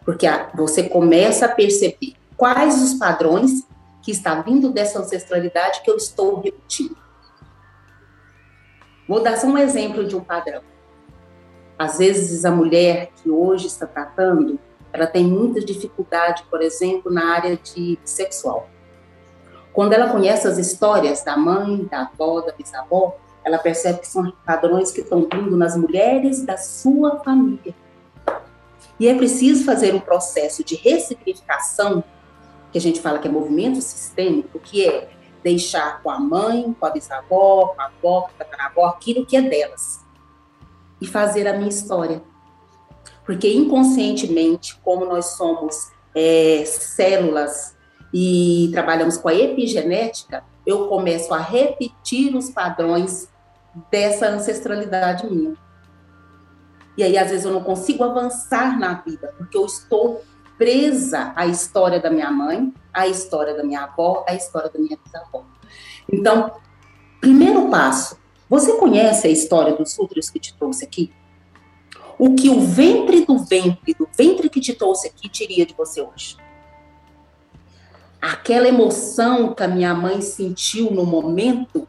porque 0.07 0.25
você 0.55 0.83
começa 0.83 1.47
a 1.47 1.49
perceber 1.49 2.13
quais 2.37 2.81
os 2.81 2.93
padrões 2.93 3.67
que 4.01 4.09
está 4.09 4.41
vindo 4.41 4.71
dessa 4.71 4.99
ancestralidade 4.99 5.81
que 5.81 5.91
eu 5.91 5.97
estou 5.97 6.39
repetindo. 6.39 6.95
Vou 9.05 9.21
dar 9.21 9.35
só 9.35 9.47
um 9.47 9.57
exemplo 9.57 10.07
de 10.07 10.15
um 10.15 10.21
padrão. 10.21 10.61
Às 11.77 11.97
vezes 11.97 12.45
a 12.45 12.51
mulher 12.51 13.11
que 13.17 13.29
hoje 13.29 13.67
está 13.67 13.85
tratando, 13.85 14.57
ela 14.93 15.07
tem 15.07 15.25
muita 15.25 15.59
dificuldade, 15.59 16.45
por 16.49 16.61
exemplo, 16.61 17.11
na 17.11 17.33
área 17.33 17.57
de 17.57 17.99
sexual. 18.05 18.69
Quando 19.73 19.91
ela 19.91 20.09
conhece 20.09 20.47
as 20.47 20.57
histórias 20.57 21.21
da 21.21 21.35
mãe, 21.35 21.83
da 21.83 22.03
avó, 22.03 22.39
da 22.39 22.53
bisavó, 22.53 23.17
ela 23.43 23.57
percebe 23.57 23.99
que 23.99 24.07
são 24.07 24.31
padrões 24.45 24.89
que 24.89 25.01
estão 25.01 25.27
vindo 25.29 25.57
nas 25.57 25.75
mulheres 25.75 26.45
da 26.45 26.55
sua 26.55 27.19
família. 27.25 27.75
E 28.99 29.07
é 29.07 29.15
preciso 29.15 29.63
fazer 29.63 29.93
um 29.93 29.99
processo 29.99 30.63
de 30.63 30.75
ressignificação, 30.75 32.03
que 32.71 32.77
a 32.77 32.81
gente 32.81 32.99
fala 32.99 33.19
que 33.19 33.27
é 33.27 33.31
movimento 33.31 33.81
sistêmico, 33.81 34.59
que 34.59 34.85
é 34.85 35.09
deixar 35.43 36.01
com 36.01 36.09
a 36.09 36.19
mãe, 36.19 36.75
com 36.79 36.85
a 36.85 36.89
bisavó, 36.89 37.67
com 37.67 37.81
a 37.81 37.85
avó, 37.85 38.21
com 38.21 38.27
a 38.27 38.45
tataravó, 38.45 38.85
aquilo 38.85 39.25
que 39.25 39.37
é 39.37 39.41
delas. 39.41 40.03
E 40.99 41.05
fazer 41.05 41.47
a 41.47 41.53
minha 41.53 41.69
história. 41.69 42.21
Porque 43.25 43.51
inconscientemente, 43.53 44.79
como 44.83 45.05
nós 45.05 45.37
somos 45.37 45.91
é, 46.15 46.63
células 46.65 47.75
e 48.13 48.69
trabalhamos 48.73 49.17
com 49.17 49.29
a 49.29 49.35
epigenética, 49.35 50.43
eu 50.65 50.87
começo 50.87 51.33
a 51.33 51.37
repetir 51.37 52.35
os 52.35 52.49
padrões 52.49 53.29
dessa 53.91 54.27
ancestralidade 54.27 55.27
minha. 55.27 55.55
E 56.97 57.03
aí, 57.03 57.17
às 57.17 57.29
vezes, 57.29 57.45
eu 57.45 57.53
não 57.53 57.63
consigo 57.63 58.03
avançar 58.03 58.79
na 58.79 58.95
vida, 58.95 59.33
porque 59.37 59.55
eu 59.55 59.65
estou 59.65 60.23
presa 60.57 61.31
à 61.35 61.45
história 61.45 61.99
da 61.99 62.09
minha 62.09 62.31
mãe, 62.31 62.73
à 62.91 63.07
história 63.07 63.53
da 63.53 63.63
minha 63.63 63.83
avó, 63.83 64.25
à 64.27 64.33
história 64.33 64.69
da 64.69 64.79
minha 64.79 64.97
bisavó. 65.03 65.45
Então, 66.11 66.51
primeiro 67.21 67.69
passo, 67.69 68.17
você 68.49 68.77
conhece 68.77 69.27
a 69.27 69.29
história 69.29 69.75
dos 69.75 69.97
úteros 69.99 70.29
que 70.29 70.39
te 70.39 70.55
trouxe 70.55 70.85
aqui? 70.85 71.13
O 72.17 72.33
que 72.33 72.49
o 72.49 72.59
ventre 72.61 73.25
do 73.25 73.37
ventre, 73.37 73.93
do 73.93 74.09
ventre 74.17 74.49
que 74.49 74.59
te 74.59 74.73
trouxe 74.73 75.07
aqui, 75.07 75.29
diria 75.29 75.65
de 75.65 75.75
você 75.75 76.01
hoje? 76.01 76.35
Aquela 78.19 78.67
emoção 78.67 79.53
que 79.53 79.61
a 79.61 79.67
minha 79.67 79.93
mãe 79.93 80.21
sentiu 80.21 80.89
no 80.89 81.05
momento 81.05 81.87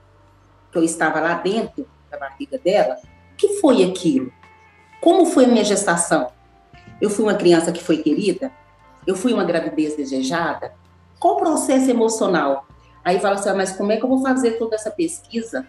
que 0.70 0.76
eu 0.76 0.84
estava 0.84 1.20
lá 1.20 1.34
dentro 1.34 1.88
da 2.10 2.18
barriga 2.18 2.58
dela, 2.58 2.96
o 3.32 3.36
que 3.36 3.60
foi 3.60 3.82
aquilo? 3.82 4.30
Como 5.00 5.26
foi 5.26 5.44
a 5.44 5.48
minha 5.48 5.64
gestação? 5.64 6.30
Eu 7.00 7.10
fui 7.10 7.24
uma 7.24 7.34
criança 7.34 7.72
que 7.72 7.82
foi 7.82 7.98
querida? 7.98 8.50
Eu 9.06 9.16
fui 9.16 9.32
uma 9.32 9.44
gravidez 9.44 9.96
desejada? 9.96 10.72
Qual 11.18 11.34
o 11.34 11.38
processo 11.38 11.90
emocional? 11.90 12.66
Aí 13.04 13.18
fala 13.20 13.36
assim, 13.36 13.48
ah, 13.48 13.54
mas 13.54 13.72
como 13.72 13.92
é 13.92 13.96
que 13.96 14.04
eu 14.04 14.08
vou 14.08 14.22
fazer 14.22 14.52
toda 14.52 14.74
essa 14.74 14.90
pesquisa? 14.90 15.66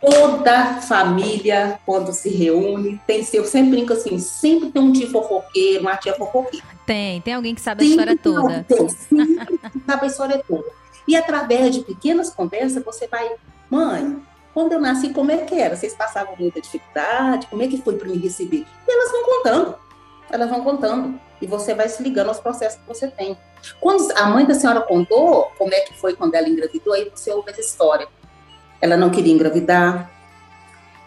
Toda 0.00 0.82
família, 0.82 1.80
quando 1.86 2.12
se 2.12 2.28
reúne, 2.28 3.00
tem 3.06 3.22
seu, 3.22 3.42
eu 3.42 3.48
sempre 3.48 3.70
brinco 3.70 3.94
assim, 3.94 4.18
sempre 4.18 4.70
tem 4.70 4.82
um 4.82 4.92
tio 4.92 5.10
fofoqueiro, 5.10 5.80
uma 5.80 5.96
tia 5.96 6.12
fofoqueira. 6.14 6.66
Tem, 6.84 7.22
tem 7.22 7.34
alguém 7.34 7.54
que 7.54 7.60
sabe 7.62 7.88
sempre 7.88 8.10
a 8.10 8.14
história 8.14 8.18
toda. 8.22 8.64
Tem, 8.64 8.88
sempre 8.88 9.48
sabe 9.86 10.02
a 10.02 10.06
história 10.06 10.44
toda. 10.46 10.70
E 11.08 11.16
através 11.16 11.74
de 11.74 11.80
pequenas 11.80 12.30
conversas, 12.30 12.84
você 12.84 13.06
vai, 13.06 13.30
mãe, 13.70 14.22
quando 14.54 14.72
eu 14.72 14.80
nasci, 14.80 15.10
como 15.10 15.32
é 15.32 15.38
que 15.38 15.56
era? 15.56 15.74
Vocês 15.74 15.94
passavam 15.94 16.36
muita 16.38 16.60
dificuldade? 16.60 17.48
Como 17.48 17.60
é 17.60 17.66
que 17.66 17.82
foi 17.82 17.96
para 17.96 18.08
me 18.08 18.16
receber? 18.16 18.64
E 18.86 18.90
elas 18.90 19.10
vão 19.10 19.24
contando. 19.24 19.74
Elas 20.30 20.48
vão 20.48 20.62
contando. 20.62 21.20
E 21.42 21.46
você 21.46 21.74
vai 21.74 21.88
se 21.88 22.00
ligando 22.02 22.28
aos 22.28 22.38
processos 22.38 22.80
que 22.80 22.86
você 22.86 23.08
tem. 23.08 23.36
Quando 23.80 24.10
a 24.16 24.26
mãe 24.26 24.46
da 24.46 24.54
senhora 24.54 24.80
contou 24.80 25.50
como 25.58 25.74
é 25.74 25.80
que 25.80 25.98
foi 25.98 26.14
quando 26.14 26.36
ela 26.36 26.48
engravidou, 26.48 26.94
aí 26.94 27.10
você 27.12 27.32
ouve 27.32 27.50
essa 27.50 27.60
história. 27.60 28.06
Ela 28.80 28.96
não 28.96 29.10
queria 29.10 29.32
engravidar, 29.32 30.10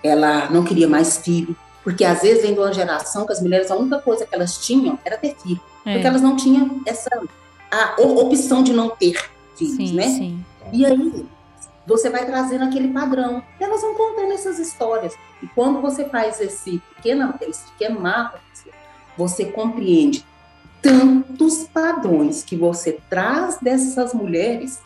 ela 0.04 0.50
não 0.50 0.64
queria 0.64 0.88
mais 0.88 1.18
filho, 1.18 1.56
porque 1.84 2.04
às 2.04 2.22
vezes 2.22 2.42
vem 2.42 2.54
de 2.54 2.60
uma 2.60 2.74
geração 2.74 3.26
que 3.26 3.32
as 3.32 3.42
mulheres, 3.42 3.72
a 3.72 3.76
única 3.76 4.00
coisa 4.00 4.26
que 4.26 4.36
elas 4.36 4.58
tinham 4.58 5.00
era 5.06 5.18
ter 5.18 5.36
filho. 5.36 5.62
É. 5.86 5.94
Porque 5.94 6.08
elas 6.08 6.22
não 6.22 6.36
tinham 6.36 6.82
essa 6.86 7.10
a 7.72 8.02
opção 8.02 8.62
de 8.64 8.74
não 8.74 8.90
ter 8.90 9.16
filhos, 9.56 9.90
sim, 9.90 9.94
né? 9.94 10.08
Sim. 10.08 10.46
E 10.74 10.86
aí, 10.86 11.26
você 11.88 12.10
vai 12.10 12.26
trazendo 12.26 12.66
aquele 12.66 12.90
padrão. 12.90 13.42
E 13.58 13.64
elas 13.64 13.82
vão 13.82 13.96
contando 13.96 14.34
essas 14.34 14.60
histórias. 14.60 15.16
E 15.42 15.48
quando 15.48 15.82
você 15.82 16.04
faz 16.10 16.42
esse 16.42 16.84
pequeno, 16.96 17.34
esse 17.42 17.72
pequeno 17.72 18.02
mapa, 18.02 18.42
você 19.16 19.46
compreende 19.46 20.26
tantos 20.82 21.64
padrões 21.64 22.44
que 22.44 22.58
você 22.58 23.00
traz 23.10 23.58
dessas 23.60 24.14
mulheres. 24.14 24.82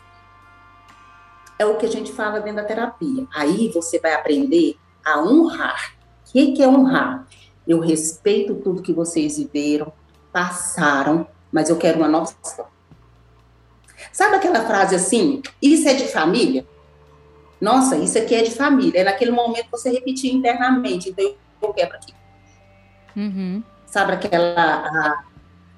É 1.58 1.66
o 1.66 1.76
que 1.76 1.86
a 1.86 1.90
gente 1.90 2.12
fala 2.12 2.40
dentro 2.40 2.62
da 2.62 2.68
terapia. 2.68 3.26
Aí 3.34 3.68
você 3.74 3.98
vai 3.98 4.14
aprender 4.14 4.76
a 5.04 5.20
honrar. 5.20 5.94
O 6.28 6.32
que 6.32 6.62
é 6.62 6.68
honrar? 6.68 7.26
Eu 7.66 7.80
respeito 7.80 8.54
tudo 8.54 8.82
que 8.82 8.92
vocês 8.92 9.38
viveram, 9.38 9.92
passaram, 10.32 11.26
mas 11.50 11.68
eu 11.68 11.76
quero 11.76 11.98
uma 11.98 12.08
nova. 12.08 12.32
Sabe 14.12 14.36
aquela 14.36 14.66
frase 14.66 14.94
assim? 14.94 15.42
Isso 15.60 15.88
é 15.88 15.94
de 15.94 16.08
família? 16.08 16.66
Nossa, 17.62 17.96
isso 17.96 18.18
aqui 18.18 18.34
é 18.34 18.42
de 18.42 18.50
família. 18.50 19.02
É 19.02 19.04
naquele 19.04 19.30
momento 19.30 19.68
você 19.70 19.88
repetir 19.88 20.34
internamente, 20.34 21.10
então 21.10 21.32
eu 21.62 21.72
quebro 21.72 21.94
aqui. 21.94 22.12
Uhum. 23.14 23.62
Sabe 23.86 24.14
aquela, 24.14 24.60
a, 24.60 25.24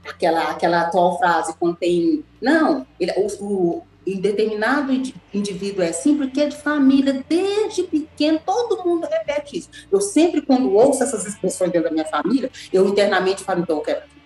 aquela, 0.09 0.51
aquela 0.51 0.81
atual 0.81 1.19
frase 1.19 1.55
contém, 1.59 2.25
não, 2.41 2.87
ele, 2.99 3.13
o, 3.19 3.27
o 3.45 3.83
em 4.07 4.19
determinado 4.19 4.93
indivíduo 5.33 5.83
é 5.83 5.89
assim, 5.89 6.17
porque 6.17 6.41
é 6.41 6.49
de 6.49 6.57
família, 6.57 7.23
desde 7.29 7.83
pequeno, 7.83 8.41
todo 8.45 8.83
mundo 8.83 9.07
repete 9.07 9.59
isso. 9.59 9.71
Eu 9.93 10.01
sempre, 10.01 10.41
quando 10.41 10.73
ouço 10.73 11.03
essas 11.03 11.27
expressões 11.27 11.71
dentro 11.71 11.89
da 11.89 11.95
minha 11.95 12.07
família, 12.07 12.51
eu 12.73 12.89
internamente 12.89 13.45
falo, 13.45 13.61
então 13.61 13.77
eu 13.77 13.83
quebro 13.83 14.05
aqui. 14.05 14.23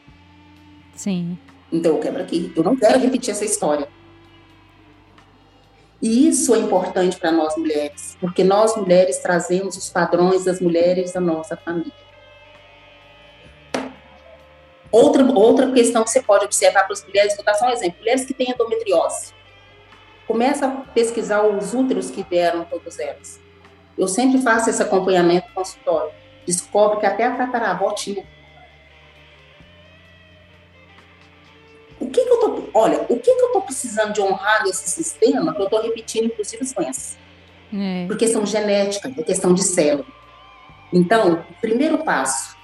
Sim. 0.95 1.39
Então 1.73 1.93
eu 1.93 1.99
quebro 1.99 2.23
aqui. 2.23 2.53
Eu 2.55 2.63
não 2.63 2.77
quero 2.77 2.99
repetir 2.99 3.33
essa 3.33 3.45
história. 3.45 3.89
E 6.01 6.29
isso 6.29 6.55
é 6.55 6.59
importante 6.59 7.17
para 7.17 7.33
nós 7.33 7.57
mulheres, 7.57 8.17
porque 8.21 8.45
nós 8.45 8.77
mulheres 8.77 9.19
trazemos 9.19 9.77
os 9.77 9.91
padrões 9.91 10.45
das 10.45 10.61
mulheres 10.61 11.13
da 11.13 11.21
nossa 11.21 11.57
família. 11.57 11.93
Outra, 14.91 15.25
outra 15.25 15.73
questão 15.73 16.05
que 16.05 16.11
você 16.11 16.23
pode 16.23 16.45
observar 16.45 16.85
para 16.85 16.93
as 16.93 17.05
mulheres, 17.05 17.35
vou 17.37 17.45
dar 17.45 17.55
só 17.55 17.67
um 17.67 17.71
exemplo, 17.71 17.99
mulheres 17.99 18.25
que 18.25 18.33
têm 18.33 18.51
endometriose. 18.51 19.35
Começa 20.27 20.67
a 20.67 20.71
pesquisar 20.71 21.43
os 21.43 21.75
úteros 21.75 22.11
que 22.11 22.23
deram 22.23 22.65
todos 22.65 22.99
elas. 22.99 23.41
Eu 23.97 24.07
sempre 24.07 24.41
faço 24.41 24.71
esse 24.71 24.83
acompanhamento 24.83 25.53
consultório. 25.53 26.13
Descobre 26.47 27.01
que 27.01 27.07
até 27.07 27.25
a 27.25 27.37
tataravó 27.37 27.93
tinha. 27.93 28.25
O 32.01 32.09
que, 32.09 32.25
que 32.25 32.31
eu 32.31 32.39
tô, 32.39 32.63
olha, 32.75 33.03
o 33.09 33.19
que, 33.19 33.35
que 33.35 33.41
eu 33.41 33.53
tô 33.53 33.61
precisando 33.63 34.13
de 34.13 34.21
honrar 34.21 34.65
nesse 34.65 34.89
sistema, 34.89 35.55
que 35.55 35.63
eu 35.63 35.69
tô 35.69 35.81
repetindo, 35.81 36.27
inclusive, 36.27 36.63
as 36.63 36.73
doenças? 36.73 37.19
É. 37.73 38.07
Por 38.07 38.17
questão 38.17 38.47
genética, 38.47 39.11
por 39.11 39.25
questão 39.25 39.53
de 39.53 39.63
célula. 39.63 40.07
Então, 40.93 41.45
primeiro 41.61 41.99
passo, 41.99 42.57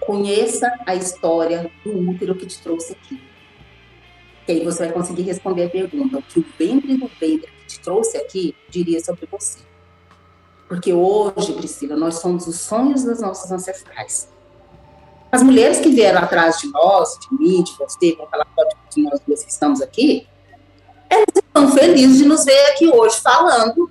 conheça 0.00 0.72
a 0.86 0.94
história 0.94 1.70
do 1.84 2.10
útero 2.10 2.34
que 2.34 2.46
te 2.46 2.60
trouxe 2.60 2.92
aqui. 2.92 3.20
Que 4.46 4.52
aí 4.52 4.64
você 4.64 4.84
vai 4.86 4.92
conseguir 4.92 5.22
responder 5.22 5.64
a 5.64 5.70
pergunta: 5.70 6.18
o 6.18 6.22
que 6.22 6.40
o 6.40 6.46
ventre 6.58 6.96
do 6.96 7.08
ventre 7.08 7.50
que 7.60 7.66
te 7.66 7.80
trouxe 7.80 8.16
aqui 8.16 8.54
diria 8.68 9.02
sobre 9.02 9.26
você? 9.30 9.60
Porque 10.68 10.92
hoje, 10.92 11.52
Priscila, 11.54 11.96
nós 11.96 12.20
somos 12.20 12.46
os 12.46 12.60
sonhos 12.60 13.04
dos 13.04 13.20
nossos 13.20 13.50
ancestrais. 13.50 14.28
As 15.32 15.42
mulheres 15.42 15.80
que 15.80 15.88
vieram 15.88 16.20
atrás 16.20 16.58
de 16.58 16.70
nós, 16.70 17.18
de 17.18 17.34
mim, 17.34 17.62
de 17.62 17.72
você, 17.78 18.18
aquela 18.22 18.44
foto 18.54 18.76
de 18.94 19.02
nós 19.02 19.18
duas 19.26 19.42
que 19.42 19.50
estamos 19.50 19.80
aqui, 19.80 20.28
elas 21.08 21.24
estão 21.34 21.72
felizes 21.72 22.18
de 22.18 22.26
nos 22.26 22.44
ver 22.44 22.66
aqui 22.66 22.86
hoje 22.88 23.18
falando. 23.18 23.90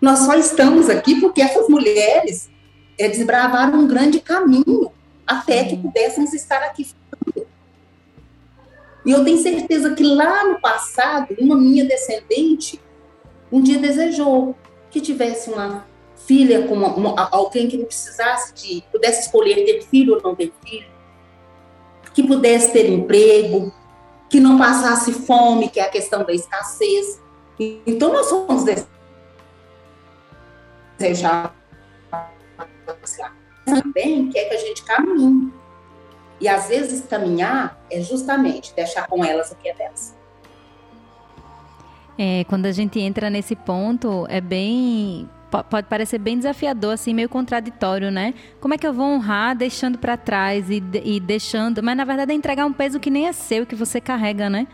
Nós 0.00 0.20
só 0.20 0.34
estamos 0.34 0.88
aqui 0.88 1.20
porque 1.20 1.42
essas 1.42 1.68
mulheres 1.68 2.50
é, 2.98 3.08
desbravaram 3.08 3.80
um 3.80 3.86
grande 3.86 4.20
caminho 4.20 4.90
até 5.26 5.64
que 5.64 5.76
pudéssemos 5.76 6.32
estar 6.32 6.62
aqui 6.62 6.86
falando. 6.86 7.46
E 9.04 9.10
eu 9.10 9.22
tenho 9.22 9.38
certeza 9.38 9.94
que 9.94 10.02
lá 10.02 10.44
no 10.44 10.60
passado, 10.62 11.34
uma 11.38 11.56
minha 11.56 11.84
descendente 11.84 12.80
um 13.52 13.60
dia 13.60 13.78
desejou 13.78 14.56
que 14.90 14.98
tivesse 14.98 15.50
uma 15.50 15.86
filha 16.26 16.66
com 16.66 16.74
uma, 16.74 16.88
uma, 16.88 17.28
alguém 17.30 17.68
que 17.68 17.76
não 17.76 17.84
precisasse 17.84 18.54
de, 18.54 18.82
pudesse 18.90 19.22
escolher 19.22 19.64
ter 19.64 19.82
filho 19.82 20.14
ou 20.14 20.22
não 20.22 20.34
ter 20.34 20.52
filho, 20.64 20.86
que 22.14 22.22
pudesse 22.22 22.72
ter 22.72 22.88
emprego, 22.88 23.72
que 24.28 24.40
não 24.40 24.58
passasse 24.58 25.12
fome, 25.12 25.68
que 25.68 25.80
é 25.80 25.84
a 25.84 25.90
questão 25.90 26.24
da 26.24 26.32
escassez. 26.32 27.20
Então 27.86 28.12
nós 28.12 28.26
somos 28.26 28.64
desejados 30.98 31.62
também 33.64 34.28
quer 34.30 34.48
que 34.48 34.54
a 34.54 34.58
gente 34.58 34.82
caminhe. 34.84 35.52
E 36.40 36.48
às 36.48 36.68
vezes 36.68 37.06
caminhar 37.06 37.78
é 37.90 38.00
justamente 38.00 38.74
deixar 38.74 39.06
com 39.06 39.24
elas 39.24 39.52
o 39.52 39.56
que 39.56 39.68
é 39.68 39.74
delas. 39.74 40.16
É, 42.18 42.44
quando 42.44 42.66
a 42.66 42.72
gente 42.72 43.00
entra 43.00 43.30
nesse 43.30 43.54
ponto, 43.54 44.26
é 44.28 44.40
bem 44.40 45.28
pode 45.68 45.86
parecer 45.86 46.18
bem 46.18 46.38
desafiador, 46.38 46.94
assim, 46.94 47.12
meio 47.12 47.28
contraditório, 47.28 48.10
né? 48.10 48.32
Como 48.60 48.72
é 48.72 48.78
que 48.78 48.86
eu 48.86 48.92
vou 48.92 49.04
honrar 49.04 49.54
deixando 49.54 49.98
para 49.98 50.16
trás 50.16 50.70
e, 50.70 50.82
e, 51.04 51.20
deixando, 51.20 51.82
mas 51.82 51.96
na 51.96 52.04
verdade 52.04 52.32
é 52.32 52.34
entregar 52.34 52.64
um 52.64 52.72
peso 52.72 52.98
que 52.98 53.10
nem 53.10 53.26
é 53.26 53.32
seu, 53.32 53.66
que 53.66 53.74
você 53.74 54.00
carrega, 54.00 54.48
né? 54.48 54.66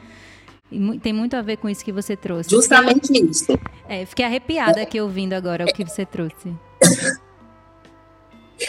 E 0.70 0.98
tem 1.00 1.12
muito 1.12 1.34
a 1.34 1.42
ver 1.42 1.56
com 1.56 1.68
isso 1.68 1.84
que 1.84 1.90
você 1.90 2.14
trouxe. 2.14 2.50
Justamente 2.50 3.08
fiquei, 3.08 3.22
isso. 3.22 3.58
É, 3.88 4.06
fiquei 4.06 4.24
arrepiada 4.24 4.82
aqui 4.82 5.00
ouvindo 5.00 5.32
agora 5.32 5.64
o 5.64 5.72
que 5.72 5.84
você 5.84 6.06
trouxe. 6.06 6.54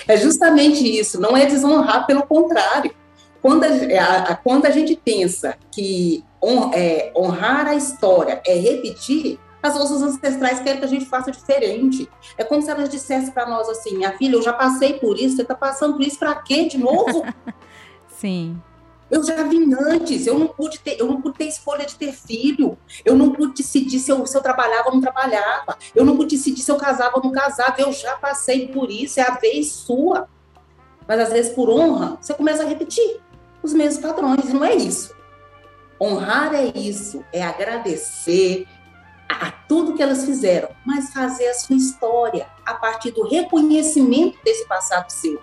É 0.08 0.18
justamente 0.18 0.84
isso, 0.84 1.20
não 1.20 1.36
é 1.36 1.46
desonrar, 1.46 2.06
pelo 2.06 2.24
contrário. 2.24 2.94
Quando 3.42 3.64
a, 3.64 3.68
é, 3.68 4.00
a 4.00 4.36
quando 4.36 4.66
a 4.66 4.70
gente 4.70 4.96
pensa 4.96 5.58
que 5.72 6.24
on, 6.42 6.72
é, 6.74 7.12
honrar 7.16 7.68
a 7.68 7.76
história 7.76 8.42
é 8.46 8.54
repetir, 8.56 9.40
as 9.62 9.76
nossas 9.76 10.02
ancestrais 10.02 10.60
querem 10.60 10.80
que 10.80 10.86
a 10.86 10.90
gente 10.90 11.06
faça 11.06 11.32
diferente. 11.32 12.10
É 12.38 12.44
como 12.44 12.62
se 12.62 12.70
elas 12.70 12.90
dissessem 12.90 13.32
para 13.32 13.48
nós 13.48 13.68
assim: 13.70 13.98
minha 13.98 14.18
filha, 14.18 14.36
eu 14.36 14.42
já 14.42 14.54
passei 14.54 14.94
por 15.00 15.18
isso, 15.18 15.36
você 15.36 15.42
está 15.42 15.56
passando 15.56 15.96
por 15.96 16.04
isso 16.04 16.18
para 16.18 16.36
quê 16.36 16.66
de 16.66 16.78
novo? 16.78 17.24
Sim. 18.10 18.62
Eu 19.10 19.24
já 19.24 19.42
vim 19.44 19.74
antes, 19.74 20.28
eu 20.28 20.38
não 20.38 20.48
pude 20.48 20.80
ter, 20.80 21.00
eu 21.00 21.08
não 21.08 21.20
pude 21.20 21.40
ter 21.40 21.46
escolha 21.46 21.84
de 21.84 21.96
ter 21.96 22.14
filho, 22.14 22.78
eu 23.04 23.16
não 23.16 23.32
pude 23.32 23.56
decidir 23.56 24.00
se 24.00 24.12
eu, 24.12 24.24
se 24.28 24.38
eu 24.38 24.42
trabalhava 24.42 24.90
ou 24.90 24.94
não 24.94 25.02
trabalhava, 25.02 25.76
eu 25.96 26.06
não 26.06 26.16
pude 26.16 26.36
decidir 26.36 26.62
se 26.62 26.72
eu 26.72 26.76
casava 26.76 27.18
ou 27.18 27.24
não 27.24 27.32
casava, 27.32 27.74
eu 27.80 27.92
já 27.92 28.16
passei 28.18 28.68
por 28.68 28.92
isso, 28.92 29.20
é 29.20 29.24
a 29.24 29.32
vez 29.32 29.72
sua. 29.72 30.28
Mas 31.08 31.22
às 31.22 31.34
vezes, 31.34 31.54
por 31.54 31.72
honra, 31.72 32.20
você 32.22 32.36
começa 32.36 32.62
a 32.62 32.68
repetir 32.68 33.20
os 33.64 33.74
mesmos 33.74 34.00
padrões, 34.00 34.54
não 34.54 34.64
é 34.64 34.76
isso. 34.76 35.16
Honrar 36.00 36.54
é 36.54 36.66
isso, 36.78 37.26
é 37.34 37.42
agradecer 37.42 38.68
a 39.30 39.52
tudo 39.52 39.94
que 39.94 40.02
elas 40.02 40.26
fizeram, 40.26 40.70
mas 40.86 41.14
fazer 41.14 41.48
a 41.48 41.54
sua 41.54 41.76
história 41.76 42.48
a 42.66 42.74
partir 42.74 43.12
do 43.12 43.28
reconhecimento 43.28 44.38
desse 44.44 44.68
passado 44.68 45.10
seu. 45.10 45.40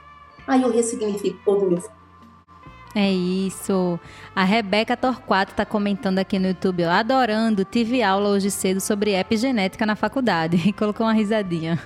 Aí 0.46 0.62
eu 0.62 0.70
ressignifico 0.70 1.38
todo 1.44 1.66
o 1.66 1.70
meu 1.70 1.96
é 2.98 3.12
isso. 3.12 4.00
A 4.34 4.42
Rebeca 4.42 4.96
Torquato 4.96 5.52
está 5.52 5.66
comentando 5.66 6.18
aqui 6.18 6.38
no 6.38 6.48
YouTube, 6.48 6.82
ó, 6.86 6.90
adorando. 6.90 7.62
Tive 7.62 8.02
aula 8.02 8.30
hoje 8.30 8.50
cedo 8.50 8.80
sobre 8.80 9.14
epigenética 9.14 9.84
na 9.84 9.94
faculdade. 9.94 10.56
E 10.66 10.72
colocou 10.72 11.04
uma 11.04 11.12
risadinha. 11.12 11.78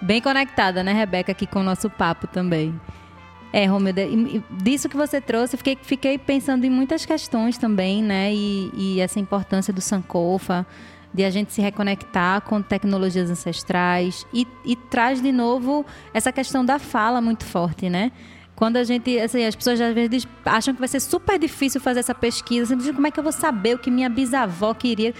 Bem 0.00 0.20
conectada, 0.20 0.84
né, 0.84 0.92
Rebeca, 0.92 1.32
aqui 1.32 1.48
com 1.48 1.58
o 1.58 1.64
nosso 1.64 1.90
papo 1.90 2.28
também. 2.28 2.80
É, 3.52 3.66
Romilda, 3.66 4.02
disso 4.62 4.88
que 4.88 4.96
você 4.96 5.20
trouxe, 5.20 5.56
fiquei, 5.56 5.76
fiquei 5.82 6.16
pensando 6.16 6.64
em 6.64 6.70
muitas 6.70 7.04
questões 7.04 7.58
também, 7.58 8.00
né? 8.00 8.32
E, 8.32 8.70
e 8.72 9.00
essa 9.00 9.18
importância 9.18 9.72
do 9.72 9.80
Sankofa, 9.80 10.64
de 11.12 11.24
a 11.24 11.30
gente 11.30 11.52
se 11.52 11.60
reconectar 11.60 12.40
com 12.42 12.62
tecnologias 12.62 13.30
ancestrais 13.30 14.26
e, 14.32 14.46
e 14.64 14.76
traz 14.76 15.20
de 15.20 15.32
novo 15.32 15.84
essa 16.14 16.30
questão 16.30 16.64
da 16.64 16.78
fala 16.78 17.20
muito 17.20 17.44
forte, 17.44 17.90
né? 17.90 18.12
Quando 18.54 18.76
a 18.76 18.84
gente, 18.84 19.18
assim, 19.18 19.44
as 19.44 19.56
pessoas 19.56 19.80
às 19.80 19.94
vezes 19.94 20.28
acham 20.44 20.74
que 20.74 20.80
vai 20.80 20.88
ser 20.88 21.00
super 21.00 21.38
difícil 21.38 21.80
fazer 21.80 22.00
essa 22.00 22.14
pesquisa, 22.14 22.76
assim, 22.76 22.92
como 22.92 23.06
é 23.06 23.10
que 23.10 23.18
eu 23.18 23.24
vou 23.24 23.32
saber 23.32 23.74
o 23.74 23.78
que 23.78 23.90
minha 23.90 24.08
bisavó 24.08 24.74
queria? 24.74 25.14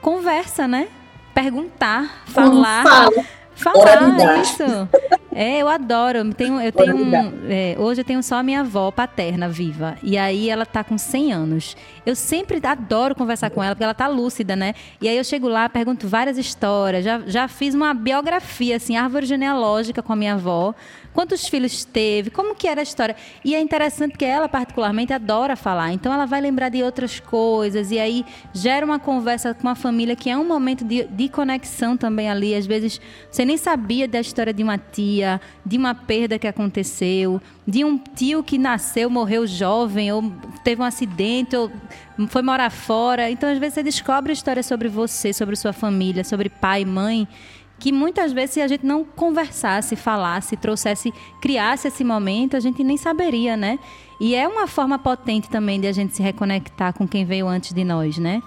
Conversa, 0.00 0.68
né? 0.68 0.88
Perguntar, 1.34 2.22
falar. 2.26 2.84
Fala. 2.84 3.24
Falar 3.56 4.40
isso. 4.40 4.62
É, 5.34 5.60
eu 5.60 5.68
adoro. 5.68 6.18
Eu 6.18 6.32
tenho, 6.32 6.60
eu 6.60 6.72
tenho 6.72 6.96
um, 6.96 7.12
é, 7.48 7.74
hoje 7.78 8.00
eu 8.00 8.04
tenho 8.04 8.22
só 8.22 8.36
a 8.36 8.42
minha 8.42 8.60
avó 8.60 8.90
paterna 8.90 9.48
viva. 9.48 9.96
E 10.02 10.16
aí 10.16 10.48
ela 10.48 10.64
tá 10.64 10.84
com 10.84 10.96
100 10.96 11.32
anos. 11.32 11.76
Eu 12.04 12.14
sempre 12.14 12.60
adoro 12.62 13.14
conversar 13.14 13.50
com 13.50 13.62
ela, 13.62 13.74
porque 13.74 13.84
ela 13.84 13.94
tá 13.94 14.06
lúcida, 14.06 14.54
né? 14.54 14.74
E 15.00 15.08
aí 15.08 15.16
eu 15.16 15.24
chego 15.24 15.48
lá, 15.48 15.68
pergunto 15.68 16.06
várias 16.06 16.38
histórias. 16.38 17.04
Já, 17.04 17.20
já 17.26 17.48
fiz 17.48 17.74
uma 17.74 17.92
biografia, 17.92 18.76
assim, 18.76 18.96
árvore 18.96 19.26
genealógica 19.26 20.02
com 20.02 20.12
a 20.12 20.16
minha 20.16 20.34
avó 20.34 20.74
quantos 21.16 21.48
filhos 21.48 21.82
teve, 21.82 22.28
como 22.28 22.54
que 22.54 22.68
era 22.68 22.82
a 22.82 22.82
história. 22.82 23.16
E 23.42 23.54
é 23.54 23.60
interessante 23.60 24.18
que 24.18 24.24
ela, 24.24 24.50
particularmente, 24.50 25.14
adora 25.14 25.56
falar. 25.56 25.90
Então, 25.92 26.12
ela 26.12 26.26
vai 26.26 26.42
lembrar 26.42 26.68
de 26.68 26.82
outras 26.82 27.18
coisas 27.18 27.90
e 27.90 27.98
aí 27.98 28.22
gera 28.52 28.84
uma 28.84 28.98
conversa 28.98 29.54
com 29.54 29.62
uma 29.62 29.74
família 29.74 30.14
que 30.14 30.28
é 30.28 30.36
um 30.36 30.44
momento 30.44 30.84
de, 30.84 31.04
de 31.04 31.30
conexão 31.30 31.96
também 31.96 32.28
ali. 32.28 32.54
Às 32.54 32.66
vezes, 32.66 33.00
você 33.30 33.45
nem 33.46 33.56
sabia 33.56 34.06
da 34.06 34.20
história 34.20 34.52
de 34.52 34.62
uma 34.62 34.76
tia, 34.76 35.40
de 35.64 35.78
uma 35.78 35.94
perda 35.94 36.38
que 36.38 36.46
aconteceu, 36.46 37.40
de 37.66 37.84
um 37.84 37.96
tio 37.96 38.42
que 38.42 38.58
nasceu, 38.58 39.08
morreu 39.08 39.46
jovem, 39.46 40.12
ou 40.12 40.32
teve 40.64 40.82
um 40.82 40.84
acidente, 40.84 41.56
ou 41.56 41.70
foi 42.28 42.42
morar 42.42 42.70
fora. 42.70 43.30
Então, 43.30 43.50
às 43.50 43.58
vezes, 43.58 43.74
você 43.74 43.82
descobre 43.82 44.32
história 44.32 44.62
sobre 44.62 44.88
você, 44.88 45.32
sobre 45.32 45.56
sua 45.56 45.72
família, 45.72 46.24
sobre 46.24 46.48
pai, 46.48 46.84
mãe 46.84 47.26
que 47.78 47.92
muitas 47.92 48.32
vezes 48.32 48.54
se 48.54 48.60
a 48.60 48.68
gente 48.68 48.86
não 48.86 49.04
conversasse, 49.04 49.96
falasse, 49.96 50.56
trouxesse, 50.56 51.12
criasse 51.40 51.88
esse 51.88 52.02
momento, 52.02 52.56
a 52.56 52.60
gente 52.60 52.82
nem 52.82 52.96
saberia, 52.96 53.56
né? 53.56 53.78
E 54.18 54.34
é 54.34 54.48
uma 54.48 54.66
forma 54.66 54.98
potente 54.98 55.48
também 55.50 55.78
de 55.80 55.86
a 55.86 55.92
gente 55.92 56.16
se 56.16 56.22
reconectar 56.22 56.94
com 56.94 57.06
quem 57.06 57.24
veio 57.24 57.46
antes 57.46 57.72
de 57.72 57.84
nós, 57.84 58.16
né? 58.16 58.42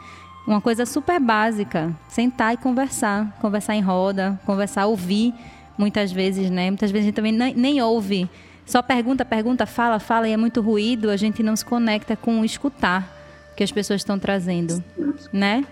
Uma 0.49 0.59
coisa 0.59 0.83
super 0.83 1.19
básica, 1.19 1.95
sentar 2.07 2.55
e 2.55 2.57
conversar, 2.57 3.37
conversar 3.39 3.75
em 3.75 3.81
roda, 3.81 4.39
conversar, 4.47 4.87
ouvir, 4.87 5.31
muitas 5.77 6.11
vezes, 6.11 6.49
né? 6.49 6.71
Muitas 6.71 6.89
vezes 6.89 7.05
a 7.05 7.07
gente 7.09 7.15
também 7.15 7.31
nem, 7.31 7.53
nem 7.53 7.81
ouve, 7.83 8.27
só 8.65 8.81
pergunta, 8.81 9.23
pergunta, 9.23 9.67
fala, 9.67 9.99
fala 9.99 10.27
e 10.27 10.31
é 10.31 10.37
muito 10.37 10.59
ruído, 10.59 11.11
a 11.11 11.17
gente 11.17 11.43
não 11.43 11.55
se 11.55 11.63
conecta 11.63 12.15
com 12.15 12.41
o 12.41 12.45
escutar 12.45 13.15
que 13.55 13.63
as 13.63 13.71
pessoas 13.71 14.01
estão 14.01 14.17
trazendo, 14.17 14.83
né? 15.31 15.63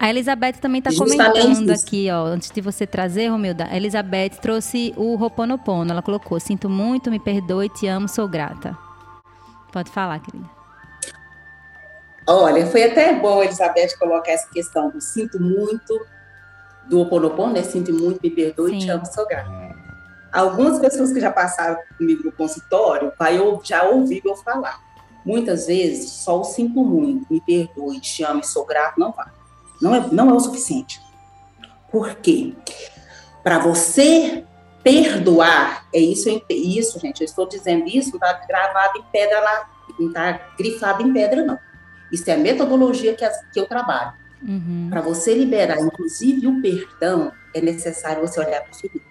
A 0.00 0.10
Elizabeth 0.10 0.54
também 0.54 0.80
está 0.80 0.92
comentando 0.92 1.70
aqui, 1.70 2.10
ó, 2.10 2.24
antes 2.24 2.50
de 2.50 2.60
você 2.60 2.88
trazer, 2.88 3.28
Romilda, 3.28 3.68
a 3.70 3.76
Elizabeth 3.76 4.30
trouxe 4.42 4.92
o 4.96 5.14
Roponopono. 5.14 5.92
Ela 5.92 6.02
colocou: 6.02 6.40
Sinto 6.40 6.68
muito, 6.68 7.08
me 7.08 7.20
perdoe, 7.20 7.68
te 7.68 7.86
amo, 7.86 8.08
sou 8.08 8.26
grata. 8.26 8.76
Pode 9.70 9.90
falar, 9.90 10.18
querida. 10.18 10.59
Olha, 12.32 12.64
foi 12.64 12.84
até 12.84 13.12
bom 13.12 13.40
a 13.40 13.44
Elizabeth 13.44 13.98
colocar 13.98 14.30
essa 14.30 14.48
questão 14.48 14.88
do 14.88 15.00
sinto 15.00 15.42
muito, 15.42 16.06
do 16.86 17.00
Oponopono, 17.00 17.54
né? 17.54 17.64
Sinto 17.64 17.92
muito, 17.92 18.20
me 18.22 18.30
perdoe, 18.30 18.70
Sim. 18.70 18.78
te 18.78 18.88
amo, 18.88 19.04
sou 19.04 19.26
grata. 19.26 19.50
Algumas 20.32 20.78
pessoas 20.78 21.12
que 21.12 21.18
já 21.18 21.32
passaram 21.32 21.76
comigo 21.98 22.22
no 22.22 22.30
consultório 22.30 23.12
vai, 23.18 23.36
já 23.64 23.82
ouviram 23.82 24.30
eu 24.30 24.36
falar. 24.36 24.78
Muitas 25.26 25.66
vezes, 25.66 26.08
só 26.08 26.40
o 26.40 26.44
sinto 26.44 26.84
muito, 26.84 27.26
me 27.28 27.40
perdoe, 27.40 27.98
te 27.98 28.22
amo 28.22 28.38
e 28.38 28.46
sou 28.46 28.64
grato, 28.64 29.00
não 29.00 29.10
vai. 29.10 29.26
Não 29.82 29.92
é, 29.92 30.06
não 30.12 30.30
é 30.30 30.32
o 30.32 30.38
suficiente. 30.38 31.00
Por 31.90 32.14
quê? 32.14 32.54
Para 33.42 33.58
você 33.58 34.44
perdoar, 34.84 35.84
é 35.92 35.98
isso, 35.98 36.28
isso, 36.48 37.00
gente, 37.00 37.22
eu 37.22 37.24
estou 37.24 37.48
dizendo 37.48 37.88
isso, 37.88 38.10
não 38.10 38.18
está 38.18 38.34
gravado 38.46 38.98
em 38.98 39.02
pedra 39.10 39.40
lá, 39.40 39.68
não 39.98 40.08
está 40.08 40.40
grifado 40.56 41.02
em 41.02 41.12
pedra, 41.12 41.44
não. 41.44 41.69
Isso 42.12 42.28
é 42.30 42.34
a 42.34 42.38
metodologia 42.38 43.14
que, 43.14 43.24
as, 43.24 43.36
que 43.52 43.60
eu 43.60 43.66
trabalho. 43.66 44.12
Uhum. 44.42 44.88
Para 44.90 45.00
você 45.00 45.34
liberar, 45.34 45.80
inclusive, 45.80 46.46
o 46.46 46.60
perdão, 46.62 47.32
é 47.54 47.60
necessário 47.60 48.26
você 48.26 48.40
olhar 48.40 48.62
para 48.62 48.70
a 48.70 48.74
ferida. 48.74 49.10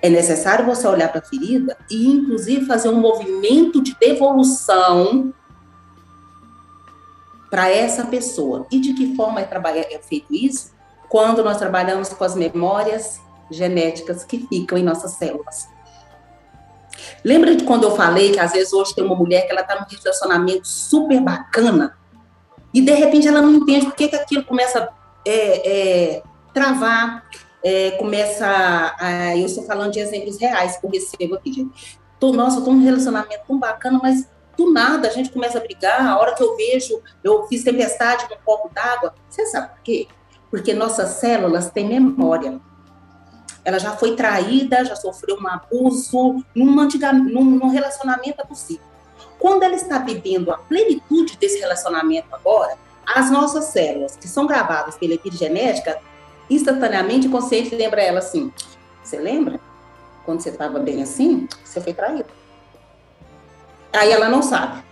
É 0.00 0.08
necessário 0.08 0.64
você 0.64 0.86
olhar 0.86 1.08
para 1.08 1.20
a 1.20 1.24
ferida 1.24 1.76
e, 1.90 2.06
inclusive, 2.06 2.66
fazer 2.66 2.88
um 2.88 3.00
movimento 3.00 3.82
de 3.82 3.96
devolução 3.98 5.32
para 7.50 7.68
essa 7.68 8.06
pessoa. 8.06 8.66
E 8.70 8.80
de 8.80 8.94
que 8.94 9.16
forma 9.16 9.40
é, 9.40 9.94
é 9.94 9.98
feito 9.98 10.32
isso? 10.32 10.72
Quando 11.08 11.42
nós 11.42 11.58
trabalhamos 11.58 12.10
com 12.10 12.22
as 12.22 12.34
memórias 12.34 13.20
genéticas 13.50 14.24
que 14.24 14.46
ficam 14.46 14.76
em 14.78 14.82
nossas 14.82 15.12
células. 15.12 15.68
Lembra 17.24 17.54
de 17.54 17.64
quando 17.64 17.84
eu 17.84 17.96
falei 17.96 18.32
que 18.32 18.40
às 18.40 18.52
vezes 18.52 18.72
hoje 18.72 18.94
tem 18.94 19.04
uma 19.04 19.14
mulher 19.14 19.46
que 19.46 19.52
ela 19.52 19.62
está 19.62 19.74
num 19.74 19.86
relacionamento 19.86 20.66
super 20.66 21.20
bacana 21.20 21.96
e 22.72 22.80
de 22.80 22.92
repente 22.92 23.26
ela 23.26 23.40
não 23.40 23.50
entende 23.52 23.86
por 23.86 23.94
que, 23.94 24.08
que 24.08 24.16
aquilo 24.16 24.44
começa 24.44 24.80
a 24.80 24.88
é, 25.26 26.16
é, 26.16 26.22
travar, 26.52 27.28
é, 27.62 27.92
começa 27.92 28.46
a, 28.98 29.36
Eu 29.36 29.46
estou 29.46 29.64
falando 29.64 29.92
de 29.92 30.00
exemplos 30.00 30.38
reais 30.38 30.76
que 30.76 30.86
eu 30.86 30.90
recebo 30.90 31.34
aqui, 31.34 31.52
gente. 31.52 31.98
Tô, 32.18 32.32
nossa, 32.32 32.56
eu 32.56 32.60
estou 32.60 32.74
num 32.74 32.84
relacionamento 32.84 33.42
tão 33.46 33.58
bacana, 33.58 33.98
mas 34.02 34.28
do 34.56 34.72
nada 34.72 35.08
a 35.08 35.10
gente 35.10 35.30
começa 35.30 35.58
a 35.58 35.60
brigar. 35.60 36.06
A 36.06 36.18
hora 36.18 36.34
que 36.34 36.42
eu 36.42 36.56
vejo, 36.56 37.00
eu 37.22 37.46
fiz 37.46 37.62
tempestade 37.62 38.26
num 38.30 38.36
copo 38.44 38.72
d'água. 38.72 39.14
Você 39.28 39.46
sabe 39.46 39.68
por 39.68 39.82
quê? 39.82 40.08
Porque 40.50 40.74
nossas 40.74 41.10
células 41.10 41.70
têm 41.70 41.86
memória 41.86 42.60
ela 43.68 43.78
já 43.78 43.92
foi 43.92 44.16
traída, 44.16 44.82
já 44.82 44.96
sofreu 44.96 45.36
um 45.38 45.46
abuso, 45.46 46.42
num, 46.54 46.80
antiga, 46.80 47.12
num, 47.12 47.44
num 47.44 47.68
relacionamento 47.68 48.40
abusivo. 48.40 48.80
Quando 49.38 49.62
ela 49.62 49.74
está 49.74 49.98
vivendo 49.98 50.50
a 50.50 50.56
plenitude 50.56 51.36
desse 51.36 51.58
relacionamento 51.58 52.34
agora, 52.34 52.78
as 53.04 53.30
nossas 53.30 53.66
células, 53.66 54.16
que 54.16 54.26
são 54.26 54.46
gravadas 54.46 54.96
pela 54.96 55.12
epigenética, 55.12 56.00
instantaneamente 56.48 57.26
o 57.26 57.30
consciente 57.30 57.74
lembra 57.74 58.00
ela 58.00 58.20
assim: 58.20 58.50
Você 59.04 59.18
lembra? 59.18 59.60
Quando 60.24 60.40
você 60.40 60.48
estava 60.48 60.78
bem 60.78 61.02
assim, 61.02 61.46
você 61.62 61.78
foi 61.78 61.92
traído. 61.92 62.30
Aí 63.92 64.10
ela 64.10 64.30
não 64.30 64.40
sabe. 64.40 64.82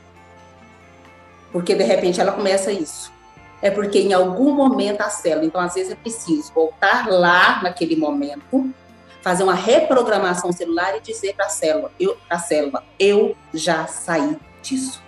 Porque 1.51 1.75
de 1.75 1.83
repente 1.83 2.21
ela 2.21 2.33
começa 2.33 2.71
isso 2.71 3.16
é 3.63 3.71
porque 3.71 3.99
em 3.99 4.13
algum 4.13 4.53
momento 4.53 5.01
a 5.01 5.11
célula, 5.11 5.47
então 5.47 5.61
às 5.61 5.75
vezes 5.75 5.93
é 5.93 5.97
preciso 5.97 6.53
voltar 6.53 7.09
lá 7.09 7.63
naquele 7.63 7.97
momento, 7.97 8.73
fazer 9.23 9.43
uma 9.43 9.55
reprogramação 9.55 10.53
celular 10.53 10.97
e 10.97 11.01
dizer 11.01 11.35
para 11.35 11.47
a 11.47 11.49
célula, 11.49 11.91
eu, 11.99 12.17
a 12.29 12.39
célula, 12.39 12.85
eu 12.99 13.37
já 13.53 13.87
saí 13.87 14.37
disso. 14.63 15.03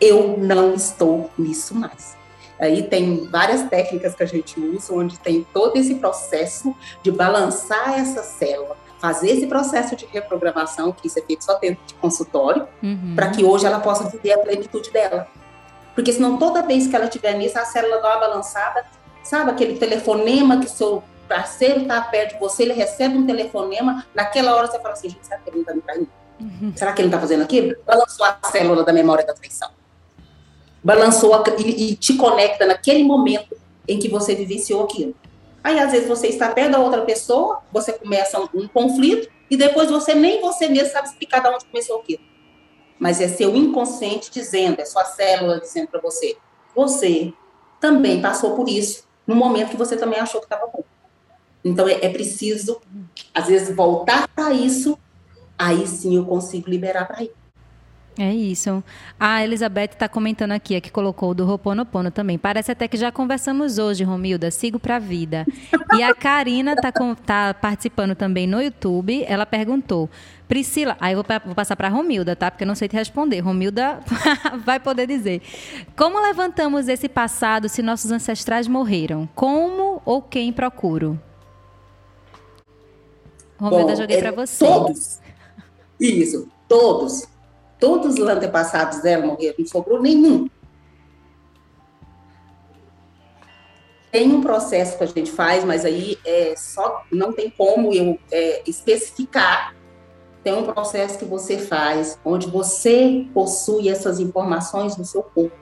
Eu 0.00 0.36
não 0.36 0.74
estou 0.74 1.30
nisso 1.38 1.74
mais. 1.74 2.16
Aí 2.58 2.82
tem 2.82 3.26
várias 3.26 3.62
técnicas 3.68 4.14
que 4.14 4.22
a 4.22 4.26
gente 4.26 4.58
usa, 4.58 4.92
onde 4.92 5.18
tem 5.18 5.46
todo 5.52 5.76
esse 5.76 5.96
processo 5.96 6.74
de 7.02 7.10
balançar 7.10 7.98
essa 7.98 8.22
célula, 8.22 8.76
fazer 8.98 9.30
esse 9.30 9.46
processo 9.46 9.94
de 9.94 10.06
reprogramação, 10.06 10.92
que 10.92 11.06
isso 11.06 11.18
é 11.18 11.22
feito 11.22 11.44
só 11.44 11.58
dentro 11.58 11.84
de 11.86 11.94
consultório, 11.94 12.66
uhum. 12.82 13.12
para 13.14 13.30
que 13.30 13.44
hoje 13.44 13.66
ela 13.66 13.80
possa 13.80 14.08
viver 14.08 14.32
a 14.32 14.38
plenitude 14.38 14.90
dela. 14.90 15.28
Porque 15.94 16.12
senão 16.12 16.36
toda 16.36 16.62
vez 16.62 16.86
que 16.86 16.96
ela 16.96 17.04
estiver 17.04 17.34
nisso, 17.34 17.58
a 17.58 17.64
célula 17.64 18.00
dá 18.00 18.10
uma 18.10 18.20
balançada. 18.20 18.84
Sabe 19.22 19.50
aquele 19.50 19.78
telefonema 19.78 20.60
que 20.60 20.68
seu 20.68 21.02
parceiro 21.28 21.82
está 21.82 22.00
perto 22.02 22.34
de 22.34 22.40
você, 22.40 22.64
ele 22.64 22.74
recebe 22.74 23.16
um 23.16 23.24
telefonema, 23.24 24.04
naquela 24.14 24.54
hora 24.54 24.66
você 24.66 24.78
fala 24.78 24.92
assim, 24.92 25.08
gente, 25.08 25.26
será 25.26 25.40
que 25.40 25.48
ele 25.48 25.56
não 25.56 25.62
está 25.62 25.74
me 25.74 25.80
traindo? 25.80 26.08
Uhum. 26.40 26.72
Será 26.76 26.92
que 26.92 27.00
ele 27.00 27.08
não 27.08 27.16
está 27.16 27.20
fazendo 27.20 27.42
aquilo? 27.42 27.74
Balançou 27.86 28.26
a 28.26 28.38
célula 28.50 28.84
da 28.84 28.92
memória 28.92 29.24
da 29.24 29.32
traição. 29.32 29.70
Balançou 30.82 31.32
a, 31.34 31.42
e, 31.58 31.92
e 31.92 31.96
te 31.96 32.14
conecta 32.14 32.66
naquele 32.66 33.02
momento 33.02 33.56
em 33.88 33.98
que 33.98 34.08
você 34.08 34.34
vivenciou 34.34 34.84
aquilo. 34.84 35.14
Aí, 35.62 35.80
às 35.80 35.92
vezes, 35.92 36.06
você 36.06 36.26
está 36.26 36.50
perto 36.50 36.72
da 36.72 36.78
outra 36.78 37.00
pessoa, 37.02 37.62
você 37.72 37.92
começa 37.94 38.38
um, 38.38 38.48
um 38.52 38.68
conflito, 38.68 39.30
e 39.50 39.56
depois 39.56 39.90
você 39.90 40.14
nem 40.14 40.42
você 40.42 40.68
mesmo 40.68 40.90
sabe 40.90 41.08
explicar 41.08 41.40
de 41.40 41.48
onde 41.48 41.64
começou 41.64 42.00
aquilo 42.00 42.33
mas 42.98 43.20
é 43.20 43.28
seu 43.28 43.54
inconsciente 43.54 44.30
dizendo, 44.30 44.80
é 44.80 44.84
sua 44.84 45.04
célula 45.04 45.60
dizendo 45.60 45.88
para 45.88 46.00
você, 46.00 46.36
você 46.74 47.32
também 47.80 48.20
passou 48.20 48.56
por 48.56 48.68
isso 48.68 49.04
no 49.26 49.34
momento 49.34 49.70
que 49.70 49.76
você 49.76 49.96
também 49.96 50.20
achou 50.20 50.40
que 50.40 50.46
estava 50.46 50.66
bom. 50.66 50.84
Então 51.64 51.88
é, 51.88 52.04
é, 52.04 52.08
preciso, 52.10 52.80
às 53.32 53.46
vezes, 53.46 53.74
voltar 53.74 54.28
para 54.28 54.52
isso, 54.52 54.98
aí 55.58 55.86
sim 55.86 56.16
eu 56.16 56.24
consigo 56.24 56.68
liberar 56.68 57.06
para 57.06 57.22
ir. 57.22 57.32
É 58.16 58.32
isso. 58.32 58.82
A 59.18 59.42
Elizabeth 59.42 59.90
está 59.92 60.08
comentando 60.08 60.52
aqui, 60.52 60.76
a 60.76 60.80
que 60.80 60.90
colocou 60.90 61.30
o 61.30 61.34
do 61.34 61.44
Roponopono 61.44 62.12
também. 62.12 62.38
Parece 62.38 62.70
até 62.70 62.86
que 62.86 62.96
já 62.96 63.10
conversamos 63.10 63.78
hoje, 63.78 64.04
Romilda. 64.04 64.52
Sigo 64.52 64.78
para 64.78 64.96
a 64.96 64.98
vida. 65.00 65.44
E 65.96 66.02
a 66.02 66.14
Karina 66.14 66.74
está 66.74 66.92
tá 66.92 67.54
participando 67.54 68.14
também 68.14 68.46
no 68.46 68.62
YouTube. 68.62 69.24
Ela 69.26 69.44
perguntou: 69.44 70.08
Priscila, 70.46 70.96
aí 71.00 71.14
eu 71.14 71.24
vou, 71.24 71.40
vou 71.44 71.54
passar 71.56 71.74
para 71.74 71.88
Romilda, 71.88 72.36
tá? 72.36 72.52
Porque 72.52 72.62
eu 72.62 72.68
não 72.68 72.76
sei 72.76 72.86
te 72.86 72.94
responder. 72.94 73.40
Romilda 73.40 73.98
vai 74.64 74.78
poder 74.78 75.08
dizer. 75.08 75.42
Como 75.96 76.20
levantamos 76.20 76.86
esse 76.86 77.08
passado 77.08 77.68
se 77.68 77.82
nossos 77.82 78.12
ancestrais 78.12 78.68
morreram? 78.68 79.28
Como 79.34 80.00
ou 80.04 80.22
quem 80.22 80.52
procuro? 80.52 81.20
Romilda, 83.58 83.92
Bom, 83.92 83.96
joguei 83.96 84.18
é 84.18 84.20
para 84.20 84.30
você. 84.30 84.64
Todos. 84.64 85.18
Isso, 85.98 86.48
todos 86.68 87.33
Todos 87.78 88.14
os 88.14 88.26
antepassados 88.26 89.00
dela 89.00 89.26
morreram, 89.26 89.56
não 89.58 89.66
sobrou 89.66 90.00
nenhum. 90.00 90.48
Tem 94.10 94.32
um 94.32 94.40
processo 94.40 94.96
que 94.96 95.02
a 95.02 95.06
gente 95.08 95.30
faz, 95.30 95.64
mas 95.64 95.84
aí 95.84 96.16
é 96.24 96.54
só 96.56 97.02
não 97.10 97.32
tem 97.32 97.50
como 97.50 97.92
eu 97.92 98.16
é, 98.30 98.62
especificar. 98.64 99.74
Tem 100.44 100.52
um 100.52 100.64
processo 100.64 101.18
que 101.18 101.24
você 101.24 101.58
faz, 101.58 102.18
onde 102.24 102.48
você 102.48 103.26
possui 103.34 103.88
essas 103.88 104.20
informações 104.20 104.96
no 104.96 105.04
seu 105.04 105.22
corpo. 105.22 105.56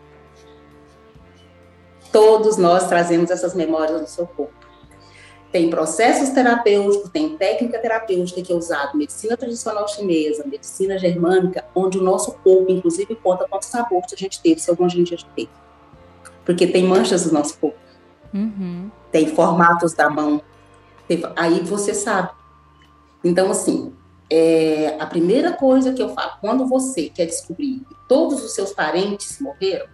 Todos 2.13 2.59
nós 2.59 2.89
trazemos 2.89 3.31
essas 3.31 3.55
memórias 3.55 4.01
no 4.01 4.07
seu 4.07 4.27
corpo. 4.27 4.62
Tem 5.53 5.69
processos 5.69 6.31
terapêuticos, 6.31 7.11
tem 7.11 7.37
técnica 7.37 7.79
terapêutica 7.79 8.41
que 8.41 8.51
é 8.51 8.57
usada, 8.57 8.97
medicina 8.97 9.37
tradicional 9.37 9.87
chinesa, 9.87 10.47
medicina 10.47 10.99
germânica, 10.99 11.63
onde 11.75 11.99
o 11.99 12.03
nosso 12.03 12.33
corpo, 12.39 12.73
inclusive, 12.73 13.15
conta 13.17 13.47
quantos 13.47 13.69
sabores 13.69 14.11
a 14.11 14.17
gente 14.17 14.41
teve, 14.41 14.59
se 14.59 14.71
algum 14.71 14.87
a 14.87 14.89
gente 14.89 15.15
já 15.15 15.27
teve. 15.37 15.51
Porque 16.43 16.67
tem 16.67 16.85
manchas 16.85 17.27
no 17.27 17.35
nosso 17.35 17.59
corpo. 17.59 17.79
Uhum. 18.33 18.91
Tem 19.11 19.27
formatos 19.27 19.93
da 19.93 20.09
mão. 20.09 20.41
Aí 21.37 21.61
você 21.61 21.93
sabe. 21.93 22.31
Então, 23.23 23.51
assim, 23.51 23.93
é, 24.31 24.97
a 24.99 25.05
primeira 25.05 25.53
coisa 25.53 25.93
que 25.93 26.03
eu 26.03 26.15
falo, 26.15 26.33
quando 26.41 26.67
você 26.67 27.11
quer 27.11 27.27
descobrir 27.27 27.81
que 27.81 27.95
todos 28.09 28.43
os 28.43 28.55
seus 28.55 28.73
parentes 28.73 29.39
morreram, 29.39 29.87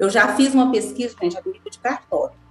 eu 0.00 0.10
já 0.10 0.34
fiz 0.34 0.52
uma 0.52 0.72
pesquisa, 0.72 1.14
gente, 1.22 1.38
a 1.38 1.42
nível 1.46 1.70
de 1.70 1.78
cartório 1.78 2.45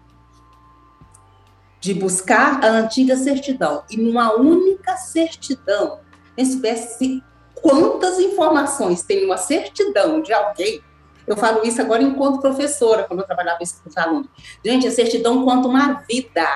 de 1.85 1.93
buscar 1.93 2.65
a 2.65 2.67
antiga 2.67 3.15
certidão 3.15 3.83
e 3.91 3.95
numa 3.95 4.33
única 4.33 4.97
certidão, 4.97 5.99
se 6.35 6.53
soubesse 6.53 7.23
quantas 7.53 8.17
informações 8.17 9.03
tem 9.03 9.23
uma 9.23 9.37
certidão 9.37 10.19
de 10.19 10.33
alguém. 10.33 10.81
Eu 11.27 11.37
falo 11.37 11.63
isso 11.63 11.79
agora 11.79 12.01
enquanto 12.01 12.41
professora, 12.41 13.03
quando 13.03 13.19
eu 13.19 13.25
trabalhava 13.27 13.61
isso 13.61 13.83
com 13.83 13.89
os 13.89 13.95
alunos. 13.97 14.27
Gente, 14.65 14.87
a 14.87 14.91
certidão 14.91 15.45
conta 15.45 15.67
uma 15.67 16.01
vida. 16.09 16.47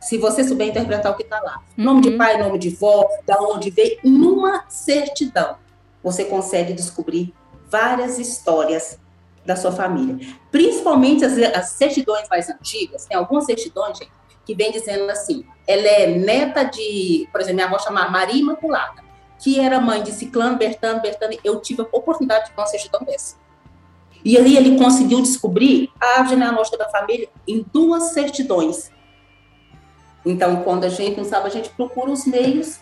Se 0.00 0.16
você 0.18 0.44
souber 0.44 0.68
interpretar 0.68 1.10
o 1.10 1.16
que 1.16 1.24
está 1.24 1.40
lá. 1.40 1.60
Uhum. 1.76 1.84
Nome 1.84 2.02
de 2.02 2.12
pai, 2.12 2.40
nome 2.40 2.60
de 2.60 2.70
vó, 2.70 3.08
da 3.26 3.40
onde 3.40 3.70
veio, 3.70 3.98
numa 4.04 4.66
certidão, 4.68 5.56
você 6.00 6.24
consegue 6.26 6.72
descobrir 6.72 7.34
várias 7.68 8.20
histórias 8.20 8.99
da 9.44 9.56
sua 9.56 9.72
família. 9.72 10.18
Principalmente 10.50 11.24
as, 11.24 11.36
as 11.38 11.70
certidões 11.70 12.28
mais 12.28 12.48
antigas, 12.48 13.06
tem 13.06 13.16
algumas 13.16 13.44
certidões, 13.44 13.98
gente, 13.98 14.12
que 14.44 14.54
vem 14.54 14.70
dizendo 14.70 15.08
assim, 15.10 15.44
ela 15.66 15.86
é 15.86 16.06
neta 16.06 16.64
de, 16.64 17.28
por 17.30 17.40
exemplo, 17.40 17.56
minha 17.56 17.66
avó 17.66 17.78
chamava 17.78 18.10
Maria 18.10 18.40
Imaculada, 18.40 19.02
que 19.38 19.58
era 19.58 19.80
mãe 19.80 20.02
de 20.02 20.12
Ciclano, 20.12 20.58
Bertano, 20.58 21.00
Bertano, 21.00 21.36
eu 21.42 21.60
tive 21.60 21.82
a 21.82 21.84
oportunidade 21.84 22.46
de 22.46 22.50
ver 22.50 22.60
uma 22.60 22.66
certidão 22.66 23.00
dessa. 23.02 23.36
E 24.24 24.36
ali 24.36 24.56
ele 24.56 24.78
conseguiu 24.78 25.22
descobrir 25.22 25.90
a 26.00 26.06
árvore 26.18 26.30
genealógica 26.30 26.76
da 26.76 26.88
família 26.90 27.28
em 27.48 27.64
duas 27.72 28.12
certidões. 28.12 28.90
Então, 30.26 30.62
quando 30.62 30.84
a 30.84 30.88
gente 30.90 31.16
não 31.16 31.24
sabe, 31.24 31.46
a 31.46 31.50
gente 31.50 31.70
procura 31.70 32.10
os 32.10 32.26
meios 32.26 32.78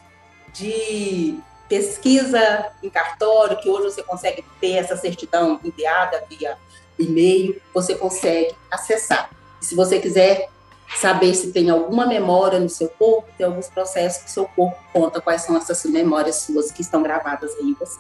de 0.53 1.39
pesquisa 1.69 2.73
em 2.83 2.89
cartório, 2.89 3.59
que 3.59 3.69
hoje 3.69 3.95
você 3.95 4.03
consegue 4.03 4.45
ter 4.61 4.73
essa 4.73 4.97
certidão 4.97 5.61
enviada 5.63 6.25
via 6.29 6.57
e-mail, 6.99 7.61
você 7.73 7.95
consegue 7.95 8.55
acessar. 8.71 9.31
E 9.61 9.65
se 9.65 9.75
você 9.75 9.99
quiser 9.99 10.49
saber 10.97 11.35
se 11.35 11.53
tem 11.53 11.71
alguma 11.71 12.07
memória 12.07 12.59
no 12.59 12.69
seu 12.69 12.89
corpo, 12.89 13.29
tem 13.37 13.47
alguns 13.47 13.69
processos 13.69 14.25
que 14.25 14.31
seu 14.31 14.47
corpo 14.47 14.79
conta 14.93 15.21
quais 15.21 15.43
são 15.43 15.57
essas 15.57 15.85
memórias 15.85 16.37
suas 16.37 16.73
que 16.73 16.81
estão 16.81 17.03
gravadas 17.03 17.55
aí 17.57 17.71
em 17.71 17.75
você. 17.75 17.99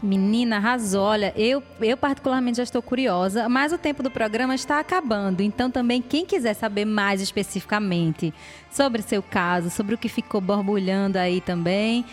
Menina, 0.00 0.58
arrasou. 0.58 1.02
Olha, 1.02 1.32
eu, 1.36 1.60
eu 1.80 1.96
particularmente 1.96 2.58
já 2.58 2.62
estou 2.62 2.80
curiosa, 2.80 3.48
mas 3.48 3.72
o 3.72 3.78
tempo 3.78 4.00
do 4.00 4.10
programa 4.10 4.54
está 4.54 4.78
acabando. 4.78 5.42
Então, 5.42 5.70
também, 5.70 6.00
quem 6.00 6.24
quiser 6.24 6.54
saber 6.54 6.84
mais 6.84 7.20
especificamente 7.20 8.32
sobre 8.70 9.02
seu 9.02 9.20
caso, 9.20 9.70
sobre 9.70 9.96
o 9.96 9.98
que 9.98 10.08
ficou 10.08 10.40
borbulhando 10.40 11.18
aí 11.18 11.40
também, 11.40 12.04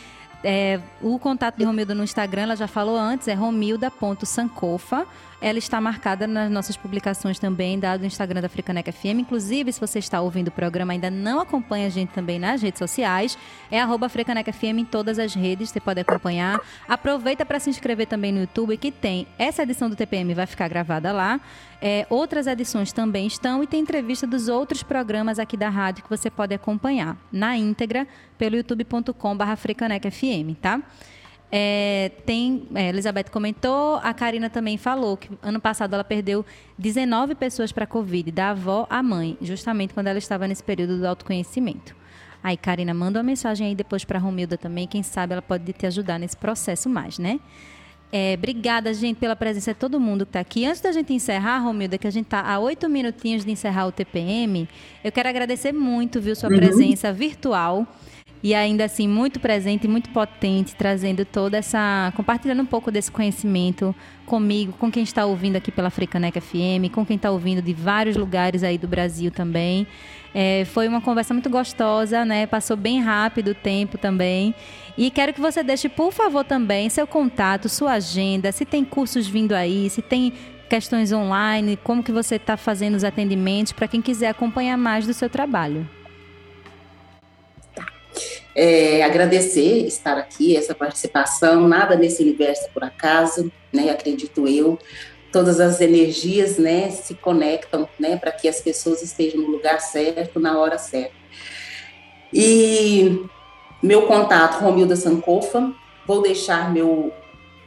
é, 0.46 0.80
o 1.02 1.18
contato 1.18 1.58
de 1.58 1.64
Romilda 1.64 1.96
no 1.96 2.04
Instagram, 2.04 2.44
ela 2.44 2.56
já 2.56 2.68
falou 2.68 2.96
antes, 2.96 3.28
é 3.28 3.34
romilda.sankofa. 3.34 5.08
Ela 5.42 5.60
está 5.60 5.80
marcada 5.82 6.26
nas 6.26 6.50
nossas 6.50 6.78
publicações 6.78 7.38
também, 7.38 7.78
dado 7.78 8.02
o 8.02 8.06
Instagram 8.06 8.42
da 8.42 8.48
Africaneca 8.48 8.92
FM. 8.92 9.20
Inclusive, 9.20 9.72
se 9.72 9.80
você 9.80 10.00
está 10.00 10.22
ouvindo 10.22 10.48
o 10.48 10.52
programa 10.52 10.94
ainda 10.94 11.12
não 11.12 11.40
acompanha 11.40 11.88
a 11.88 11.90
gente 11.90 12.10
também 12.10 12.40
nas 12.40 12.62
redes 12.62 12.80
sociais, 12.80 13.38
é 13.70 13.80
arroba 13.80 14.06
Africaneca 14.06 14.52
FM 14.52 14.80
em 14.80 14.86
todas 14.86 15.20
as 15.20 15.34
redes, 15.34 15.70
você 15.70 15.80
pode 15.80 16.00
acompanhar. 16.00 16.60
Aproveita 16.88 17.46
para 17.46 17.60
se 17.60 17.70
inscrever 17.70 18.08
também 18.08 18.32
no 18.32 18.42
YouTube, 18.42 18.78
que 18.78 18.92
tem 18.92 19.28
essa 19.38 19.64
edição 19.64 19.90
do 19.90 19.96
TPM, 19.96 20.34
vai 20.34 20.46
ficar 20.46 20.68
gravada 20.68 21.12
lá. 21.12 21.40
É, 21.82 22.08
outras 22.10 22.48
edições 22.48 22.92
também 22.92 23.28
estão 23.28 23.64
e 23.64 23.68
tem 23.68 23.82
entrevista 23.82 24.26
dos 24.26 24.48
outros 24.48 24.82
programas 24.82 25.38
aqui 25.38 25.58
da 25.58 25.70
rádio 25.70 26.04
que 26.04 26.10
você 26.10 26.30
pode 26.30 26.54
acompanhar 26.54 27.18
na 27.32 27.58
íntegra 27.58 28.08
pelo 28.38 28.56
youtube.com.br 28.56 29.44
FM, 29.56 30.58
tá? 30.62 30.82
É, 31.58 32.12
tem, 32.26 32.68
é, 32.76 32.90
Elizabeth 32.90 33.30
comentou, 33.32 33.96
a 34.04 34.14
Karina 34.14 34.50
também 34.50 34.78
falou 34.78 35.16
que 35.16 35.30
ano 35.42 35.58
passado 35.58 35.94
ela 35.94 36.04
perdeu 36.04 36.46
19 36.78 37.34
pessoas 37.34 37.72
para 37.72 37.86
a 37.86 37.88
Covid, 37.88 38.30
da 38.30 38.50
avó 38.50 38.86
à 38.90 39.02
mãe, 39.02 39.38
justamente 39.42 39.94
quando 39.94 40.08
ela 40.08 40.20
estava 40.20 40.50
nesse 40.50 40.62
período 40.62 40.98
do 40.98 41.08
autoconhecimento. 41.08 41.96
Aí, 42.44 42.58
Karina, 42.58 42.94
manda 42.94 43.20
uma 43.20 43.24
mensagem 43.24 43.68
aí 43.68 43.74
depois 43.74 44.04
para 44.04 44.20
a 44.20 44.22
Romilda 44.22 44.58
também, 44.58 44.86
quem 44.86 45.02
sabe 45.02 45.32
ela 45.32 45.42
pode 45.42 45.72
te 45.72 45.86
ajudar 45.86 46.20
nesse 46.20 46.36
processo 46.36 46.90
mais, 46.90 47.18
né? 47.18 47.40
É, 48.12 48.34
obrigada, 48.38 48.94
gente, 48.94 49.16
pela 49.16 49.36
presença 49.36 49.74
de 49.74 49.80
todo 49.80 49.98
mundo 49.98 50.26
que 50.26 50.32
está 50.32 50.42
aqui. 50.42 50.66
Antes 50.66 50.82
da 50.82 50.92
gente 50.92 51.14
encerrar, 51.14 51.60
Romilda, 51.60 51.98
que 51.98 52.06
a 52.06 52.12
gente 52.12 52.26
está 52.26 52.42
a 52.42 52.60
oito 52.60 52.90
minutinhos 52.90 53.46
de 53.46 53.52
encerrar 53.52 53.88
o 53.88 53.94
TPM, 53.94 54.68
eu 55.02 55.12
quero 55.12 55.30
agradecer 55.30 55.72
muito, 55.72 56.20
viu, 56.20 56.36
sua 56.36 56.50
uhum. 56.50 56.58
presença 56.58 57.14
virtual 57.14 57.88
e 58.46 58.54
ainda 58.54 58.86
assim 58.86 59.08
muito 59.08 59.40
presente, 59.40 59.88
muito 59.88 60.12
potente, 60.12 60.76
trazendo 60.76 61.26
toda 61.26 61.58
essa, 61.58 62.14
compartilhando 62.16 62.62
um 62.62 62.66
pouco 62.68 62.92
desse 62.92 63.10
conhecimento 63.10 63.96
comigo, 64.24 64.72
com 64.74 64.92
quem 64.92 65.02
está 65.02 65.26
ouvindo 65.26 65.56
aqui 65.56 65.72
pela 65.72 65.88
Africaneca 65.88 66.40
FM, 66.40 66.94
com 66.94 67.04
quem 67.04 67.16
está 67.16 67.32
ouvindo 67.32 67.60
de 67.60 67.74
vários 67.74 68.16
lugares 68.16 68.62
aí 68.62 68.78
do 68.78 68.88
Brasil 68.88 69.32
também. 69.32 69.88
É, 70.32 70.64
foi 70.66 70.88
uma 70.88 71.02
conversa 71.02 71.34
muito 71.34 71.50
gostosa, 71.50 72.24
né? 72.24 72.46
Passou 72.46 72.78
bem 72.78 73.02
rápido 73.02 73.48
o 73.48 73.56
tempo 73.56 73.98
também. 73.98 74.54
E 74.96 75.10
quero 75.10 75.34
que 75.34 75.42
você 75.42 75.64
deixe, 75.64 75.90
por 75.90 76.14
favor, 76.14 76.44
também 76.44 76.88
seu 76.88 77.08
contato, 77.08 77.68
sua 77.68 77.94
agenda, 77.94 78.52
se 78.52 78.64
tem 78.64 78.86
cursos 78.86 79.26
vindo 79.28 79.54
aí, 79.54 79.90
se 79.90 80.04
tem 80.04 80.32
questões 80.70 81.12
online, 81.12 81.80
como 81.84 82.04
que 82.04 82.12
você 82.12 82.36
está 82.36 82.56
fazendo 82.56 82.94
os 82.94 83.04
atendimentos 83.04 83.72
para 83.72 83.88
quem 83.88 84.04
quiser 84.04 84.28
acompanhar 84.28 84.78
mais 84.78 85.08
do 85.08 85.16
seu 85.16 85.32
trabalho. 85.32 85.95
É, 88.56 89.04
agradecer 89.04 89.86
estar 89.86 90.18
aqui, 90.18 90.56
essa 90.56 90.74
participação, 90.74 91.68
nada 91.68 91.98
nesse 91.98 92.24
universo 92.24 92.70
por 92.74 92.86
acaso, 92.86 93.52
né, 93.74 93.90
acredito 93.90 94.48
eu, 94.48 94.80
todas 95.30 95.60
as 95.60 95.82
energias, 95.82 96.58
né, 96.58 96.90
se 96.90 97.16
conectam, 97.16 97.90
né, 98.00 98.16
para 98.16 98.32
que 98.32 98.48
as 98.48 98.62
pessoas 98.62 99.04
estejam 99.04 99.42
no 99.42 99.50
lugar 99.50 99.82
certo, 99.82 100.40
na 100.40 100.58
hora 100.58 100.78
certa. 100.78 101.14
E 102.34 103.26
meu 103.84 104.08
contato, 104.08 104.62
Romilda 104.62 104.96
Sankofa, 104.96 105.74
vou 106.08 106.22
deixar 106.22 106.72
meu 106.72 107.12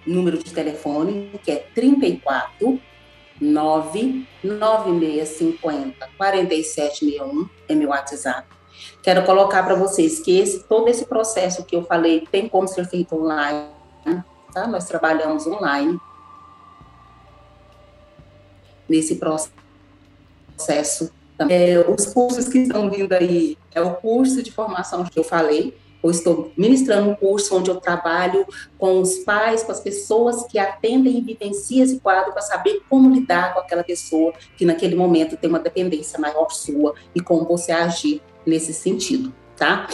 número 0.06 0.38
de 0.38 0.54
telefone, 0.54 1.30
que 1.44 1.50
é 1.50 1.56
34 1.74 2.80
99650 3.40 6.08
4761, 6.16 7.46
é 7.68 7.74
meu 7.74 7.90
WhatsApp. 7.90 8.57
Quero 9.02 9.24
colocar 9.24 9.62
para 9.62 9.74
vocês 9.74 10.20
que 10.20 10.38
esse, 10.38 10.64
todo 10.64 10.88
esse 10.88 11.06
processo 11.06 11.64
que 11.64 11.76
eu 11.76 11.82
falei 11.84 12.26
tem 12.30 12.48
como 12.48 12.68
ser 12.68 12.86
feito 12.86 13.14
online, 13.14 13.68
tá? 14.52 14.66
Nós 14.66 14.84
trabalhamos 14.84 15.46
online 15.46 15.98
nesse 18.88 19.16
processo. 19.16 21.12
É, 21.48 21.78
os 21.88 22.06
cursos 22.06 22.48
que 22.48 22.58
estão 22.58 22.90
vindo 22.90 23.12
aí 23.12 23.56
é 23.72 23.80
o 23.80 23.94
curso 23.94 24.42
de 24.42 24.50
formação 24.50 25.04
que 25.04 25.18
eu 25.18 25.24
falei. 25.24 25.76
Eu 26.02 26.10
estou 26.10 26.52
ministrando 26.56 27.10
um 27.10 27.14
curso 27.14 27.56
onde 27.56 27.70
eu 27.70 27.76
trabalho 27.76 28.46
com 28.78 29.00
os 29.00 29.18
pais, 29.18 29.64
com 29.64 29.72
as 29.72 29.80
pessoas 29.80 30.46
que 30.46 30.58
atendem 30.58 31.18
e 31.18 31.20
vivenciam 31.20 31.84
esse 31.84 31.98
quadro 31.98 32.32
para 32.32 32.42
saber 32.42 32.82
como 32.88 33.12
lidar 33.12 33.52
com 33.52 33.60
aquela 33.60 33.82
pessoa 33.82 34.32
que 34.56 34.64
naquele 34.64 34.94
momento 34.94 35.36
tem 35.36 35.50
uma 35.50 35.58
dependência 35.58 36.18
maior 36.18 36.50
sua 36.50 36.94
e 37.14 37.20
como 37.20 37.44
você 37.44 37.72
agir 37.72 38.22
nesse 38.46 38.72
sentido, 38.72 39.32
tá? 39.56 39.86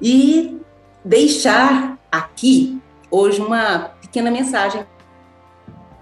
E 0.00 0.60
deixar 1.04 1.98
aqui 2.10 2.80
hoje 3.10 3.40
uma 3.40 3.90
pequena 4.00 4.30
mensagem 4.30 4.86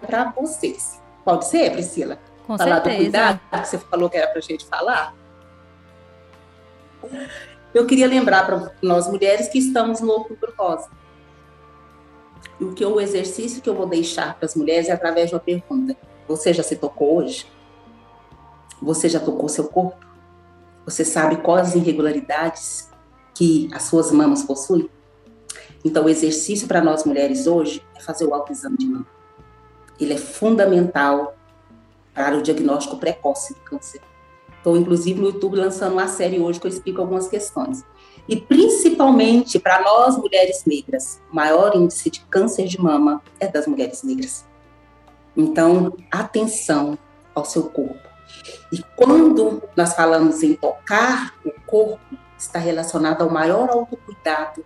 para 0.01 0.31
vocês. 0.31 1.01
Pode 1.25 1.47
ser, 1.47 1.71
Priscila? 1.73 2.19
Com 2.47 2.59
falar 2.59 2.77
certeza. 2.77 2.97
do 2.97 3.03
cuidado 3.03 3.41
que 3.51 3.69
você 3.69 3.79
falou 3.79 4.11
que 4.11 4.17
era 4.17 4.29
para 4.29 4.39
a 4.39 4.43
gente 4.43 4.67
falar? 4.67 5.15
Eu 7.73 7.87
queria 7.87 8.07
lembrar 8.07 8.45
para 8.45 8.73
nós 8.83 9.09
mulheres 9.09 9.49
que 9.49 9.59
estamos 9.59 10.01
no 10.01 10.11
outubro 10.11 10.53
rosa. 10.59 10.89
E 12.61 12.65
o 12.65 12.75
que 12.75 12.85
o 12.85 13.01
exercício 13.01 13.63
que 13.63 13.69
eu 13.69 13.75
vou 13.75 13.87
deixar 13.87 14.35
para 14.35 14.47
as 14.47 14.55
mulheres 14.55 14.89
é 14.89 14.93
através 14.93 15.29
de 15.29 15.35
uma 15.35 15.41
pergunta. 15.41 15.97
Você 16.29 16.53
já 16.53 16.63
se 16.63 16.77
tocou 16.77 17.17
hoje? 17.17 17.47
Você 18.81 19.09
já 19.09 19.21
tocou 19.21 19.49
seu 19.49 19.69
corpo? 19.69 20.12
Você 20.85 21.05
sabe 21.05 21.37
quais 21.37 21.69
as 21.69 21.75
irregularidades 21.75 22.91
que 23.35 23.69
as 23.73 23.85
suas 23.85 24.11
mamas 24.11 24.43
possuem? 24.43 24.91
Então, 25.85 26.05
o 26.05 26.09
exercício 26.09 26.69
para 26.69 26.81
nós 26.81 27.05
mulheres 27.05 27.47
hoje 27.47 27.83
é 27.97 28.01
fazer 28.01 28.25
o 28.25 28.35
autoexame 28.35 28.77
de 28.77 28.87
mama. 28.87 29.07
Ele 29.99 30.15
é 30.15 30.19
fundamental 30.19 31.37
para 32.15 32.37
o 32.37 32.43
diagnóstico 32.43 32.97
precoce 32.97 33.55
do 33.55 33.61
câncer. 33.61 34.01
Estou, 34.57 34.77
inclusive, 34.77 35.21
no 35.21 35.27
YouTube 35.27 35.57
lançando 35.57 35.95
uma 35.95 36.07
série 36.07 36.39
hoje 36.39 36.61
que 36.61 36.67
eu 36.67 36.71
explico 36.71 37.01
algumas 37.01 37.27
questões. 37.27 37.85
E, 38.29 38.37
principalmente, 38.37 39.59
para 39.59 39.83
nós 39.83 40.17
mulheres 40.17 40.65
negras, 40.65 41.21
o 41.31 41.35
maior 41.35 41.75
índice 41.75 42.11
de 42.11 42.21
câncer 42.27 42.69
de 42.69 42.81
mama 42.81 43.21
é 43.41 43.49
das 43.49 43.67
mulheres 43.67 44.05
negras. 44.05 44.45
Então, 45.37 45.97
atenção 46.11 46.97
ao 47.35 47.45
seu 47.45 47.65
corpo. 47.65 48.12
E 48.73 48.83
quando 48.97 49.63
nós 49.77 49.95
falamos 49.95 50.43
em 50.43 50.55
tocar 50.55 51.35
o 51.45 51.53
corpo, 51.67 52.01
está 52.39 52.59
relacionado 52.59 53.23
ao 53.23 53.31
maior 53.31 53.69
autocuidado 53.71 54.65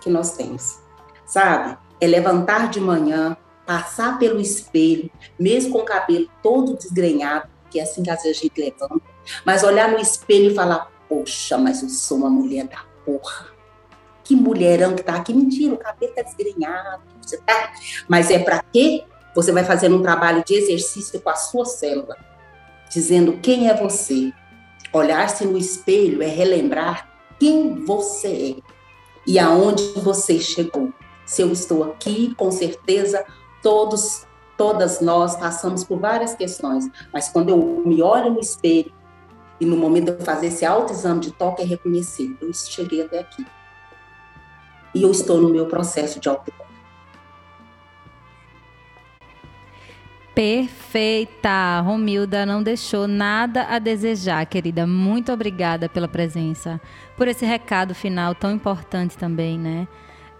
que 0.00 0.10
nós 0.10 0.36
temos. 0.36 0.80
Sabe? 1.24 1.78
É 2.00 2.06
levantar 2.06 2.68
de 2.68 2.80
manhã, 2.80 3.36
passar 3.64 4.18
pelo 4.18 4.40
espelho, 4.40 5.10
mesmo 5.38 5.72
com 5.72 5.78
o 5.78 5.84
cabelo 5.84 6.28
todo 6.42 6.76
desgrenhado, 6.76 7.48
que 7.70 7.80
é 7.80 7.82
assim 7.82 8.02
que 8.02 8.10
às 8.10 8.22
vezes 8.22 8.38
a 8.38 8.42
gente 8.42 8.60
levanta, 8.60 9.00
mas 9.44 9.62
olhar 9.62 9.90
no 9.90 9.98
espelho 9.98 10.50
e 10.50 10.54
falar: 10.54 10.90
Poxa, 11.08 11.56
mas 11.56 11.82
eu 11.82 11.88
sou 11.88 12.18
uma 12.18 12.30
mulher 12.30 12.66
da 12.66 12.84
porra. 13.06 13.54
Que 14.22 14.34
mulherão 14.34 14.94
que 14.94 15.02
tá 15.02 15.16
aqui. 15.16 15.34
Mentira, 15.34 15.74
o 15.74 15.78
cabelo 15.78 16.14
tá 16.14 16.22
desgrenhado, 16.22 17.02
você 17.20 17.36
tá. 17.38 17.72
Mas 18.08 18.30
é 18.30 18.38
para 18.38 18.62
quê? 18.72 19.04
Você 19.34 19.52
vai 19.52 19.64
fazendo 19.64 19.96
um 19.96 20.02
trabalho 20.02 20.42
de 20.44 20.54
exercício 20.54 21.20
com 21.20 21.30
a 21.30 21.36
sua 21.36 21.64
célula 21.64 22.16
dizendo 22.94 23.38
quem 23.42 23.68
é 23.68 23.74
você. 23.74 24.32
Olhar-se 24.92 25.44
no 25.44 25.58
espelho 25.58 26.22
é 26.22 26.26
relembrar 26.26 27.10
quem 27.38 27.84
você 27.84 28.56
é 28.56 28.74
e 29.26 29.38
aonde 29.38 29.82
você 29.96 30.38
chegou. 30.38 30.92
Se 31.26 31.42
eu 31.42 31.50
estou 31.50 31.82
aqui, 31.82 32.32
com 32.36 32.52
certeza 32.52 33.24
todos, 33.60 34.24
todas 34.56 35.00
nós 35.00 35.36
passamos 35.36 35.82
por 35.82 35.98
várias 35.98 36.34
questões, 36.34 36.88
mas 37.12 37.28
quando 37.28 37.48
eu 37.48 37.82
me 37.84 38.00
olho 38.00 38.32
no 38.32 38.40
espelho 38.40 38.92
e 39.60 39.66
no 39.66 39.76
momento 39.76 40.12
de 40.12 40.20
eu 40.20 40.24
fazer 40.24 40.46
esse 40.46 40.64
autoexame 40.64 41.20
de 41.20 41.32
toque 41.32 41.62
é 41.62 41.64
reconhecer, 41.64 42.36
eu 42.40 42.52
cheguei 42.52 43.02
até 43.02 43.18
aqui. 43.18 43.44
E 44.94 45.02
eu 45.02 45.10
estou 45.10 45.40
no 45.40 45.48
meu 45.48 45.66
processo 45.66 46.20
de 46.20 46.28
autocuidado. 46.28 46.63
Perfeita! 50.34 51.80
Romilda 51.80 52.44
não 52.44 52.60
deixou 52.60 53.06
nada 53.06 53.66
a 53.68 53.78
desejar, 53.78 54.44
querida. 54.46 54.84
Muito 54.84 55.32
obrigada 55.32 55.88
pela 55.88 56.08
presença, 56.08 56.80
por 57.16 57.28
esse 57.28 57.46
recado 57.46 57.94
final 57.94 58.34
tão 58.34 58.50
importante 58.50 59.16
também, 59.16 59.56
né? 59.56 59.86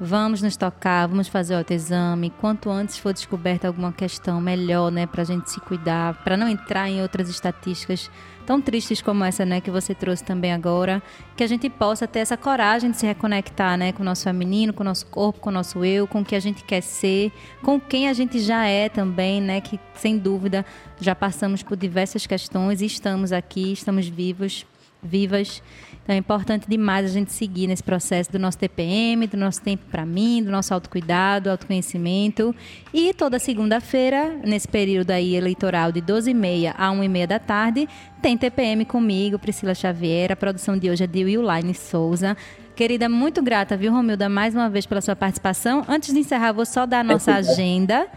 Vamos 0.01 0.43
nos 0.43 0.57
tocar, 0.57 1.07
vamos 1.07 1.29
fazer 1.29 1.55
o 1.55 1.59
autoexame. 1.59 2.31
Quanto 2.41 2.69
antes 2.69 2.99
for 2.99 3.13
descoberta 3.13 3.69
alguma 3.69 3.93
questão, 3.93 4.41
melhor, 4.41 4.91
né? 4.91 5.07
Pra 5.07 5.23
gente 5.23 5.49
se 5.49 5.61
cuidar, 5.61 6.15
para 6.25 6.37
não 6.37 6.49
entrar 6.49 6.91
em 6.91 7.01
outras 7.01 7.29
estatísticas 7.29 8.11
tão 8.45 8.61
tristes 8.61 9.01
como 9.03 9.25
essa, 9.25 9.45
né, 9.45 9.61
que 9.61 9.71
você 9.71 9.95
trouxe 9.95 10.23
também 10.23 10.53
agora, 10.53 11.03
que 11.37 11.43
a 11.43 11.47
gente 11.47 11.69
possa 11.69 12.07
ter 12.07 12.21
essa 12.21 12.37
coragem 12.37 12.91
de 12.91 12.97
se 12.97 13.07
reconectar, 13.07 13.77
né, 13.77 13.93
com 13.93 14.03
o 14.03 14.05
nosso 14.05 14.25
feminino, 14.25 14.73
com 14.73 14.83
o 14.83 14.85
nosso 14.85 15.07
corpo, 15.07 15.41
com 15.41 15.51
o 15.51 15.53
nosso 15.53 15.85
eu, 15.85 16.07
com 16.07 16.21
o 16.21 16.25
que 16.25 16.35
a 16.35 16.41
gente 16.41 16.63
quer 16.65 16.83
ser, 16.83 17.33
com 17.63 17.81
quem 17.81 18.09
a 18.09 18.13
gente 18.13 18.39
já 18.39 18.67
é 18.67 18.89
também, 18.89 19.41
né, 19.41 19.61
que 19.61 19.81
sem 19.95 20.19
dúvida 20.19 20.65
já 21.01 21.15
passamos 21.15 21.63
por 21.63 21.77
diversas 21.77 22.27
questões 22.27 22.81
e 22.81 22.87
estamos 22.87 23.33
aqui, 23.33 23.73
estamos 23.73 24.07
vivos, 24.07 24.67
vivas 25.05 25.63
então 26.05 26.15
é 26.15 26.19
importante 26.19 26.69
demais 26.69 27.07
a 27.07 27.09
gente 27.09 27.33
seguir 27.33 27.67
nesse 27.67 27.83
processo 27.83 28.31
do 28.31 28.39
nosso 28.39 28.59
TPM, 28.59 29.27
do 29.27 29.39
nosso 29.39 29.63
tempo 29.63 29.85
para 29.91 30.05
mim, 30.05 30.43
do 30.43 30.51
nosso 30.51 30.75
autocuidado, 30.75 31.51
autoconhecimento. 31.51 32.55
E 32.93 33.15
toda 33.15 33.39
segunda-feira, 33.39 34.39
nesse 34.45 34.69
período 34.69 35.11
aí 35.11 35.35
eleitoral 35.35 35.91
de 35.91 36.03
12h30 36.03 36.75
a 36.77 36.91
1h30 36.91 37.27
da 37.27 37.39
tarde, 37.39 37.89
tem 38.21 38.37
TPM 38.37 38.85
comigo, 38.85 39.39
Priscila 39.39 39.75
Xavier. 39.75 40.31
A 40.31 40.37
produção 40.37 40.77
de 40.77 40.91
hoje 40.91 41.05
é 41.05 41.07
de 41.07 41.25
Willine 41.25 41.75
Souza. 41.75 42.37
Querida, 42.77 43.09
muito 43.09 43.43
grata, 43.43 43.75
viu, 43.75 43.91
Romilda, 43.91 44.29
mais 44.29 44.55
uma 44.55 44.69
vez 44.69 44.85
pela 44.85 45.01
sua 45.01 45.17
participação. 45.17 45.85
Antes 45.89 46.13
de 46.13 46.21
encerrar, 46.21 46.53
vou 46.53 46.67
só 46.67 46.85
dar 46.85 47.01
a 47.01 47.05
nossa 47.05 47.33
agenda. 47.33 48.09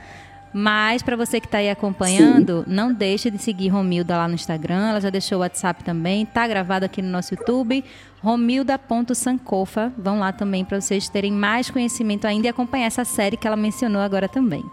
Mas 0.53 1.03
para 1.03 1.15
você 1.15 1.39
que 1.39 1.45
está 1.47 1.59
aí 1.59 1.69
acompanhando, 1.69 2.63
Sim. 2.65 2.73
não 2.73 2.93
deixe 2.93 3.29
de 3.29 3.37
seguir 3.37 3.67
Romilda 3.67 4.17
lá 4.17 4.27
no 4.27 4.35
Instagram. 4.35 4.89
Ela 4.89 5.01
já 5.01 5.09
deixou 5.09 5.39
o 5.39 5.41
WhatsApp 5.41 5.83
também. 5.83 6.23
Está 6.23 6.47
gravado 6.47 6.85
aqui 6.85 7.01
no 7.01 7.09
nosso 7.09 7.33
YouTube. 7.33 7.83
Romilda.sankofa. 8.21 9.93
Vão 9.97 10.19
lá 10.19 10.31
também 10.31 10.63
para 10.65 10.79
vocês 10.79 11.09
terem 11.09 11.31
mais 11.31 11.69
conhecimento 11.69 12.25
ainda 12.25 12.47
e 12.47 12.49
acompanhar 12.49 12.87
essa 12.87 13.05
série 13.05 13.37
que 13.37 13.45
ela 13.45 13.57
mencionou 13.57 14.01
agora 14.01 14.27
também. 14.27 14.63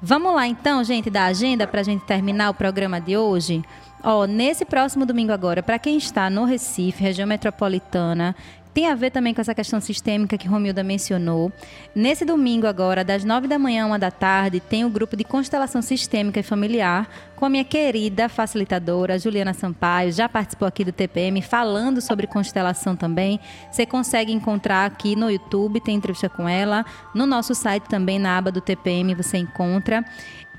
Vamos 0.00 0.32
lá 0.32 0.46
então, 0.46 0.84
gente, 0.84 1.10
da 1.10 1.24
agenda 1.24 1.66
para 1.66 1.80
a 1.80 1.84
gente 1.84 2.04
terminar 2.04 2.50
o 2.50 2.54
programa 2.54 3.00
de 3.00 3.16
hoje. 3.16 3.64
Ó, 4.02 4.26
nesse 4.26 4.64
próximo 4.64 5.04
domingo 5.04 5.32
agora, 5.32 5.60
para 5.60 5.78
quem 5.78 5.96
está 5.96 6.30
no 6.30 6.44
Recife, 6.44 7.02
região 7.02 7.26
metropolitana, 7.26 8.36
tem 8.78 8.86
a 8.86 8.94
ver 8.94 9.10
também 9.10 9.34
com 9.34 9.40
essa 9.40 9.56
questão 9.56 9.80
sistêmica 9.80 10.38
que 10.38 10.46
Romilda 10.46 10.84
mencionou. 10.84 11.50
Nesse 11.92 12.24
domingo 12.24 12.64
agora, 12.64 13.02
das 13.02 13.24
nove 13.24 13.48
da 13.48 13.58
manhã 13.58 13.82
a 13.82 13.86
uma 13.88 13.98
da 13.98 14.08
tarde, 14.08 14.60
tem 14.60 14.84
o 14.84 14.88
grupo 14.88 15.16
de 15.16 15.24
constelação 15.24 15.82
sistêmica 15.82 16.38
e 16.38 16.44
familiar 16.44 17.08
com 17.34 17.44
a 17.44 17.48
minha 17.48 17.64
querida 17.64 18.28
facilitadora 18.28 19.18
Juliana 19.18 19.52
Sampaio. 19.52 20.12
Já 20.12 20.28
participou 20.28 20.68
aqui 20.68 20.84
do 20.84 20.92
TPM 20.92 21.42
falando 21.42 22.00
sobre 22.00 22.28
constelação 22.28 22.94
também. 22.94 23.40
Você 23.68 23.84
consegue 23.84 24.32
encontrar 24.32 24.86
aqui 24.86 25.16
no 25.16 25.28
YouTube, 25.28 25.80
tem 25.80 25.96
entrevista 25.96 26.28
com 26.28 26.48
ela. 26.48 26.86
No 27.12 27.26
nosso 27.26 27.56
site 27.56 27.88
também, 27.88 28.20
na 28.20 28.38
aba 28.38 28.52
do 28.52 28.60
TPM, 28.60 29.12
você 29.12 29.38
encontra. 29.38 30.04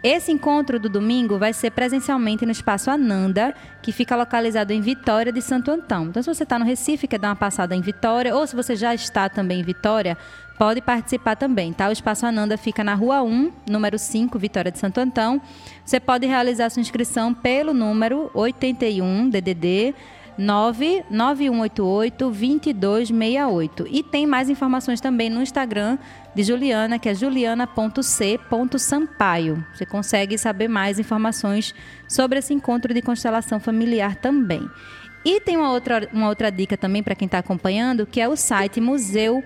Esse 0.01 0.31
encontro 0.31 0.79
do 0.79 0.87
domingo 0.87 1.37
vai 1.37 1.51
ser 1.51 1.71
presencialmente 1.71 2.45
no 2.45 2.53
Espaço 2.53 2.89
Ananda, 2.89 3.53
que 3.81 3.91
fica 3.91 4.15
localizado 4.15 4.71
em 4.71 4.79
Vitória 4.79 5.29
de 5.29 5.41
Santo 5.41 5.71
Antão. 5.71 6.05
Então, 6.05 6.23
se 6.23 6.33
você 6.33 6.43
está 6.43 6.57
no 6.57 6.63
Recife, 6.63 7.05
quer 7.05 7.19
dar 7.19 7.29
uma 7.29 7.35
passada 7.35 7.75
em 7.75 7.81
Vitória, 7.81 8.33
ou 8.33 8.47
se 8.47 8.55
você 8.55 8.77
já 8.77 8.95
está 8.95 9.27
também 9.27 9.59
em 9.59 9.63
Vitória, 9.63 10.17
pode 10.57 10.79
participar 10.79 11.35
também, 11.35 11.73
tá? 11.73 11.89
O 11.89 11.91
Espaço 11.91 12.25
Ananda 12.25 12.57
fica 12.57 12.81
na 12.81 12.93
Rua 12.93 13.21
1, 13.21 13.51
número 13.69 13.99
5, 13.99 14.39
Vitória 14.39 14.71
de 14.71 14.79
Santo 14.79 15.01
Antão. 15.01 15.41
Você 15.83 15.99
pode 15.99 16.25
realizar 16.25 16.69
sua 16.69 16.79
inscrição 16.79 17.33
pelo 17.33 17.73
número 17.73 18.31
81 18.33 19.29
DDD 19.29 19.93
99188 20.39 22.31
2268. 22.31 23.85
E 23.89 24.01
tem 24.01 24.25
mais 24.25 24.49
informações 24.49 25.01
também 25.01 25.29
no 25.29 25.41
Instagram 25.41 25.97
de 26.33 26.43
Juliana, 26.43 26.97
que 26.97 27.09
é 27.09 27.13
juliana.c.sampaio. 27.13 29.65
Você 29.73 29.85
consegue 29.85 30.37
saber 30.37 30.69
mais 30.69 30.97
informações 30.97 31.75
sobre 32.07 32.39
esse 32.39 32.53
encontro 32.53 32.93
de 32.93 33.01
constelação 33.01 33.59
familiar 33.59 34.15
também. 34.15 34.65
E 35.25 35.41
tem 35.41 35.57
uma 35.57 35.71
outra, 35.71 36.07
uma 36.13 36.29
outra 36.29 36.49
dica 36.49 36.77
também 36.77 37.03
para 37.03 37.15
quem 37.15 37.25
está 37.25 37.39
acompanhando, 37.39 38.05
que 38.05 38.21
é 38.21 38.29
o 38.29 38.37
site 38.37 38.79
Museu 38.79 39.43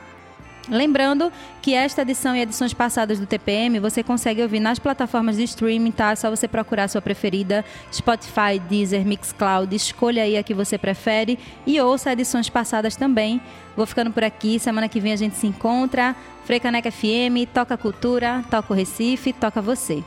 Lembrando 0.68 1.32
que 1.62 1.76
esta 1.76 2.02
edição 2.02 2.36
e 2.36 2.42
edições 2.42 2.74
passadas 2.74 3.20
do 3.20 3.28
TPM 3.28 3.80
você 3.80 4.02
consegue 4.02 4.42
ouvir 4.42 4.60
nas 4.60 4.80
plataformas 4.80 5.38
de 5.38 5.44
streaming, 5.44 5.92
tá? 5.92 6.14
É 6.14 6.16
só 6.16 6.32
você 6.32 6.48
procurar 6.48 6.86
a 6.86 6.88
sua 6.88 7.02
preferida, 7.02 7.64
Spotify, 7.94 8.58
Deezer, 8.68 9.06
Mixcloud, 9.06 9.76
escolha 9.76 10.24
aí 10.24 10.36
a 10.36 10.42
que 10.42 10.56
você 10.56 10.80
prefere 10.80 11.38
e 11.68 11.80
ouça 11.80 12.12
edições 12.12 12.50
passadas 12.50 12.96
também. 12.96 13.40
Vou 13.76 13.86
ficando 13.86 14.12
por 14.12 14.24
aqui. 14.24 14.60
Semana 14.60 14.88
que 14.88 15.00
vem 15.00 15.14
a 15.14 15.18
gente 15.18 15.36
se 15.36 15.48
encontra. 15.48 16.16
Freicaneca 16.46 16.92
FM, 16.92 17.48
Toca 17.54 17.78
Cultura, 17.78 18.44
Toca 18.50 18.74
o 18.74 18.76
Recife, 18.76 19.34
Toca 19.34 19.62
Você. 19.62 20.04